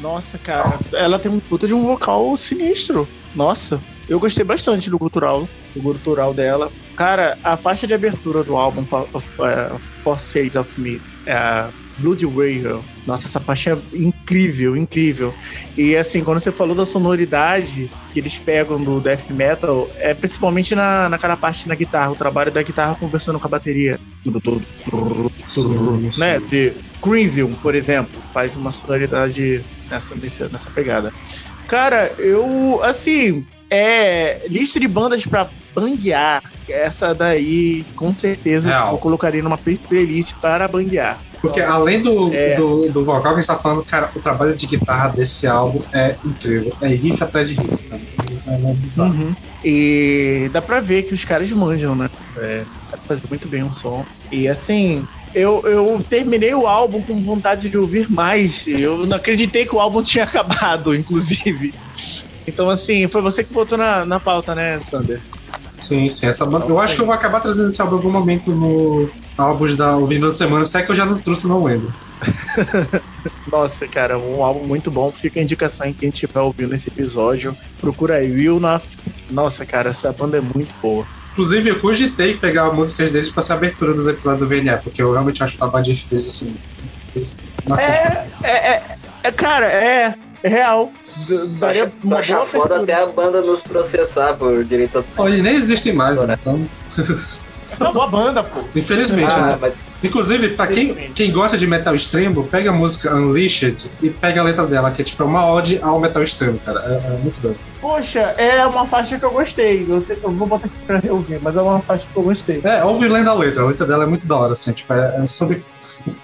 [0.00, 3.08] Nossa, cara, ela tem um puta de um vocal sinistro.
[3.34, 6.70] Nossa, eu gostei bastante do gutural, do gutural dela.
[6.94, 9.08] Cara, a faixa de abertura do álbum For,
[9.48, 12.80] é, For Shades of Me, é Blood Warrior.
[13.06, 15.34] Nossa, essa faixa é incrível, incrível.
[15.76, 20.74] E assim, quando você falou da sonoridade que eles pegam do death metal, é principalmente
[20.74, 24.00] na, naquela parte na guitarra, o trabalho da guitarra conversando com a bateria.
[25.46, 26.20] Sim, sim.
[26.20, 26.40] né?
[26.40, 26.72] De
[27.02, 30.14] Crisium, por exemplo, faz uma sonoridade nessa,
[30.50, 31.12] nessa pegada.
[31.68, 34.42] Cara, eu, assim, é.
[34.48, 36.42] Lista de bandas pra banguear.
[36.68, 38.92] Essa daí, com certeza, Real.
[38.92, 41.18] eu colocaria numa play- playlist para banguear.
[41.42, 42.56] Porque além do, É.
[42.56, 45.78] do, do vocal que a gente tá falando, cara, o trabalho de guitarra desse álbum
[45.92, 46.72] é incrível.
[46.80, 48.00] É riff atrás de riff, cara.
[48.46, 49.02] É, é.
[49.02, 49.34] Uhum.
[49.62, 52.08] E dá pra ver que os caras manjam, né?
[52.38, 52.62] É,
[53.06, 54.06] fazer muito bem o som.
[54.32, 58.62] E assim, eu, eu terminei o álbum com vontade de ouvir mais.
[58.66, 61.74] Eu não acreditei que o álbum tinha acabado, inclusive.
[62.46, 65.20] Então, assim, foi você que botou na, na pauta, né, Sander?
[65.80, 66.26] Sim, sim.
[66.26, 69.08] Essa banda, eu acho que eu vou acabar trazendo esse álbum em algum momento no
[69.36, 70.64] álbuns da Ouvindo da Semana.
[70.64, 71.92] Se é que eu já não trouxe, não lembro.
[73.50, 75.10] Nossa, cara, um álbum muito bom.
[75.10, 77.56] Fica a indicação em quem estiver ouvindo esse episódio.
[77.80, 78.80] Procura aí, Wilna.
[79.30, 81.06] Nossa, cara, essa banda é muito boa.
[81.32, 85.02] Inclusive, eu cogitei pegar músicas deles pra ser a abertura dos episódios do VNE, porque
[85.02, 86.54] eu realmente acho o trabalho de deles, assim.
[87.66, 87.82] na.
[87.82, 90.14] É, é, é, é, cara, é
[90.48, 90.92] real.
[91.58, 95.22] Daria uma acha boa foda até a banda nos processar por direito a...
[95.22, 96.36] Olha, nem existem mais, né?
[96.40, 96.68] então.
[97.80, 98.60] É uma boa banda, pô.
[98.76, 99.58] Infelizmente, Ah, né?
[99.60, 104.42] mas Inclusive, pra quem, quem gosta de metal extremo, pega a música Unleashed e pega
[104.42, 106.80] a letra dela, que é tipo é uma ode ao metal extremo, cara.
[106.80, 107.56] É, é muito doido.
[107.80, 109.86] Poxa, é uma faixa que eu gostei.
[109.88, 112.60] Eu, te- eu vou botar aqui pra ouvir, mas é uma faixa que eu gostei.
[112.62, 113.62] É, ouve lendo a letra.
[113.62, 114.72] A letra dela é muito da hora, assim.
[114.72, 115.64] Tipo, é, é sobre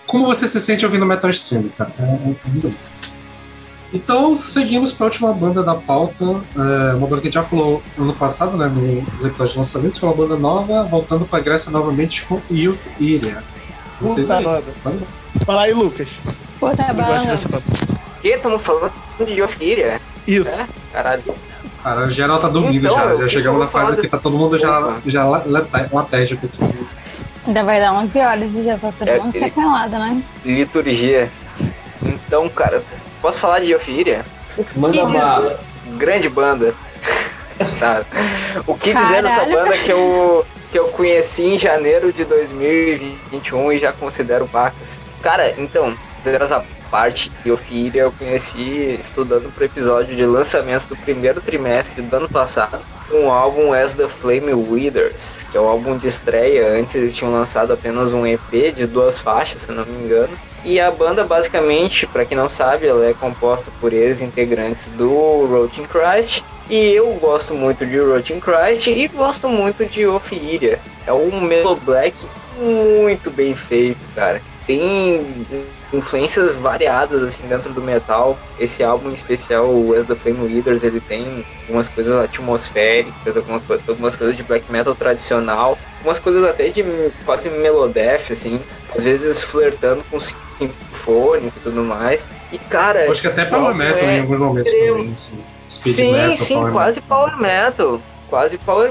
[0.07, 1.91] como você se sente ouvindo metal extremo, cara.
[1.99, 2.77] É, é muito doido.
[3.93, 6.25] Então, seguimos para a última banda da pauta.
[6.25, 9.99] É, uma banda que a gente já falou ano passado, né, nos episódios de lançamento,
[9.99, 13.43] que é uma banda nova, voltando para a Grécia novamente com Youth Iria.
[14.01, 14.45] Vocês Puta aí?
[14.45, 14.63] nada.
[14.85, 15.07] Manda.
[15.45, 16.09] Fala aí, Lucas.
[16.61, 17.37] Puta banda.
[18.23, 18.93] que estamos falando
[19.27, 20.01] de Ophiria?
[20.27, 20.49] Isso.
[20.51, 20.67] É?
[20.93, 21.23] Caralho.
[21.83, 23.17] Cara, o geral tá dormindo Então, já.
[23.17, 26.87] Já chegamos na fase que tá todo mundo já, já la- late- latégico aqui.
[27.47, 30.23] Ainda vai dar 11 horas e já tá todo É, mundo ele- sacanado, né?
[30.45, 31.31] Liturgia.
[32.07, 32.83] Então, cara,
[33.21, 34.25] posso falar de Ophiria?
[34.75, 35.61] Manda bala.
[35.97, 36.75] Grande banda.
[37.79, 38.03] Tá.
[38.67, 43.79] O que dizer dessa banda que eu, que eu conheci em janeiro de 2021 e
[43.79, 44.99] já considero pacas?
[45.23, 50.97] Cara, então, dizer essa parte de Ophiria eu conheci estudando pro episódio de lançamento do
[50.97, 52.81] primeiro trimestre do ano passado,
[53.13, 56.79] um álbum As the Flame Withers, que é o álbum de estreia.
[56.79, 60.37] Antes eles tinham lançado apenas um EP de duas faixas, se eu não me engano.
[60.65, 65.87] E a banda, basicamente, para quem não sabe, ela é composta por ex-integrantes do Roaching
[65.87, 66.45] Christ.
[66.69, 70.79] E eu gosto muito de Roaching Christ e gosto muito de Ophiria.
[71.07, 72.15] É um Melo Black
[72.59, 74.41] muito bem feito, cara.
[74.67, 75.27] tem
[75.93, 78.39] influências variadas assim dentro do metal.
[78.59, 83.63] Esse álbum em especial, o As the Flame Leaders, ele tem algumas coisas atmosféricas, algumas,
[83.89, 86.85] algumas coisas de black metal tradicional, algumas coisas até de
[87.25, 88.61] quase melodeath, assim,
[88.97, 92.27] às vezes flertando com sinfônico e tudo mais.
[92.53, 94.97] E cara, acho que até power metal é em alguns momentos extremo.
[94.99, 95.45] também, assim.
[95.69, 97.19] Speed sim, metal, sim, power quase metal.
[97.19, 98.91] power metal, quase power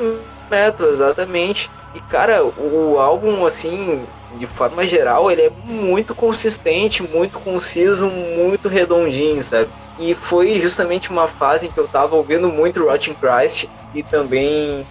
[0.50, 1.70] metal, exatamente.
[1.94, 4.06] E cara, o álbum assim,
[4.38, 9.68] de forma geral, ele é muito consistente, muito conciso, muito redondinho, sabe?
[10.00, 14.86] E foi justamente uma fase em que eu tava ouvindo muito Rotting Christ e também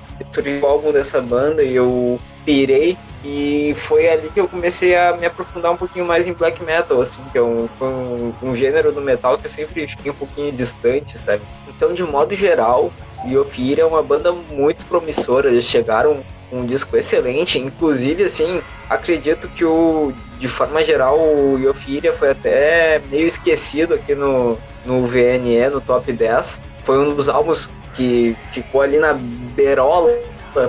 [0.60, 5.26] o álbum dessa banda e eu pirei e foi ali que eu comecei a me
[5.26, 9.00] aprofundar um pouquinho mais em black metal, assim, que é um, um, um gênero do
[9.00, 11.42] metal que eu sempre fiquei um pouquinho distante, sabe?
[11.68, 12.92] Então, de modo geral,
[13.26, 16.22] Yofir é uma banda muito promissora, eles chegaram
[16.52, 17.58] um disco excelente.
[17.58, 24.14] Inclusive, assim, acredito que o, de forma geral, o Yofiria foi até meio esquecido aqui
[24.14, 26.60] no, no VNE, no top 10.
[26.84, 29.14] Foi um dos álbuns que ficou ali na
[29.54, 30.16] berola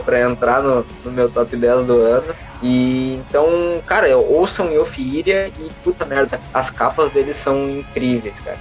[0.05, 2.33] para entrar no, no, meu top 10 do ano.
[2.61, 3.47] E então,
[3.85, 8.57] cara, ouçam Yofiria e puta merda, as capas deles são incríveis, cara.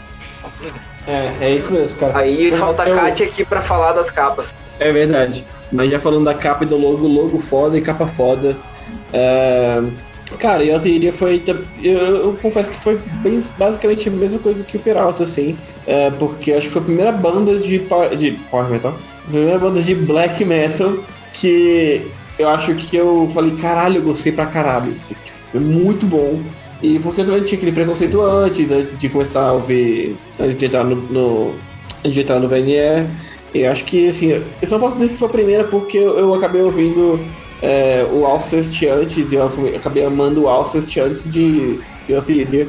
[1.06, 2.18] É, é isso mesmo, cara.
[2.18, 4.54] Aí falta a Kátia aqui para falar das capas.
[4.78, 5.44] É verdade.
[5.72, 8.56] Mas já falando da capa e do logo, logo foda e capa foda.
[9.12, 9.82] É...
[10.38, 11.42] Cara, e a teoria foi.
[11.82, 15.56] Eu, eu, confesso que foi bem, basicamente a mesma coisa que o Peralta, assim.
[15.86, 18.94] É, porque acho que foi a primeira banda de, de Power Metal.
[19.28, 20.98] Primeira banda de Black Metal
[21.32, 24.94] que eu acho que eu falei, caralho, eu gostei pra caralho.
[25.50, 26.40] Foi muito bom.
[26.80, 30.16] E porque eu também tinha aquele preconceito antes, antes de começar a ouvir.
[30.38, 30.96] Antes de entrar no.
[30.96, 31.54] no
[31.98, 33.08] antes de entrar no VNR.
[33.52, 36.34] E acho que, assim, eu só posso dizer que foi a primeira porque eu, eu
[36.34, 37.18] acabei ouvindo
[37.62, 42.68] é, o Alcest antes, e eu acabei amando o Alcest antes de, de Ophelia.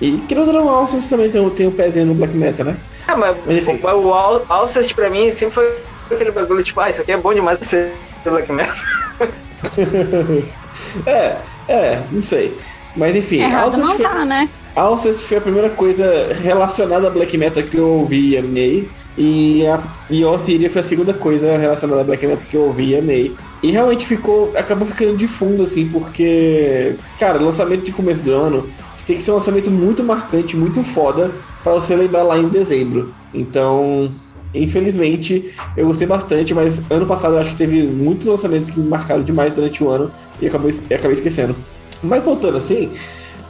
[0.00, 2.76] E querendo ou não, o Alcest também tem, tem um pezinho no black metal, né?
[3.06, 4.12] Ah, mas, mas o, o
[4.48, 5.72] Alcest pra mim sempre foi
[6.14, 7.92] aquele bagulho tipo, ah, isso aqui é bom demais pra ser
[8.24, 8.76] black metal.
[11.06, 11.36] é,
[11.68, 12.56] é, não sei.
[12.96, 14.48] Mas enfim, Errado Alcest não foi, tá, né?
[14.74, 18.88] Alcest foi a primeira coisa relacionada a black metal que eu ouvi e amei.
[19.16, 22.90] E a e Otheria foi a segunda coisa relacionada a Black Metal que eu ouvi
[22.90, 23.34] e amei.
[23.60, 24.52] E realmente ficou.
[24.56, 26.94] acabou ficando de fundo, assim, porque.
[27.18, 28.68] Cara, lançamento de começo do ano
[29.08, 31.30] tem que ser um lançamento muito marcante, muito foda,
[31.64, 33.14] para você lembrar lá em dezembro.
[33.32, 34.12] Então,
[34.54, 38.88] infelizmente, eu gostei bastante, mas ano passado eu acho que teve muitos lançamentos que me
[38.88, 40.10] marcaram demais durante o ano
[40.40, 41.54] e acabei, acabei esquecendo.
[42.02, 42.92] Mas voltando assim,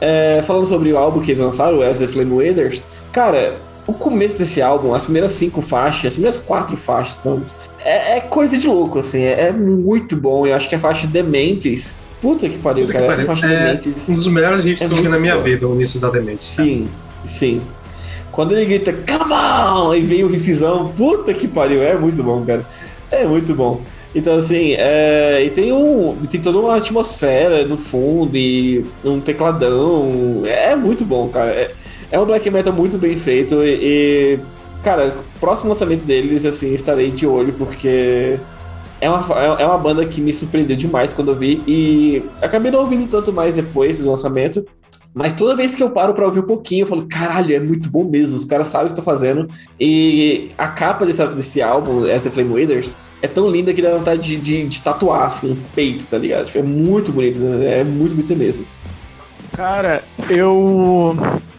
[0.01, 3.93] é, falando sobre o álbum que eles lançaram, o As the Flame Waders, cara, o
[3.93, 8.57] começo desse álbum, as primeiras cinco faixas, as primeiras quatro faixas, vamos, é, é coisa
[8.57, 10.45] de louco, assim, é, é, muito bom.
[10.45, 11.97] Eu acho que a faixa Dementes.
[12.21, 13.05] Puta que pariu, Puta cara.
[13.07, 14.09] Que essa faixa é Dementes.
[14.09, 15.41] Um dos melhores riffs é que eu vi na minha bom.
[15.41, 16.45] vida, o início da Dementes.
[16.45, 16.87] Sim,
[17.25, 17.61] sim.
[18.39, 19.93] Quando ele grita, come on!
[19.93, 22.65] E vem o riffzão, puta que pariu, é muito bom, cara.
[23.11, 23.81] É muito bom.
[24.15, 26.15] Então, assim, é, e tem um.
[26.25, 30.43] Tem toda uma atmosfera no fundo e um tecladão.
[30.45, 31.51] É muito bom, cara.
[31.51, 31.71] É,
[32.13, 34.39] é um black metal muito bem feito e, e
[34.81, 38.39] cara, próximo lançamento deles, assim, estarei de olho porque
[39.01, 42.79] é uma, é uma banda que me surpreendeu demais quando eu vi e acabei não
[42.79, 44.65] ouvindo tanto mais depois do lançamento.
[45.19, 47.89] Mas toda vez que eu paro para ouvir um pouquinho, eu falo, caralho, é muito
[47.89, 49.49] bom mesmo, os caras sabem o que estão fazendo.
[49.77, 53.89] E a capa desse, desse álbum, As the Flame Withers, é tão linda que dá
[53.89, 56.45] vontade de, de, de tatuar assim, no peito, tá ligado?
[56.45, 57.81] Tipo, é muito bonito, né?
[57.81, 58.65] é muito bonito mesmo.
[59.51, 61.17] Cara, eu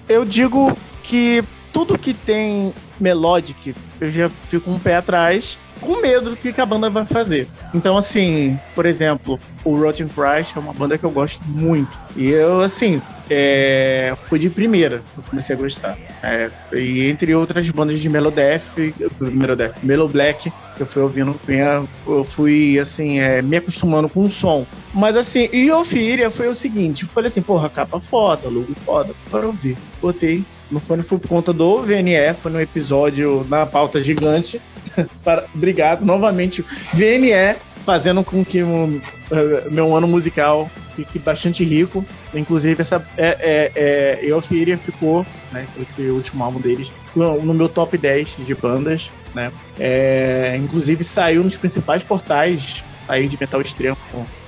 [0.08, 6.30] eu digo que tudo que tem melodic, eu já fico um pé atrás, com medo
[6.30, 7.47] do que a banda vai fazer.
[7.74, 11.90] Então, assim, por exemplo, o Rotten Price é uma banda que eu gosto muito.
[12.16, 15.97] E eu, assim, é, fui de primeira, eu comecei a gostar.
[16.23, 18.62] É, e entre outras bandas de Melodeath,
[19.20, 21.39] Melodeath, Melo Black, que eu fui ouvindo,
[22.07, 24.67] eu fui, assim, é, me acostumando com o som.
[24.92, 29.15] Mas, assim, e Ophiria foi o seguinte, eu falei assim, porra, capa foda, logo foda,
[29.31, 29.76] para ouvir.
[30.02, 34.60] Botei, no fone foi por conta do VNE, foi no episódio na pauta gigante.
[35.25, 38.60] para, obrigado, novamente, VNE, fazendo com que
[39.70, 40.70] meu ano musical
[41.05, 42.05] fique bastante rico.
[42.35, 48.37] Inclusive, essa é, é, é, ficou, né, esse último álbum deles, no meu top 10
[48.47, 49.53] de bandas, né?
[49.79, 53.97] É, inclusive saiu nos principais portais aí de metal extremo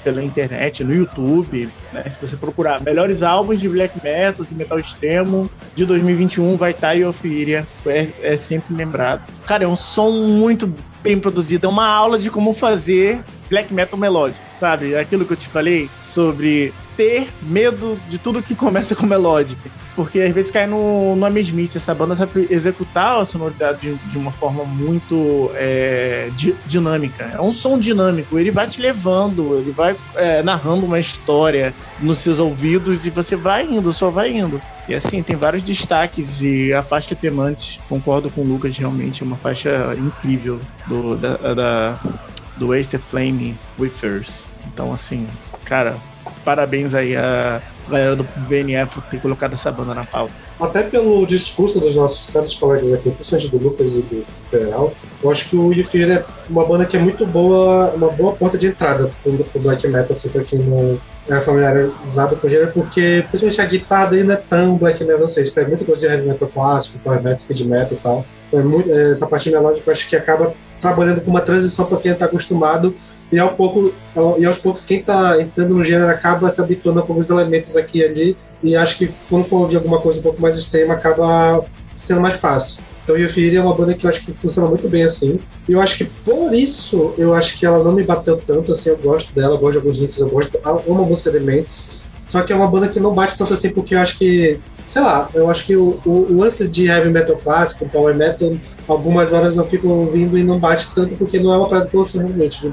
[0.04, 2.04] pela internet, no YouTube, né?
[2.04, 6.88] Se você procurar melhores álbuns de black metal, de metal extremo de 2021, vai estar
[6.88, 9.22] tá Euphoria, é, é sempre lembrado.
[9.46, 10.72] Cara, é um som muito
[11.02, 13.22] bem produzido, é uma aula de como fazer
[13.52, 14.96] black metal melódico, sabe?
[14.96, 19.70] Aquilo que eu te falei sobre ter medo de tudo que começa com melódica.
[19.94, 21.76] Porque às vezes cai no, numa mesmice.
[21.76, 27.30] Essa banda sabe executar a sonoridade de, de uma forma muito é, di, dinâmica.
[27.34, 28.38] É um som dinâmico.
[28.38, 33.36] Ele vai te levando, ele vai é, narrando uma história nos seus ouvidos e você
[33.36, 34.62] vai indo, só vai indo.
[34.88, 39.26] E assim, tem vários destaques e a faixa Temantes, concordo com o Lucas, realmente é
[39.26, 40.58] uma faixa incrível
[40.88, 42.00] do, da, da
[42.62, 44.44] do Wasted Flame Withers.
[44.72, 45.26] Então, assim,
[45.64, 45.96] cara,
[46.44, 50.32] parabéns aí a galera do BNE por ter colocado essa banda na pauta.
[50.60, 55.30] Até pelo discurso dos nossos caros colegas aqui, principalmente do Lucas e do Federal, eu
[55.30, 58.68] acho que o Yufir é uma banda que é muito boa, uma boa porta de
[58.68, 63.24] entrada pro, pro black metal, assim, pra quem não é familiarizado com o gênero, porque
[63.28, 66.06] principalmente a guitarra não é tão black metal, não sei, isso pega muito coisa de
[66.06, 68.26] heavy metal clássico, power metal, speed metal e tal.
[68.52, 71.96] É muito, é, essa parte melódica eu acho que acaba trabalhando com uma transição para
[71.98, 72.92] quem está acostumado
[73.30, 73.94] e ao pouco
[74.38, 78.00] e aos poucos quem está entrando no gênero acaba se habituando a alguns elementos aqui
[78.00, 81.64] e ali e acho que quando for ouvir alguma coisa um pouco mais extrema acaba
[81.92, 82.82] sendo mais fácil.
[83.04, 85.38] Então Yufiri é uma banda que eu acho que funciona muito bem assim.
[85.68, 88.90] E eu acho que por isso eu acho que ela não me bateu tanto assim,
[88.90, 92.42] eu gosto dela, eu gosto de alguns riffs, eu gosto, uma música de Mentes, só
[92.42, 95.28] que é uma banda que não bate tanto assim porque eu acho que sei lá,
[95.34, 98.52] eu acho que o, o, lance de heavy metal clássico, power metal,
[98.88, 101.94] algumas horas eu fico ouvindo e não bate tanto porque não é uma parada que
[101.94, 102.72] eu ouço realmente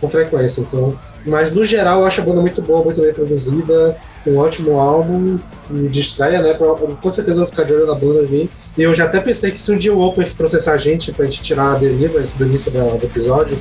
[0.00, 0.60] com frequência.
[0.60, 4.78] Então, mas no geral eu acho a banda muito boa, muito bem produzida, um ótimo
[4.78, 5.38] álbum
[5.70, 6.54] de estreia, né?
[6.54, 8.50] Pra, com certeza eu vou ficar de olho na banda vir.
[8.76, 11.24] E eu já até pensei que se um dia o Open processar a gente pra
[11.24, 13.58] gente tirar a esse do início do episódio,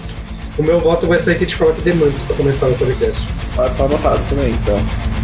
[0.57, 3.27] o meu voto vai ser que a gente coloque demandas pra começar o podcast.
[3.49, 5.15] Estar anotado também, então.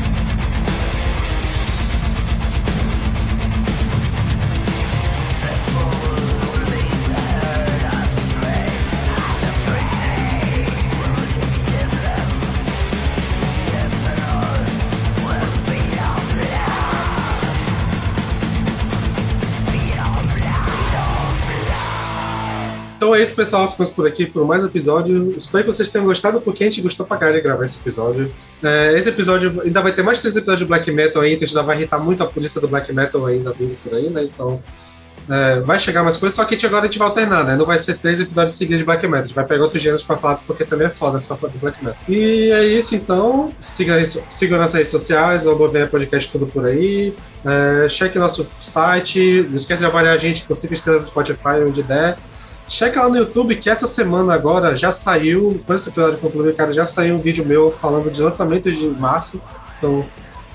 [23.12, 23.68] Então é isso, pessoal.
[23.68, 25.36] Ficamos por aqui por mais um episódio.
[25.36, 28.32] Espero que vocês tenham gostado, porque a gente gostou pra caralho de gravar esse episódio.
[28.64, 31.44] É, esse episódio ainda vai ter mais três episódios de Black Metal então a gente
[31.46, 34.24] ainda vai irritar muito a polícia do Black Metal ainda vindo por aí, né?
[34.24, 34.62] Então.
[35.30, 37.56] É, vai chegar mais coisas, só que agora a gente vai alternar, né?
[37.58, 39.24] Não vai ser três episódios seguidos de Black Metal.
[39.24, 41.60] A gente vai pegar outros gêneros pra falar, porque também é foda só falar de
[41.60, 42.00] Black Metal.
[42.08, 43.52] E é isso, então.
[43.60, 47.14] Siga, siga nossas redes sociais, o Bovenha Podcast tudo por aí.
[47.44, 49.46] É, cheque nosso site.
[49.50, 52.18] Não esqueça de avaliar a gente com 5 estrelas no Spotify, onde der.
[52.72, 56.72] Checa lá no YouTube que essa semana agora já saiu, quando esse episódio for publicado,
[56.72, 59.42] já saiu um vídeo meu falando de lançamentos de março.
[59.78, 60.06] Então,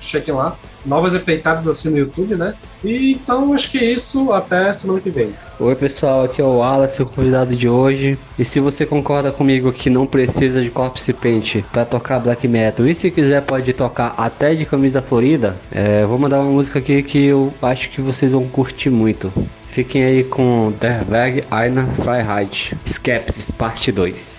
[0.01, 0.57] chequem lá.
[0.83, 2.55] Novas empreitadas assim no YouTube, né?
[2.83, 4.31] E então acho que é isso.
[4.33, 5.31] Até semana que vem.
[5.59, 6.23] Oi, pessoal.
[6.23, 8.17] Aqui é o Wallace, o convidado de hoje.
[8.39, 12.87] E se você concorda comigo que não precisa de Corpse Paint para tocar black metal,
[12.87, 17.03] e se quiser pode tocar até de camisa florida, é, vou mandar uma música aqui
[17.03, 19.31] que eu acho que vocês vão curtir muito.
[19.77, 24.36] Fiquem aí com Der Weg einer Freiheit, Skepsis, parte 2.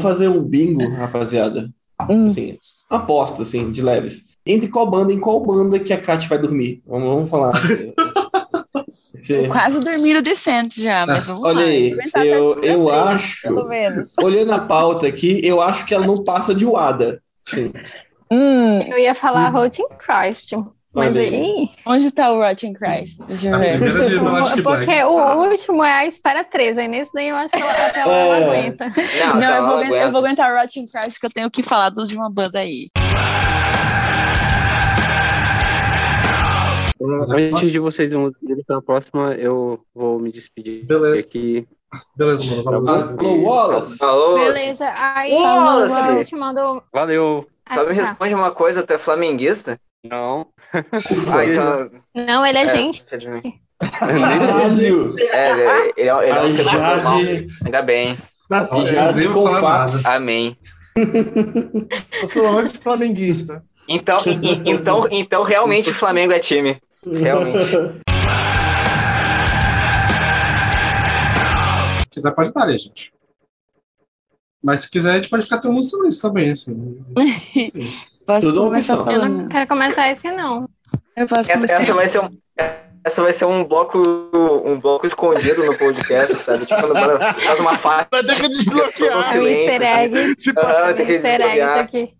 [0.00, 1.68] Vamos fazer um bingo, rapaziada.
[2.08, 2.26] Hum.
[2.26, 4.30] Assim, aposta, assim, de leves.
[4.44, 6.82] Entre qual banda, em qual banda que a Kat vai dormir?
[6.86, 7.52] Vamos, vamos falar.
[9.52, 11.64] Quase dormiram decente já, mas vamos Olha lá.
[11.64, 11.92] aí,
[12.26, 14.12] eu, eu acho, Pelo menos.
[14.22, 17.22] olhando a pauta aqui, eu acho que ela não passa de Wada.
[17.44, 17.70] Sim.
[18.32, 20.52] Hum, Eu ia falar Rotten Christ,
[20.92, 21.34] mas Olha aí.
[21.34, 21.70] aí.
[21.86, 23.20] onde tá o Rotten Christ?
[23.28, 23.78] Deixa eu A ver.
[23.78, 24.84] primeira de Melodic Black.
[24.86, 28.00] Porque o último é a Espera 3, aí nesse daí eu acho que ela, até
[28.00, 28.44] ela não É.
[28.58, 28.84] aguenta.
[28.88, 30.10] Não, Não, eu vou, aguentar, eu aguenta.
[30.10, 32.88] vou aguentar Rotten Christ, porque eu tenho que falar de uma banda aí.
[37.30, 40.84] Antes de vocês irem pra próxima, eu vou me despedir.
[40.84, 41.24] Beleza.
[41.24, 41.66] Aqui.
[42.14, 42.62] Beleza, mano.
[42.62, 44.04] Vamos Alô, Wallace.
[44.04, 44.34] Alô?
[44.34, 45.92] Beleza, aí Wallace.
[45.92, 46.82] o Wallace te mandou.
[46.92, 47.46] Valeu.
[47.72, 48.02] Só me Ah, tá.
[48.08, 49.80] responde uma coisa, tu é flamenguista?
[50.04, 50.46] Não.
[50.72, 51.90] Ah, então...
[52.14, 53.04] Não, ele é, gente.
[53.16, 53.60] de mim.
[53.78, 55.14] Caralho.
[55.30, 57.24] É, ele, é- ele é, ele é um humano normal.
[57.24, 58.16] Jade, Ainda bem.
[58.48, 58.86] Tá a certo.
[58.86, 60.08] Jade com.
[60.08, 60.56] Amém.
[62.22, 63.64] Eu sou anti-flamenguista.
[63.88, 64.18] Então,
[64.64, 66.80] então, então realmente o Flamengo é time.
[67.06, 68.00] Realmente.
[72.02, 73.12] Se quiser, pode parar, gente.
[74.62, 76.98] Mas se quiser, a gente pode ficar tomando silêncio também, assim.
[77.70, 77.90] Sim.
[78.30, 79.12] Posso Tudo começar opção.
[79.12, 79.36] Eu falando?
[79.42, 80.68] não quero começar esse, não.
[81.16, 81.82] Eu posso Essa, começar.
[81.82, 82.30] essa vai ser um.
[83.02, 83.98] Essa vai ser um bloco,
[84.64, 86.66] um bloco escondido no podcast, sabe?
[86.66, 88.08] Tipo, quando faz uma faixa.
[88.10, 89.18] Vai ter que desbloquear.
[89.18, 90.34] Um silêncio, easter egg.
[90.38, 92.14] Se Ah, Um easter egg isso aqui.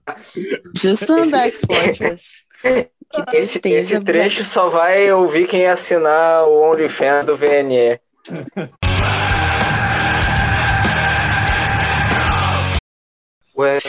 [0.77, 2.23] Just on Back Fortress.
[2.63, 3.95] Que Esse, tristeza.
[3.97, 7.99] esse trecho só vai ouvir quem assinar o OnlyFans do VNE.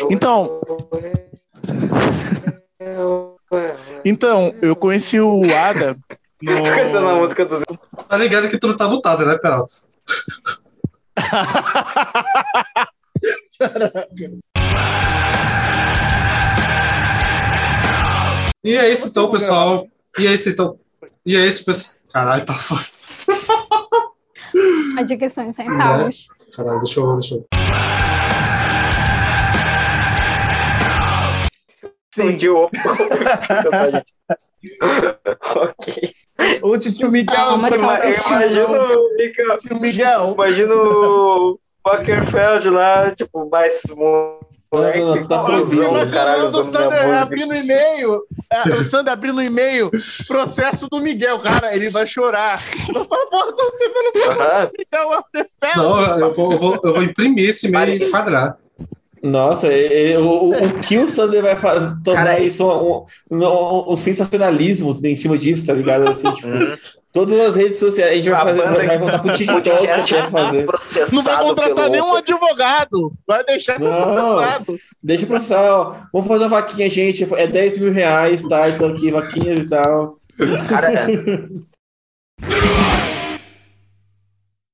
[0.09, 0.59] Então.
[4.03, 5.95] Então, eu conheci o Ada
[6.41, 6.55] no...
[6.63, 7.63] Cantando a música dos.
[8.07, 9.73] Tá ligado que tu não tá lutado, né, Peralta?
[18.63, 19.87] E é isso então, pessoal.
[20.19, 20.77] E é isso então.
[21.25, 21.97] E é isso, pessoal.
[22.13, 22.81] Caralho, tá foda.
[24.97, 26.27] A dicção em centavos.
[26.55, 27.15] Caralho, deixa eu.
[27.15, 27.45] Deixa eu...
[32.13, 32.69] Explodiu o.
[35.55, 36.13] ok.
[36.61, 37.35] O tio Miguel.
[37.37, 40.31] Ah, mais- Eu imagino, fica, Tio Miguel.
[40.33, 44.39] imagino o Buckerfeld lá, tipo, mais um.
[44.73, 48.21] moleque Não, não, tá visão do caralho Imaginando o Sander abrindo e-mail.
[48.51, 49.89] é, o Sander abrindo e-mail.
[50.27, 51.39] Processo do Miguel.
[51.41, 52.59] Cara, ele vai chorar.
[52.93, 54.71] Eu falo, porra, tô recebendo o.
[54.77, 55.23] Miguel.
[55.77, 58.57] Não, eu vou, eu vou, eu vou imprimir esse e-mail e quadrar.
[59.23, 63.05] Nossa, e- e- o, o, que o Sander vai fa- tornar Cara, isso um,
[63.37, 66.09] um, um- sensacionalismo em cima disso, tá ligado?
[66.09, 66.47] Assim, tipo,
[67.13, 70.13] todas as redes sociais, a gente vai, fazer, vai, vai voltar pro TikTok, a gente
[70.15, 70.65] vai fazer.
[71.11, 72.17] Não vai contratar nenhum Open.
[72.33, 73.13] advogado.
[73.27, 74.79] Vai deixar ser processado.
[75.03, 78.67] Deixa pro pessoal, vamos fazer uma vaquinha, gente, é 10 mil reais, tá?
[78.69, 80.17] Então aqui, vaquinhas e tal.
[80.67, 80.89] Cara,